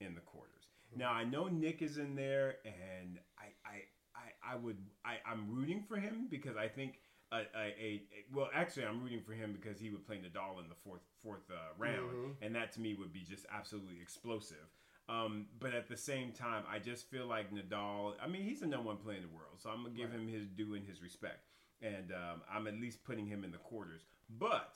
in 0.00 0.14
the 0.14 0.20
quarters. 0.22 0.66
Now 0.96 1.12
I 1.12 1.24
know 1.24 1.46
Nick 1.48 1.82
is 1.82 1.98
in 1.98 2.16
there, 2.16 2.56
and 2.64 3.20
I 3.38 3.52
I, 3.64 3.82
I, 4.16 4.54
I 4.54 4.56
would 4.56 4.78
I, 5.04 5.18
I'm 5.24 5.54
rooting 5.54 5.82
for 5.82 5.96
him 5.96 6.26
because 6.30 6.56
I 6.56 6.68
think. 6.68 7.00
A, 7.32 7.36
a, 7.36 7.42
a, 7.60 7.62
a- 7.62 8.02
well, 8.34 8.50
actually, 8.52 8.86
I'm 8.86 9.00
rooting 9.00 9.22
for 9.22 9.34
him 9.34 9.52
because 9.52 9.78
he 9.78 9.88
would 9.90 10.04
play 10.04 10.16
Nadal 10.16 10.58
in 10.60 10.68
the 10.68 10.74
fourth 10.74 11.02
fourth 11.22 11.48
uh, 11.48 11.54
round, 11.78 12.10
Mhm. 12.10 12.34
and 12.42 12.52
that 12.56 12.72
to 12.72 12.80
me 12.80 12.94
would 12.94 13.12
be 13.12 13.20
just 13.20 13.46
absolutely 13.52 14.00
explosive. 14.02 14.66
Um, 15.10 15.46
but 15.58 15.74
at 15.74 15.88
the 15.88 15.96
same 15.96 16.30
time, 16.32 16.62
I 16.70 16.78
just 16.78 17.10
feel 17.10 17.26
like 17.26 17.52
Nadal. 17.52 18.12
I 18.22 18.28
mean, 18.28 18.42
he's 18.42 18.60
the 18.60 18.66
number 18.66 18.86
one 18.86 18.96
player 18.98 19.16
in 19.16 19.22
the 19.24 19.28
world, 19.28 19.56
so 19.58 19.68
I'm 19.70 19.82
gonna 19.82 19.94
give 19.94 20.10
Right. 20.10 20.20
him 20.20 20.28
his 20.28 20.46
due 20.46 20.74
and 20.74 20.86
his 20.86 21.02
respect, 21.02 21.46
and 21.82 22.12
um, 22.12 22.42
I'm 22.52 22.66
at 22.68 22.74
least 22.74 23.02
putting 23.04 23.26
him 23.26 23.42
in 23.42 23.50
the 23.50 23.58
quarters. 23.58 24.02
But 24.28 24.72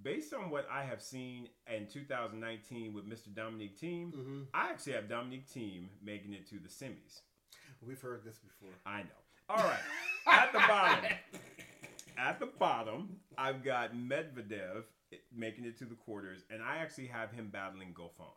based 0.00 0.32
on 0.32 0.50
what 0.50 0.68
I 0.70 0.84
have 0.84 1.02
seen 1.02 1.48
in 1.66 1.88
2019 1.88 2.92
with 2.94 3.04
Mr. 3.08 3.34
Dominic 3.34 3.76
Thiem, 3.78 4.12
hmm 4.12 4.42
I 4.54 4.70
actually 4.70 4.92
have 4.92 5.08
Dominic 5.08 5.46
Thiem 5.48 5.88
making 6.02 6.34
it 6.34 6.46
to 6.50 6.60
the 6.60 6.68
semis. 6.68 7.22
We've 7.82 8.00
heard 8.00 8.22
this 8.24 8.38
before. 8.38 8.74
I 8.86 9.02
know. 9.02 9.20
All 9.48 9.56
right, 9.56 9.82
at 10.26 10.52
the 10.52 10.58
bottom, 10.60 11.04
at 12.16 12.38
the 12.38 12.46
bottom, 12.46 13.16
I've 13.36 13.62
got 13.64 13.92
Medvedev 13.94 14.84
making 15.36 15.64
it 15.64 15.76
to 15.78 15.84
the 15.84 15.96
quarters, 15.96 16.44
and 16.50 16.62
I 16.62 16.76
actually 16.78 17.08
have 17.08 17.30
him 17.32 17.48
battling 17.52 17.92
Goffin. 17.92 18.30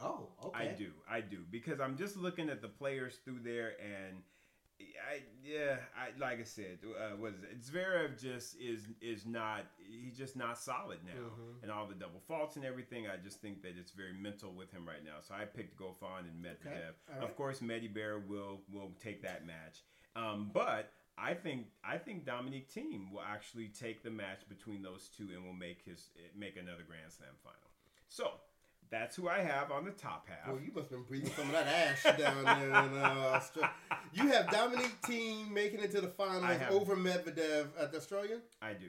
Oh, 0.00 0.28
okay. 0.46 0.70
I 0.70 0.72
do, 0.72 0.90
I 1.08 1.20
do, 1.20 1.38
because 1.50 1.80
I'm 1.80 1.96
just 1.96 2.16
looking 2.16 2.48
at 2.50 2.60
the 2.62 2.68
players 2.68 3.16
through 3.24 3.40
there, 3.44 3.74
and 3.80 4.16
I, 4.80 5.22
yeah, 5.42 5.76
I 5.96 6.18
like 6.18 6.40
I 6.40 6.44
said, 6.44 6.78
uh, 6.84 7.16
what 7.16 7.32
is 7.34 7.42
it? 7.44 7.60
Zverev 7.62 8.20
just 8.20 8.56
is 8.60 8.86
is 9.00 9.24
not 9.24 9.66
he's 9.88 10.16
just 10.18 10.34
not 10.34 10.58
solid 10.58 10.98
now, 11.06 11.12
Mhm. 11.28 11.62
and 11.62 11.70
all 11.70 11.86
the 11.86 11.94
double 11.94 12.18
faults 12.26 12.56
and 12.56 12.64
everything. 12.64 13.06
I 13.06 13.16
just 13.16 13.40
think 13.40 13.62
that 13.62 13.76
it's 13.78 13.92
very 13.92 14.12
mental 14.14 14.52
with 14.52 14.72
him 14.72 14.84
right 14.86 15.04
now. 15.04 15.20
So 15.20 15.34
I 15.34 15.44
picked 15.44 15.78
Goffin 15.78 16.20
and 16.28 16.44
Medvedev. 16.44 16.94
all 17.08 17.20
right. 17.20 17.22
Of 17.24 17.36
course, 17.36 17.60
Medibear 17.60 18.26
will 18.26 18.62
will 18.72 18.90
take 19.00 19.22
that 19.22 19.46
match, 19.46 19.82
um, 20.16 20.50
but. 20.52 20.92
I 21.16 21.32
think 21.32 21.68
I 21.84 21.96
think 21.96 22.24
Dominic 22.26 22.68
Thiem 22.68 23.12
will 23.12 23.22
actually 23.22 23.68
take 23.68 24.02
the 24.02 24.10
match 24.10 24.48
between 24.48 24.82
those 24.82 25.08
two 25.08 25.28
and 25.32 25.44
will 25.44 25.52
make 25.52 25.80
his 25.84 26.10
make 26.34 26.56
another 26.56 26.82
Grand 26.82 27.12
Slam 27.12 27.30
final. 27.40 27.70
So 28.08 28.40
that's 28.90 29.16
who 29.16 29.28
I 29.28 29.38
have 29.40 29.70
on 29.72 29.84
the 29.84 29.90
top 29.90 30.28
half. 30.28 30.52
Well, 30.52 30.60
you 30.62 30.70
must 30.74 30.90
have 30.90 30.98
been 30.98 31.02
breathing 31.04 31.32
some 31.36 31.46
of 31.46 31.52
that 31.52 31.66
ash 31.66 32.02
down 32.18 32.44
there 32.44 32.68
in 32.68 32.98
uh, 32.98 33.32
Australia. 33.34 33.70
You 34.12 34.28
have 34.28 34.50
Dominic 34.50 34.92
Thiem 35.02 35.50
making 35.50 35.80
it 35.80 35.90
to 35.92 36.00
the 36.00 36.08
finals 36.08 36.58
have- 36.58 36.72
over 36.72 36.96
Medvedev 36.96 37.68
at 37.78 37.90
the 37.92 37.98
Australian. 37.98 38.40
I 38.62 38.72
do. 38.74 38.86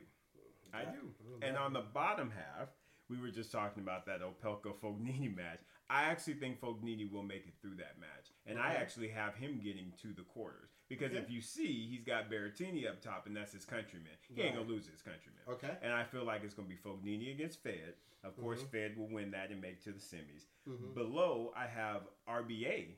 I 0.74 0.84
do. 0.84 1.12
And 1.42 1.58
on 1.58 1.74
the 1.74 1.84
bottom 1.94 2.32
half, 2.32 2.68
we 3.10 3.20
were 3.20 3.30
just 3.30 3.52
talking 3.52 3.82
about 3.84 4.06
that 4.08 4.20
Opelka 4.22 4.74
Fognini 4.84 5.34
match. 5.36 5.60
I 5.90 6.04
actually 6.04 6.34
think 6.36 6.60
Fognini 6.60 7.10
will 7.12 7.24
make 7.24 7.46
it 7.48 7.54
through 7.62 7.76
that 7.76 8.00
match, 8.00 8.32
and 8.48 8.58
I 8.60 8.74
actually 8.74 9.10
have 9.10 9.36
him 9.36 9.62
getting 9.64 9.94
to 10.02 10.14
the 10.14 10.24
quarters 10.24 10.70
because 10.90 11.12
Okay. 11.12 11.20
if 11.22 11.30
you 11.30 11.42
see, 11.42 11.88
he's 11.88 12.04
got 12.04 12.30
Berrettini 12.30 12.88
up 12.90 13.02
top, 13.02 13.26
and 13.28 13.36
that's 13.36 13.52
his 13.54 13.66
countryman. 13.66 14.12
He 14.34 14.42
ain't 14.42 14.56
gonna 14.56 14.68
lose 14.68 14.88
his 14.88 15.02
countryman. 15.02 15.42
Okay. 15.48 15.78
And 15.82 15.92
I 15.94 16.04
feel 16.04 16.24
like 16.24 16.44
it's 16.44 16.54
gonna 16.54 16.68
be 16.68 16.76
Fognini 16.78 17.32
against 17.32 17.62
Fed. 17.64 17.96
Of 18.24 18.36
course, 18.38 18.64
Mhm. 18.64 18.70
Fed 18.72 18.98
will 18.98 19.08
win 19.08 19.32
that 19.32 19.52
and 19.52 19.62
make 19.62 19.74
it 19.74 19.82
to 19.84 19.92
the 19.92 20.00
semis. 20.00 20.46
Mhm. 20.68 20.94
Below, 20.96 21.54
I 21.56 21.68
have 21.68 22.08
RBA. 22.28 22.98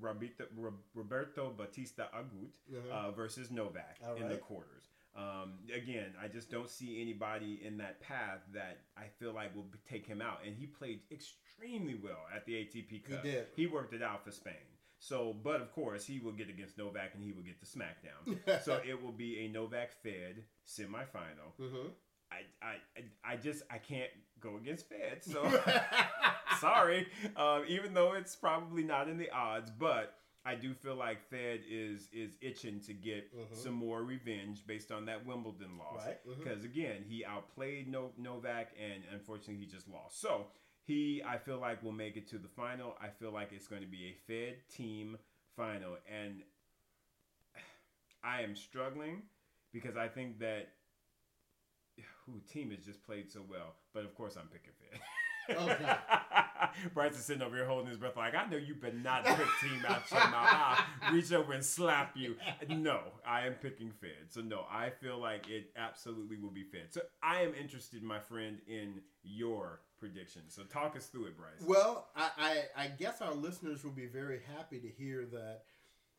Roberto, 0.00 0.46
Roberto 0.94 1.50
Bautista 1.52 2.08
Agut 2.14 2.50
Uh-huh. 2.74 2.88
uh, 3.08 3.10
versus 3.12 3.50
Novak 3.50 3.98
All 4.02 4.16
in 4.16 4.28
the 4.28 4.38
quarters. 4.38 4.88
Um, 5.14 5.58
again, 5.70 6.14
I 6.18 6.28
just 6.28 6.50
don't 6.50 6.70
see 6.70 7.02
anybody 7.02 7.62
in 7.62 7.76
that 7.76 8.00
path 8.00 8.40
that 8.52 8.78
I 8.96 9.08
feel 9.08 9.32
like 9.34 9.54
will 9.54 9.70
take 9.84 10.06
him 10.06 10.22
out. 10.22 10.42
And 10.46 10.56
he 10.56 10.66
played 10.66 11.02
extremely 11.10 11.94
well 11.94 12.26
at 12.32 12.46
the 12.46 12.54
ATP 12.56 13.00
Cup. 13.00 13.22
He 13.22 13.30
did. 13.32 13.48
He 13.54 13.66
worked 13.66 13.92
it 13.92 14.00
out 14.02 14.24
for 14.24 14.30
Spain. 14.30 14.71
So, 15.04 15.34
but 15.42 15.60
of 15.60 15.72
course, 15.72 16.06
he 16.06 16.20
will 16.20 16.30
get 16.30 16.48
against 16.48 16.78
Novak 16.78 17.10
and 17.14 17.24
he 17.24 17.32
will 17.32 17.42
get 17.42 17.56
the 17.58 17.66
smackdown. 17.66 18.62
so 18.64 18.80
it 18.88 19.02
will 19.02 19.10
be 19.10 19.40
a 19.40 19.48
Novak 19.48 19.90
Fed 20.00 20.44
semifinal. 20.64 21.50
Mhm. 21.60 21.90
I, 22.30 22.36
I, 22.64 23.32
I- 23.32 23.36
just 23.36 23.64
I 23.68 23.78
can't 23.78 24.10
go 24.38 24.56
against 24.58 24.88
Fed. 24.88 25.24
So 25.24 25.42
sorry. 26.60 27.08
Um, 27.36 27.64
even 27.66 27.94
though 27.94 28.12
it's 28.12 28.36
probably 28.36 28.84
not 28.84 29.08
in 29.08 29.18
the 29.18 29.28
odds, 29.32 29.72
but 29.72 30.14
I 30.44 30.54
do 30.54 30.72
feel 30.72 30.94
like 30.94 31.28
Fed 31.28 31.60
is 31.68 32.08
is 32.12 32.36
itching 32.40 32.78
to 32.82 32.92
get 32.94 33.32
Mhm. 33.36 33.56
some 33.56 33.74
more 33.74 34.04
revenge 34.04 34.64
based 34.68 34.92
on 34.92 35.06
that 35.06 35.26
Wimbledon 35.26 35.78
loss. 35.78 36.06
Right, 36.06 36.24
mhm. 36.26 36.38
Because 36.38 36.64
again, 36.64 37.04
he 37.08 37.24
outplayed 37.24 37.88
no- 37.88 38.12
Novak, 38.16 38.68
and 38.80 39.02
unfortunately, 39.12 39.56
he 39.64 39.66
just 39.66 39.88
lost. 39.88 40.20
So 40.20 40.46
he, 40.84 41.22
I 41.26 41.38
feel 41.38 41.58
like, 41.58 41.82
will 41.82 41.92
make 41.92 42.16
it 42.16 42.28
to 42.30 42.38
the 42.38 42.48
final. 42.48 42.96
I 43.00 43.08
feel 43.08 43.32
like 43.32 43.50
it's 43.52 43.68
going 43.68 43.82
to 43.82 43.88
be 43.88 44.06
a 44.06 44.14
Fed 44.26 44.56
Thiem 44.76 45.14
final, 45.56 45.96
and 46.10 46.42
I 48.24 48.42
am 48.42 48.54
struggling 48.54 49.22
because 49.72 49.96
I 49.96 50.08
think 50.08 50.38
that 50.40 50.68
who 52.26 52.40
Thiem 52.52 52.74
has 52.74 52.84
just 52.84 53.02
played 53.04 53.30
so 53.30 53.40
well. 53.48 53.74
But 53.92 54.04
of 54.04 54.14
course, 54.14 54.36
I'm 54.36 54.48
picking 54.48 54.72
Fed. 54.78 55.00
Okay. 55.50 55.96
Bryce 56.94 57.14
is 57.14 57.24
sitting 57.24 57.42
over 57.42 57.56
here 57.56 57.66
holding 57.66 57.88
his 57.88 57.98
breath 57.98 58.16
like, 58.16 58.34
I 58.34 58.46
know 58.46 58.56
you 58.56 58.74
better 58.74 58.94
not 58.94 59.24
pick 59.24 59.36
Thiem 59.36 59.84
out 59.88 60.10
your 60.10 60.20
mouth. 60.30 60.80
I'll 61.02 61.12
reach 61.12 61.32
over 61.32 61.52
and 61.52 61.64
slap 61.64 62.16
you. 62.16 62.36
No, 62.68 63.00
I 63.26 63.46
am 63.46 63.54
picking 63.54 63.90
Fed. 63.90 64.30
So 64.30 64.40
no, 64.40 64.64
I 64.70 64.90
feel 64.90 65.18
like 65.18 65.48
it 65.48 65.70
absolutely 65.76 66.36
will 66.36 66.50
be 66.50 66.62
Fed. 66.62 66.88
So 66.90 67.00
I 67.22 67.42
am 67.42 67.54
interested, 67.54 68.02
my 68.02 68.20
friend, 68.20 68.58
in 68.68 69.00
your 69.24 69.80
prediction. 70.02 70.42
So 70.48 70.64
talk 70.64 70.96
us 70.96 71.06
through 71.06 71.26
it, 71.26 71.36
Bryce. 71.36 71.64
Well, 71.64 72.08
I, 72.16 72.30
I, 72.76 72.84
I 72.84 72.86
guess 72.88 73.22
our 73.22 73.32
listeners 73.32 73.84
will 73.84 73.92
be 73.92 74.06
very 74.06 74.40
happy 74.56 74.80
to 74.80 74.88
hear 74.88 75.24
that. 75.32 75.60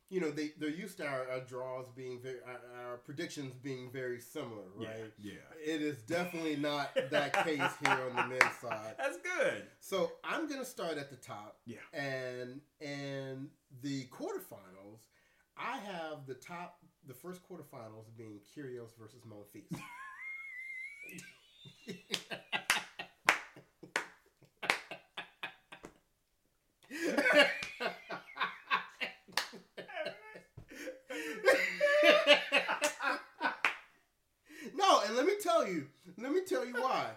You 0.10 0.22
know, 0.22 0.32
they 0.32 0.52
they're 0.60 0.70
used 0.70 0.98
to 0.98 1.08
our, 1.08 1.28
our 1.32 1.40
draws 1.40 1.88
being 1.96 2.20
very, 2.22 2.38
our, 2.46 2.92
our 2.92 2.98
predictions 2.98 3.54
being 3.56 3.90
very 3.92 4.20
similar, 4.20 4.66
right? 4.78 5.12
Yeah. 5.20 5.34
It 5.66 5.82
is 5.82 5.98
definitely 6.04 6.56
not 6.56 6.92
that 7.10 7.34
case 7.46 7.72
here 7.84 8.00
on 8.10 8.16
the 8.16 8.28
men's 8.28 8.56
side. 8.62 8.96
That's 8.98 9.18
good. 9.18 9.64
So 9.80 10.12
I'm 10.24 10.48
gonna 10.48 10.66
start 10.66 10.98
at 10.98 11.10
the 11.10 11.16
top. 11.18 11.58
Yeah. 11.66 11.78
And 11.94 12.62
and 12.80 13.50
the 13.82 14.06
quarterfinals, 14.06 15.00
I 15.58 15.78
have 15.78 16.28
the 16.28 16.36
top 16.36 16.78
the 17.08 17.14
first 17.16 17.42
quarterfinals 17.50 18.06
being 18.16 18.40
Kyrgios 18.56 18.92
versus 19.00 19.24
Monfils. 19.28 19.80
no, 34.76 35.02
and 35.06 35.16
let 35.16 35.26
me 35.26 35.34
tell 35.42 35.68
you, 35.68 35.88
let 36.18 36.32
me 36.32 36.42
tell 36.48 36.66
you 36.66 36.74
why. 36.74 37.12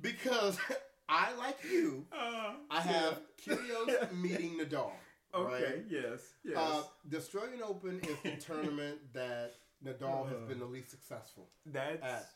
Because 0.00 0.58
I 1.08 1.34
like 1.36 1.58
you, 1.70 2.06
Uh, 2.12 2.52
I 2.70 2.80
have 2.80 3.20
Kyrgios 3.44 4.12
meeting 4.20 4.58
Nadal. 4.58 4.92
Okay, 5.34 5.64
right? 5.64 5.84
yes, 5.90 6.20
yes. 6.44 6.56
Uh, 6.56 6.82
the 7.08 7.18
Australian 7.18 7.62
Open 7.62 8.00
is 8.00 8.16
the 8.22 8.36
tournament 8.40 8.98
that 9.12 9.52
Nadal 9.84 10.28
has 10.28 10.40
been 10.48 10.58
the 10.58 10.64
least 10.66 10.90
successful 10.90 11.48
That's 11.66 12.02
at. 12.02 12.26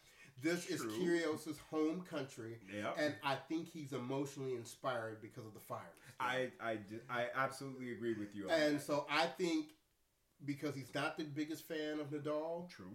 This 0.43 0.67
is 0.67 0.81
true. 0.81 0.91
Kyrgios' 0.99 1.59
home 1.71 2.03
country, 2.03 2.59
yeah. 2.75 2.91
and 2.99 3.15
I 3.23 3.37
think 3.49 3.69
he's 3.69 3.93
emotionally 3.93 4.55
inspired 4.55 5.21
because 5.23 5.45
of 5.47 5.55
the 5.55 5.61
fire. 5.61 5.93
I, 6.19 6.51
I, 6.61 6.79
I 7.11 7.27
absolutely 7.35 7.93
agree 7.93 8.15
with 8.15 8.35
you. 8.35 8.45
On 8.49 8.51
and 8.51 8.77
that. 8.77 8.83
so 8.83 9.07
I 9.11 9.27
think 9.27 9.67
because 10.45 10.75
he's 10.75 10.93
not 10.95 11.17
the 11.17 11.25
biggest 11.25 11.67
fan 11.69 12.01
of 12.01 12.11
Nadal, 12.11 12.69
true. 12.71 12.93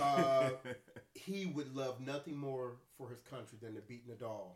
Uh, 0.00 0.50
he 1.14 1.46
would 1.46 1.74
love 1.74 2.00
nothing 2.00 2.36
more 2.36 2.76
for 2.96 3.08
his 3.10 3.20
country 3.22 3.58
than 3.60 3.74
to 3.74 3.80
beat 3.80 4.08
Nadal. 4.08 4.52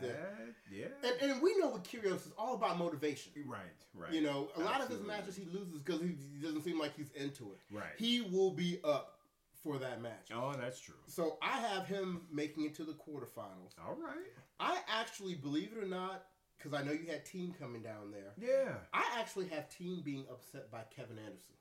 that, 0.00 0.54
yeah. 0.72 0.86
And, 1.02 1.30
and 1.32 1.42
we 1.42 1.56
know 1.58 1.70
with 1.70 1.82
Kyrgios 1.84 2.26
is 2.26 2.32
all 2.38 2.54
about 2.54 2.78
motivation. 2.78 3.32
right, 3.46 3.60
right. 3.94 4.12
You 4.12 4.22
know, 4.22 4.48
a 4.56 4.60
lot 4.60 4.80
of 4.80 4.88
his 4.88 5.00
matches 5.02 5.36
he 5.36 5.44
loses 5.46 5.82
because 5.82 6.00
he, 6.00 6.14
he 6.34 6.40
doesn't 6.42 6.62
seem 6.62 6.78
like 6.78 6.96
he's 6.96 7.10
into 7.12 7.52
it. 7.52 7.58
Right. 7.70 7.92
He 7.98 8.20
will 8.22 8.50
be 8.50 8.80
up 8.84 9.18
for 9.62 9.78
that 9.78 10.02
match. 10.02 10.28
oh, 10.34 10.52
that's 10.60 10.78
true. 10.80 10.94
So 11.06 11.38
I 11.40 11.58
have 11.58 11.86
him 11.86 12.22
making 12.32 12.64
it 12.64 12.74
to 12.76 12.84
the 12.84 12.92
quarterfinals. 12.92 13.72
All 13.82 13.94
right. 13.94 14.26
I 14.60 14.78
actually, 14.88 15.34
believe 15.34 15.70
it 15.76 15.82
or 15.82 15.86
not, 15.86 16.26
because 16.58 16.74
I 16.78 16.82
know 16.84 16.92
you 16.92 17.06
had 17.08 17.24
Thiem 17.24 17.58
coming 17.58 17.82
down 17.82 18.10
there, 18.12 18.32
Yeah. 18.38 18.74
I 18.92 19.04
actually 19.18 19.48
have 19.48 19.68
Thiem 19.70 20.04
being 20.04 20.26
upset 20.30 20.70
by 20.70 20.82
Kevin 20.94 21.18
Anderson. 21.18 21.54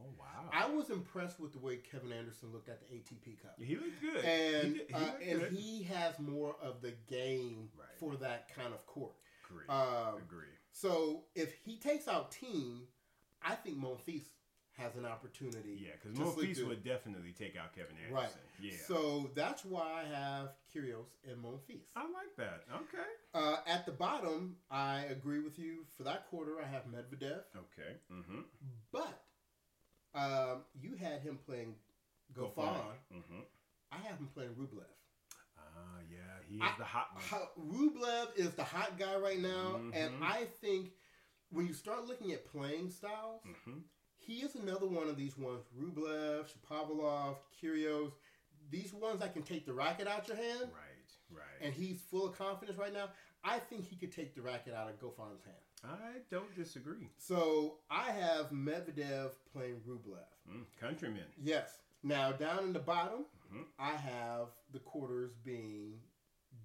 Oh 0.00 0.12
wow. 0.18 0.26
I 0.52 0.68
was 0.68 0.90
impressed 0.90 1.38
with 1.40 1.52
the 1.52 1.58
way 1.58 1.76
Kevin 1.76 2.12
Anderson 2.12 2.52
looked 2.52 2.68
at 2.68 2.80
the 2.80 2.86
ATP 2.96 3.40
Cup. 3.42 3.56
he 3.58 3.76
looked 3.76 4.00
good. 4.00 4.24
And 4.24 4.72
he, 4.72 4.78
did- 4.78 4.86
he 4.88 4.94
uh, 4.94 5.30
and 5.30 5.40
good. 5.40 5.52
he 5.52 5.82
has 5.84 6.18
more 6.18 6.56
of 6.62 6.80
the 6.80 6.92
game 7.08 7.68
Right. 7.78 7.88
for 7.98 8.16
that 8.16 8.54
kind 8.54 8.72
of 8.74 8.86
court. 8.86 9.12
agree. 9.48 9.64
Um, 9.68 10.16
agree. 10.18 10.46
so 10.72 11.24
if 11.34 11.52
he 11.64 11.76
takes 11.76 12.08
out 12.08 12.32
Thiem, 12.32 12.80
I 13.42 13.54
think 13.54 13.76
Monfils 13.78 14.24
has 14.78 14.96
an 14.96 15.04
opportunity. 15.04 15.78
Yeah, 15.84 15.90
because 16.02 16.18
Monfils 16.18 16.66
would 16.66 16.82
definitely 16.82 17.32
take 17.32 17.54
out 17.56 17.74
Kevin 17.74 17.96
Anderson. 17.96 18.14
Right. 18.14 18.30
Yeah. 18.62 18.72
So 18.86 19.30
that's 19.34 19.62
why 19.64 20.02
I 20.04 20.14
have 20.14 20.48
Kyrgios 20.74 21.08
and 21.28 21.36
Monfils. 21.44 21.82
I 21.94 22.02
like 22.04 22.34
that. 22.38 22.62
Okay. 22.74 23.08
Uh, 23.34 23.56
at 23.66 23.84
the 23.84 23.92
bottom, 23.92 24.56
I 24.70 25.00
agree 25.10 25.40
with 25.40 25.58
you. 25.58 25.84
For 25.96 26.04
that 26.04 26.28
quarter, 26.30 26.52
I 26.62 26.66
have 26.66 26.84
Medvedev, 26.84 27.40
Okay. 27.56 27.96
Mm-hmm. 28.12 28.40
but 28.92 29.22
um, 30.14 30.62
you 30.80 30.94
had 30.96 31.20
him 31.20 31.38
playing 31.46 31.74
Goffin. 32.34 32.56
Mm-hmm. 33.12 33.40
I 33.92 33.96
have 34.08 34.18
him 34.18 34.28
playing 34.34 34.50
Rublev. 34.50 34.84
Ah, 35.58 35.98
yeah, 36.10 36.18
he 36.48 36.56
is 36.56 36.62
I- 36.62 36.74
the 36.78 36.84
hot 36.84 37.08
one. 37.14 37.68
Rublev 37.72 38.36
is 38.36 38.54
the 38.54 38.64
hot 38.64 38.98
guy 38.98 39.16
right 39.16 39.38
now, 39.40 39.76
and 39.94 40.14
Mhm. 40.14 40.22
I 40.22 40.44
think 40.60 40.92
when 41.50 41.66
you 41.66 41.72
start 41.72 42.06
looking 42.06 42.32
at 42.32 42.44
playing 42.44 42.90
styles, 42.90 43.42
Mm-hmm. 43.44 43.78
he 44.18 44.42
is 44.42 44.54
another 44.54 44.86
one 44.86 45.08
of 45.08 45.16
these 45.16 45.36
ones. 45.36 45.64
Rublev, 45.76 46.48
Shapovalov, 46.52 47.36
Kyrgios, 47.60 48.12
these 48.70 48.92
ones 48.92 49.20
that 49.20 49.32
can 49.32 49.42
take 49.42 49.66
the 49.66 49.72
racket 49.72 50.06
out 50.06 50.28
your 50.28 50.36
hand, 50.36 50.70
Right. 50.72 51.38
Right. 51.38 51.60
and 51.60 51.74
he's 51.74 52.00
full 52.00 52.26
of 52.28 52.36
confidence 52.36 52.78
right 52.78 52.92
now. 52.92 53.10
I 53.42 53.58
think 53.58 53.86
he 53.86 53.96
could 53.96 54.12
take 54.12 54.34
the 54.34 54.42
racket 54.42 54.74
out 54.74 54.88
of 54.90 54.98
Goffin's 55.00 55.42
hand. 55.44 55.56
I 55.84 56.18
don't 56.30 56.54
disagree. 56.54 57.08
So 57.18 57.78
I 57.90 58.10
have 58.12 58.50
Medvedev 58.50 59.30
playing 59.52 59.80
Rublev. 59.88 60.26
Mm, 60.50 60.64
countryman. 60.80 61.24
Yes. 61.42 61.78
Now 62.02 62.32
down 62.32 62.64
in 62.64 62.72
the 62.72 62.78
bottom, 62.80 63.24
Mhm. 63.52 63.64
I 63.78 63.92
have 63.96 64.48
the 64.72 64.78
quarters 64.80 65.32
being 65.44 66.00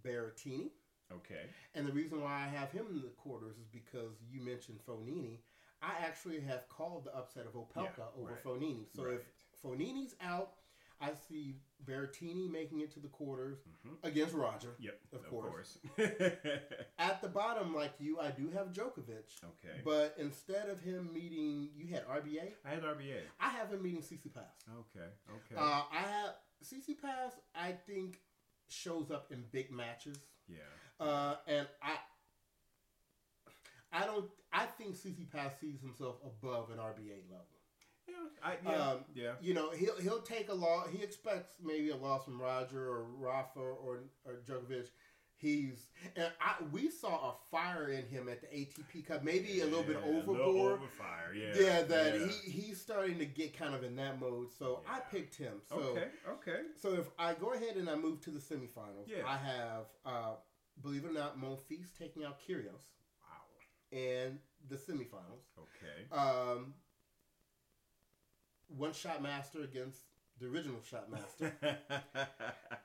Berrettini. 0.04 0.72
Okay. 1.12 1.50
And 1.76 1.88
the 1.88 1.92
reason 1.94 2.22
why 2.22 2.34
I 2.44 2.48
have 2.48 2.72
him 2.72 2.88
in 2.90 3.02
the 3.02 3.10
quarters 3.10 3.58
is 3.58 3.68
because 3.68 4.14
you 4.30 4.42
mentioned 4.42 4.80
Fognini. 4.86 5.40
I 5.82 5.94
actually 6.00 6.40
have 6.42 6.68
called 6.68 7.04
the 7.06 7.16
upset 7.16 7.46
of 7.46 7.54
Opelka 7.54 7.98
Yeah, 7.98 8.06
over 8.18 8.32
right. 8.34 8.44
Fognini. 8.44 8.88
So 8.96 9.06
if 9.06 9.22
Fognini's 9.64 10.16
out, 10.22 10.54
I 11.02 11.12
see 11.28 11.56
Berrettini 11.86 12.50
making 12.50 12.80
it 12.82 12.92
to 12.94 13.00
the 13.00 13.08
quarters 13.10 13.60
Mhm. 13.86 13.98
against 14.04 14.34
Roger. 14.34 14.76
Yep. 14.80 15.00
Of 15.14 15.20
Of, 15.26 15.30
course. 15.30 15.78
course. 15.96 16.10
At 16.98 17.22
the 17.22 17.28
bottom, 17.28 17.76
like 17.76 17.94
you, 18.00 18.20
I 18.20 18.32
do 18.32 18.50
have 18.52 18.72
Djokovic. 18.74 19.44
okay. 19.44 19.82
But 19.84 20.16
instead 20.18 20.70
of 20.70 20.80
him 20.80 21.12
meeting, 21.14 21.70
you 21.76 21.88
had 21.94 22.06
RBA. 22.08 22.54
I 22.64 22.70
had 22.70 22.84
RBA. 22.84 23.22
I 23.40 23.50
have 23.50 23.72
him 23.72 23.84
meeting 23.84 24.02
Tsitsipas. 24.02 24.54
Okay. 24.80 25.08
Okay. 25.30 25.56
Uh, 25.56 25.84
I 25.92 26.00
have 26.00 26.36
Tsitsipas. 26.64 27.34
I 27.54 27.74
think 27.74 28.22
shows 28.68 29.12
up 29.12 29.32
in 29.32 29.44
big 29.52 29.70
matches, 29.72 30.18
yeah. 30.48 30.58
uh, 31.00 31.36
and 31.46 31.68
I, 31.84 31.98
I 33.92 34.06
don't. 34.06 34.30
I 34.52 34.66
think 34.66 34.96
Tsitsipas 34.96 35.60
sees 35.60 35.82
himself 35.82 36.16
above 36.26 36.72
an 36.72 36.78
RBA 36.80 37.24
level. 37.30 37.46
Yeah. 38.08 38.14
I, 38.44 38.56
yeah. 38.64 38.90
um, 38.90 38.98
yeah. 39.14 39.32
You 39.42 39.54
know, 39.54 39.72
he'll 39.72 39.98
he'll 40.00 40.22
take 40.22 40.50
a 40.50 40.54
loss. 40.54 40.88
He 40.92 41.02
expects 41.04 41.54
maybe 41.64 41.90
a 41.90 41.96
loss 41.96 42.26
from 42.26 42.40
Roger 42.42 42.88
or 42.88 43.06
Rafa 43.18 43.60
or 43.60 44.04
or 44.26 44.34
Djokovic. 44.48 44.88
He's 45.38 45.90
and 46.16 46.32
I 46.40 46.56
we 46.72 46.90
saw 46.90 47.32
a 47.32 47.34
fire 47.52 47.90
in 47.90 48.06
him 48.08 48.30
at 48.30 48.40
the 48.40 48.48
ATP 48.48 49.06
Cup, 49.06 49.22
maybe 49.24 49.60
a 49.60 49.66
little 49.66 49.84
bit 49.84 49.98
Yeah, 50.02 50.10
a 50.10 50.12
little 50.20 50.36
overboard. 50.36 50.74
over 50.74 50.88
fire, 50.88 51.34
yeah. 51.36 51.54
yeah, 51.62 51.82
that 51.84 52.20
yeah. 52.20 52.28
he 52.28 52.52
he's 52.52 52.80
starting 52.80 53.20
to 53.20 53.26
get 53.26 53.58
kind 53.58 53.76
of 53.76 53.84
in 53.84 53.98
that 53.98 54.20
mode. 54.20 54.54
So 54.58 54.80
I 54.90 55.00
picked 55.00 55.36
him. 55.36 55.56
So 55.68 55.76
okay, 55.76 56.08
okay. 56.30 56.60
so 56.82 56.94
if 56.94 57.08
I 57.20 57.34
go 57.34 57.52
ahead 57.54 57.76
and 57.76 57.90
I 57.90 57.96
move 57.96 58.22
to 58.22 58.30
the 58.32 58.40
semifinals, 58.40 59.08
Yeah. 59.08 59.24
I 59.28 59.36
have 59.36 59.86
uh, 60.06 60.36
believe 60.82 61.04
it 61.04 61.10
or 61.10 61.14
not, 61.14 61.38
Monfils 61.38 61.88
taking 62.00 62.24
out 62.24 62.40
Kyrgios 62.40 62.86
Wow. 63.22 63.44
in 63.92 64.40
the 64.70 64.78
semifinals. 64.78 65.44
Okay. 65.60 66.14
Um, 66.18 66.74
one 68.78 68.94
shot 68.94 69.22
master 69.22 69.64
against 69.64 70.02
the 70.40 70.48
original 70.48 70.80
shot 70.90 71.10
master. 71.12 71.54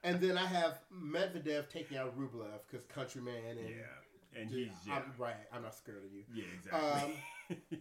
And 0.03 0.19
then 0.19 0.39
I 0.39 0.47
have 0.47 0.79
Medvedev 0.91 1.69
taking 1.69 1.99
out 1.99 2.19
Rublev 2.19 2.61
because 2.67 2.87
countryman 2.87 3.59
and 3.59 3.69
yeah. 3.69 4.41
And 4.41 4.49
Dude, 4.49 4.69
he's 4.69 4.73
yeah. 4.87 4.95
I'm 4.95 5.13
right. 5.19 5.35
I'm 5.53 5.63
not 5.63 5.75
scared 5.75 6.05
of 6.05 6.13
you. 6.13 6.23
yeah, 6.33 6.45
exactly. 6.55 7.17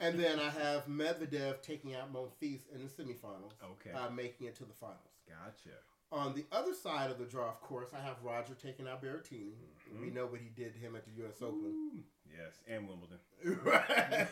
And 0.02 0.20
then 0.20 0.40
I 0.40 0.50
have 0.50 0.88
Medvedev 0.88 1.62
taking 1.62 1.96
out 1.96 2.12
Monfils 2.12 2.62
in 2.74 2.82
the 2.82 2.90
semifinals, 2.90 3.54
okay. 3.64 3.92
uh, 3.96 4.10
making 4.10 4.48
it 4.48 4.56
to 4.56 4.66
the 4.66 4.74
finals. 4.74 4.98
gotcha. 5.28 5.78
On 6.12 6.34
the 6.34 6.46
other 6.52 6.74
side 6.74 7.12
of 7.12 7.20
the 7.20 7.26
draw, 7.26 7.48
of 7.50 7.62
course, 7.62 7.90
I 7.94 8.00
have 8.02 8.16
Roger 8.24 8.56
taking 8.56 8.88
out 8.88 9.02
Berrettini. 9.04 9.54
Mhm. 9.94 10.02
We 10.02 10.10
know 10.10 10.26
what 10.26 10.40
he 10.42 10.50
did 10.50 10.74
to 10.74 10.80
him 10.80 10.96
at 10.96 11.06
the 11.06 11.12
U.S. 11.24 11.42
Open. 11.42 12.04
Yes, 12.26 12.62
and 12.68 12.88
Wimbledon. 12.88 13.20
right. 13.64 14.28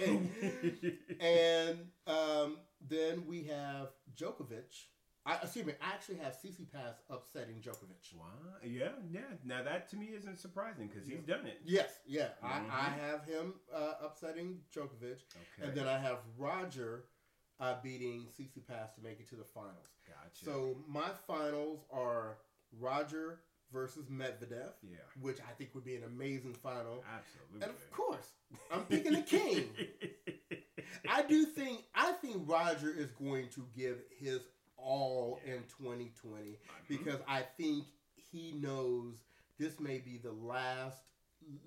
and 1.20 1.80
um, 2.08 2.58
then 2.88 3.26
we 3.28 3.44
have 3.44 3.90
Djokovic. 4.16 4.86
I, 5.26 5.36
excuse 5.44 5.66
me, 5.66 5.74
I 5.82 5.94
actually 5.94 6.18
have 6.18 6.34
Tsitsipas 6.42 6.96
upsetting 7.10 7.56
Djokovic. 7.62 8.16
Wow. 8.16 8.28
Yeah, 8.64 8.90
yeah. 9.12 9.20
Now 9.44 9.62
that 9.62 9.90
to 9.90 9.98
me 9.98 10.08
isn't 10.16 10.40
surprising 10.40 10.88
because 10.88 11.06
he's 11.08 11.20
done 11.22 11.46
it. 11.46 11.60
Yes, 11.66 11.90
yeah. 12.08 12.30
I, 12.42 12.60
I 12.60 12.60
Mhm. 12.60 13.00
have 13.00 13.26
him 13.26 13.54
uh, 13.74 13.94
upsetting 14.02 14.62
Djokovic. 14.74 15.20
Okay. 15.60 15.64
And 15.68 15.76
then 15.76 15.88
I 15.88 15.98
have 15.98 16.20
Roger 16.38 17.04
uh, 17.60 17.76
beating 17.84 18.26
Tsitsipas 18.38 18.96
to 18.96 19.02
make 19.04 19.20
it 19.20 19.30
to 19.30 19.36
the 19.36 19.44
finals. 19.44 19.88
gotcha. 20.08 20.46
So 20.46 20.78
my 20.88 21.10
finals 21.26 21.80
are 21.92 22.38
Roger 22.80 23.40
versus 23.72 24.06
Medvedev, 24.06 24.72
yeah, 24.84 24.98
which 25.22 25.40
I 25.40 25.52
think 25.58 25.74
would 25.76 25.86
be 25.86 25.96
an 25.96 26.04
amazing 26.04 26.54
final. 26.54 27.04
absolutely. 27.14 27.62
And 27.62 27.72
of 27.72 27.92
course, 27.92 28.32
I'm 28.72 28.84
picking 28.84 29.14
the 29.14 29.22
king. 29.22 29.70
I 31.10 31.22
do 31.24 31.46
think 31.46 31.82
I 31.96 32.14
think 32.14 32.44
Roger 32.46 32.94
is 32.96 33.12
going 33.12 33.50
to 33.50 33.66
give 33.76 33.98
his 34.20 34.42
all 34.78 35.40
in 35.46 35.64
2020 35.80 36.58
because 36.88 37.20
I 37.28 37.42
think 37.58 37.86
he 38.16 38.54
knows 38.54 39.16
this 39.60 39.80
may 39.80 39.98
be 39.98 40.18
the 40.18 40.32
last 40.32 41.02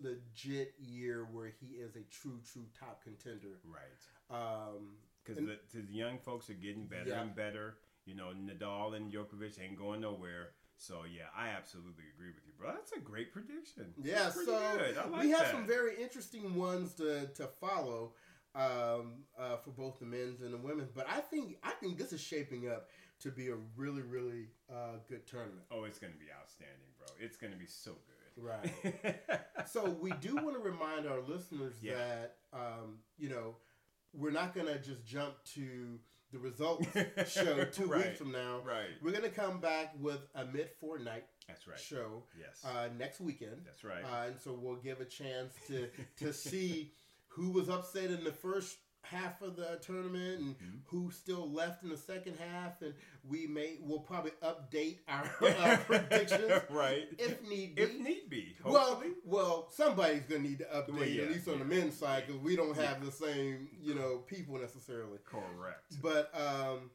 legit 0.02 0.74
year 0.78 1.26
where 1.32 1.52
he 1.60 1.76
is 1.76 1.96
a 1.96 2.04
true 2.10 2.40
true 2.52 2.66
top 2.78 3.02
contender. 3.02 3.58
right. 3.64 4.00
Um, 4.30 4.94
Because 5.24 5.42
the, 5.44 5.58
the 5.80 5.92
young 5.92 6.18
folks 6.18 6.48
are 6.50 6.54
getting 6.54 6.86
better 6.86 7.10
Yeah. 7.10 7.22
and 7.22 7.34
better. 7.34 7.76
You 8.06 8.14
know, 8.16 8.32
Nadal 8.34 8.94
and 8.96 9.12
Djokovic 9.12 9.60
ain't 9.62 9.78
going 9.78 10.00
nowhere. 10.00 10.50
So 10.76 11.02
yeah, 11.04 11.24
I 11.36 11.48
absolutely 11.48 12.04
agree 12.16 12.28
with 12.34 12.42
you, 12.46 12.52
bro. 12.58 12.72
That's 12.72 12.92
a 12.92 13.00
great 13.00 13.32
prediction. 13.32 13.92
yeah, 14.02 14.30
so. 14.30 14.52
Like 15.10 15.22
we 15.22 15.30
have 15.30 15.40
that. 15.40 15.50
some 15.52 15.66
very 15.66 16.00
interesting 16.00 16.54
ones 16.54 16.94
to 16.94 17.26
to 17.26 17.46
follow 17.60 18.14
um, 18.54 19.24
uh, 19.38 19.56
for 19.62 19.70
both 19.70 19.98
the 20.00 20.06
men's 20.06 20.40
and 20.40 20.52
the 20.54 20.58
women's. 20.58 20.90
But 20.90 21.06
I 21.08 21.20
think 21.20 21.58
I 21.62 21.72
think 21.72 21.98
this 21.98 22.12
is 22.14 22.20
shaping 22.22 22.68
up 22.68 22.88
to 23.20 23.30
be 23.30 23.48
a 23.48 23.56
really 23.76 24.00
really 24.02 24.46
uh, 24.72 24.96
good 25.08 25.26
tournament. 25.26 25.62
Oh, 25.70 25.84
it's 25.84 25.98
gonna 25.98 26.14
be 26.18 26.26
outstanding, 26.40 26.88
bro. 26.98 27.08
It's 27.20 27.36
gonna 27.36 27.56
be 27.56 27.66
so 27.66 27.90
good. 27.92 28.42
Right. 28.42 29.20
so 29.66 29.90
we 30.00 30.12
do 30.12 30.34
want 30.36 30.54
to 30.54 30.60
remind 30.62 31.06
our 31.06 31.20
listeners 31.20 31.74
Yeah. 31.82 31.94
that 31.96 32.36
um, 32.54 33.00
you 33.18 33.28
know 33.28 33.56
we're 34.12 34.30
not 34.32 34.54
going 34.54 34.66
to 34.66 34.78
just 34.78 35.04
jump 35.06 35.34
to 35.54 35.98
the 36.32 36.38
results 36.38 36.86
show 37.28 37.64
two 37.64 37.86
Right. 37.86 38.06
weeks 38.06 38.18
from 38.18 38.32
now. 38.32 38.60
right. 38.64 38.86
We're 39.02 39.10
going 39.10 39.24
to 39.24 39.30
come 39.30 39.60
back 39.60 39.94
with 40.00 40.20
a 40.34 40.44
mid 40.44 40.70
fortnight 40.80 41.24
That's 41.48 41.66
right. 41.66 41.78
show 41.78 42.22
Yes. 42.38 42.64
uh, 42.64 42.88
next 42.98 43.20
weekend. 43.20 43.62
That's 43.64 43.82
right. 43.84 44.04
Uh, 44.04 44.26
and 44.28 44.40
so 44.40 44.52
we'll 44.52 44.76
give 44.76 45.00
a 45.00 45.04
chance 45.04 45.54
to 45.68 45.88
to 46.18 46.32
see 46.48 46.92
who 47.28 47.50
was 47.50 47.68
upset 47.68 48.10
in 48.10 48.22
the 48.24 48.32
first 48.32 48.76
half 49.02 49.40
of 49.42 49.56
the 49.56 49.78
tournament 49.82 50.40
and 50.40 50.56
Mhm. 50.58 50.80
who 50.86 51.10
still 51.10 51.50
left 51.50 51.82
in 51.82 51.88
the 51.88 51.96
second 51.96 52.36
half 52.38 52.80
and 52.82 52.94
we 53.24 53.46
may 53.46 53.78
we'll 53.80 54.00
probably 54.00 54.32
update 54.42 54.98
our, 55.08 55.24
our 55.58 55.76
predictions 55.86 56.50
right. 56.70 57.08
if 57.18 57.42
need 57.48 57.74
be 57.76 57.82
If 57.82 57.98
need 57.98 58.28
be. 58.30 58.56
well, 58.64 58.94
Hopefully. 58.94 59.14
well, 59.24 59.68
somebody's 59.70 60.22
gonna 60.24 60.42
need 60.42 60.58
to 60.58 60.64
update 60.66 60.92
Well, 60.94 61.04
yeah, 61.08 61.22
at 61.24 61.30
least 61.30 61.48
on 61.48 61.58
the 61.60 61.64
men's 61.64 61.96
side 61.96 62.24
because 62.26 62.40
we 62.42 62.56
don't 62.56 62.76
have 62.76 63.04
the 63.04 63.10
same, 63.12 63.68
you 63.80 63.94
know, 63.94 64.18
people 64.18 64.58
necessarily. 64.58 65.18
Correct. 65.24 66.00
But, 66.02 66.30
um, 66.34 66.90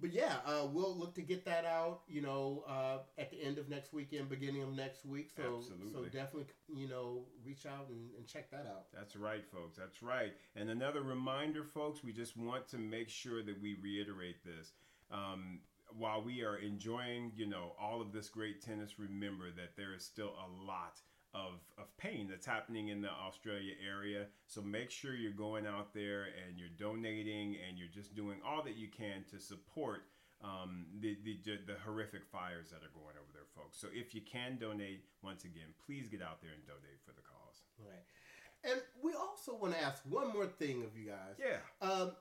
but 0.00 0.12
yeah, 0.12 0.36
uh, 0.46 0.66
we'll 0.66 0.96
look 0.96 1.14
to 1.14 1.22
get 1.22 1.44
that 1.44 1.64
out, 1.64 2.00
you 2.08 2.20
know, 2.22 2.64
uh, 2.68 2.98
at 3.18 3.30
the 3.30 3.42
end 3.42 3.58
of 3.58 3.68
next 3.68 3.92
weekend, 3.92 4.28
beginning 4.28 4.62
of 4.62 4.72
next 4.74 5.04
week. 5.04 5.30
So, 5.36 5.62
so 5.92 6.04
definitely, 6.04 6.46
you 6.74 6.88
know, 6.88 7.24
reach 7.44 7.66
out 7.66 7.88
and, 7.90 8.10
and 8.16 8.26
check 8.26 8.50
that 8.50 8.66
out. 8.66 8.86
That's 8.94 9.16
right, 9.16 9.44
folks. 9.52 9.76
That's 9.76 10.02
right. 10.02 10.32
And 10.56 10.70
another 10.70 11.02
reminder, 11.02 11.64
folks, 11.64 12.02
we 12.02 12.12
just 12.12 12.36
want 12.36 12.68
to 12.68 12.78
make 12.78 13.08
sure 13.08 13.42
that 13.42 13.60
we 13.60 13.76
reiterate 13.82 14.44
this. 14.44 14.72
Um, 15.10 15.60
while 15.96 16.22
we 16.22 16.42
are 16.42 16.56
enjoying, 16.56 17.32
you 17.34 17.46
know, 17.46 17.72
all 17.80 18.00
of 18.00 18.12
this 18.12 18.28
great 18.28 18.62
tennis, 18.62 18.98
remember 18.98 19.50
that 19.56 19.76
there 19.76 19.92
is 19.94 20.04
still 20.04 20.34
a 20.38 20.66
lot 20.66 21.00
of, 21.34 21.60
of 21.78 21.96
pain 21.96 22.26
that's 22.28 22.46
happening 22.46 22.88
in 22.88 23.00
the 23.00 23.10
Australia 23.10 23.74
area. 23.86 24.26
So 24.46 24.60
make 24.60 24.90
sure 24.90 25.14
you're 25.14 25.32
going 25.32 25.66
out 25.66 25.94
there 25.94 26.24
and 26.24 26.58
you're 26.58 26.74
donating 26.78 27.56
and 27.66 27.78
you're 27.78 27.92
just 27.92 28.14
doing 28.14 28.38
all 28.44 28.62
that 28.64 28.76
you 28.76 28.88
can 28.88 29.24
to 29.30 29.38
support 29.38 30.02
um, 30.42 30.86
the, 31.00 31.18
the 31.24 31.38
the 31.66 31.76
horrific 31.84 32.24
fires 32.32 32.70
that 32.70 32.78
are 32.78 32.94
going 32.94 33.14
over 33.20 33.30
there, 33.34 33.44
folks. 33.54 33.78
So 33.78 33.88
if 33.92 34.14
you 34.14 34.22
can 34.22 34.56
donate, 34.56 35.04
once 35.22 35.44
again, 35.44 35.74
please 35.84 36.08
get 36.08 36.22
out 36.22 36.40
there 36.40 36.52
and 36.52 36.66
donate 36.66 37.00
for 37.04 37.12
the 37.12 37.20
cause. 37.20 37.60
Right. 37.78 38.72
And 38.72 38.80
we 39.02 39.12
also 39.14 39.54
want 39.54 39.74
to 39.74 39.82
ask 39.82 40.02
one 40.08 40.32
more 40.32 40.46
thing 40.46 40.82
of 40.82 40.96
you 40.98 41.10
guys. 41.10 41.36
Yeah. 41.38 41.86
Um, 41.86 42.12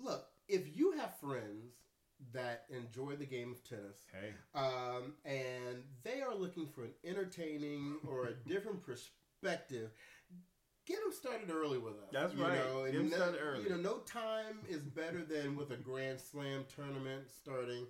look, 0.00 0.26
if 0.48 0.76
you 0.76 0.92
have 0.92 1.16
friends 1.20 1.74
that 2.32 2.64
enjoy 2.70 3.16
the 3.16 3.24
game 3.26 3.52
of 3.52 3.62
tennis, 3.64 4.04
Hey. 4.12 4.32
um, 4.54 5.14
and 5.24 5.82
they 6.02 6.20
are 6.20 6.34
looking 6.34 6.66
for 6.66 6.84
an 6.84 6.90
entertaining 7.04 7.96
or 8.08 8.26
a 8.26 8.34
different 8.48 8.82
perspective. 8.82 9.90
Get 10.86 11.00
them 11.02 11.12
started 11.12 11.50
early 11.50 11.78
with 11.78 11.94
us. 11.94 12.08
That's 12.12 12.34
you 12.34 12.42
right. 12.42 12.58
Know, 12.58 12.84
Get 12.86 12.94
'em 12.94 13.10
no, 13.10 13.16
started 13.16 13.40
early. 13.42 13.62
You 13.64 13.68
know, 13.70 13.76
no 13.76 13.98
time 13.98 14.58
is 14.68 14.80
better 14.80 15.22
than 15.22 15.54
with 15.56 15.70
a 15.70 15.76
Grand 15.76 16.18
Slam 16.20 16.64
tournament 16.74 17.24
starting. 17.30 17.86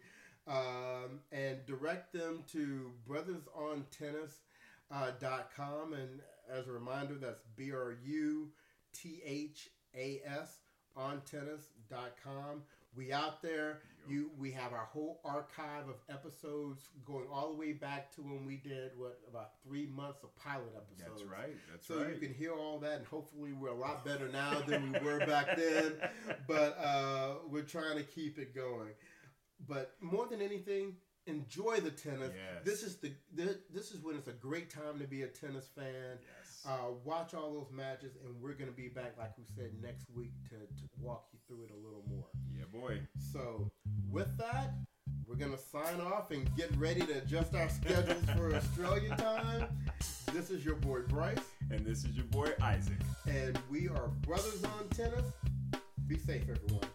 Um, 0.48 1.20
and 1.30 1.64
direct 1.66 2.12
them 2.12 2.42
to 2.52 2.90
bruthasontennis.com. 3.08 4.28
Uh, 4.90 5.10
dot 5.20 5.50
com. 5.54 5.92
and 5.92 6.20
as 6.50 6.66
a 6.66 6.72
reminder, 6.72 7.14
that's 7.16 7.42
B 7.56 7.70
R 7.72 7.94
U 8.06 8.48
T 8.94 9.20
H 9.22 9.68
A 9.94 10.22
S 10.24 10.60
on 10.96 11.20
tennis.com. 11.30 12.62
We 12.96 13.12
out 13.12 13.42
there. 13.42 13.80
You 14.08 14.30
we 14.38 14.50
have 14.52 14.72
our 14.72 14.86
whole 14.86 15.20
archive 15.24 15.88
of 15.88 15.96
episodes 16.08 16.88
going 17.04 17.26
all 17.32 17.48
the 17.52 17.58
way 17.58 17.72
back 17.72 18.14
to 18.16 18.22
when 18.22 18.44
we 18.46 18.56
did 18.56 18.92
what 18.96 19.18
about 19.28 19.50
three 19.66 19.86
months 19.86 20.22
of 20.22 20.34
pilot 20.36 20.72
episodes. 20.76 21.20
That's 21.20 21.24
right. 21.24 21.56
That's 21.70 21.86
So 21.86 21.98
right. 22.02 22.14
you 22.14 22.18
can 22.20 22.32
hear 22.34 22.52
all 22.54 22.78
that, 22.80 22.98
and 22.98 23.06
hopefully 23.06 23.52
we're 23.52 23.68
a 23.68 23.74
lot 23.74 24.04
better 24.04 24.28
now 24.28 24.60
than 24.66 24.92
we 24.92 24.98
were 25.00 25.18
back 25.26 25.56
then. 25.56 25.94
But 26.46 26.78
uh, 26.78 27.34
we're 27.50 27.62
trying 27.62 27.96
to 27.96 28.02
keep 28.04 28.38
it 28.38 28.54
going. 28.54 28.90
But 29.68 29.94
more 30.00 30.26
than 30.26 30.40
anything, 30.40 30.94
enjoy 31.26 31.80
the 31.80 31.90
tennis. 31.90 32.30
Yes. 32.34 32.64
This 32.64 32.82
is 32.82 32.96
the 32.96 33.12
this, 33.34 33.56
this 33.72 33.90
is 33.92 34.02
when 34.02 34.16
it's 34.16 34.28
a 34.28 34.32
great 34.32 34.70
time 34.70 34.98
to 35.00 35.06
be 35.06 35.22
a 35.22 35.26
tennis 35.28 35.66
fan. 35.76 36.18
yes. 36.20 36.64
Uh, 36.66 36.92
watch 37.04 37.34
all 37.34 37.52
those 37.52 37.70
matches, 37.72 38.16
and 38.24 38.34
we're 38.40 38.54
gonna 38.54 38.70
be 38.72 38.88
back, 38.88 39.14
like 39.18 39.36
we 39.38 39.44
said, 39.56 39.70
next 39.82 40.06
week 40.14 40.32
to, 40.48 40.56
to 40.56 40.88
walk 41.00 41.26
you 41.32 41.38
through 41.46 41.64
it 41.64 41.70
a 41.70 41.76
little 41.76 42.02
more. 42.08 42.26
yeah, 42.56 42.64
boy. 42.72 43.00
So, 43.32 43.70
with 44.10 44.36
that, 44.38 44.74
we're 45.26 45.36
going 45.36 45.52
to 45.52 45.58
sign 45.58 46.00
off 46.00 46.30
and 46.30 46.48
get 46.56 46.74
ready 46.76 47.00
to 47.02 47.18
adjust 47.18 47.54
our 47.54 47.68
schedules 47.68 48.22
for 48.36 48.54
Australian 48.56 49.16
time. 49.16 49.68
This 50.32 50.50
is 50.50 50.64
your 50.64 50.76
boy 50.76 51.00
Bryce, 51.08 51.38
And 51.70 51.84
this 51.84 52.04
is 52.04 52.16
your 52.16 52.26
boy 52.26 52.52
Isaac. 52.62 52.98
and 53.26 53.58
we 53.70 53.88
are 53.88 54.08
Brothers 54.26 54.62
on 54.64 54.88
Tennis. 54.90 55.24
Be 56.06 56.18
safe, 56.18 56.42
everyone. 56.42 56.88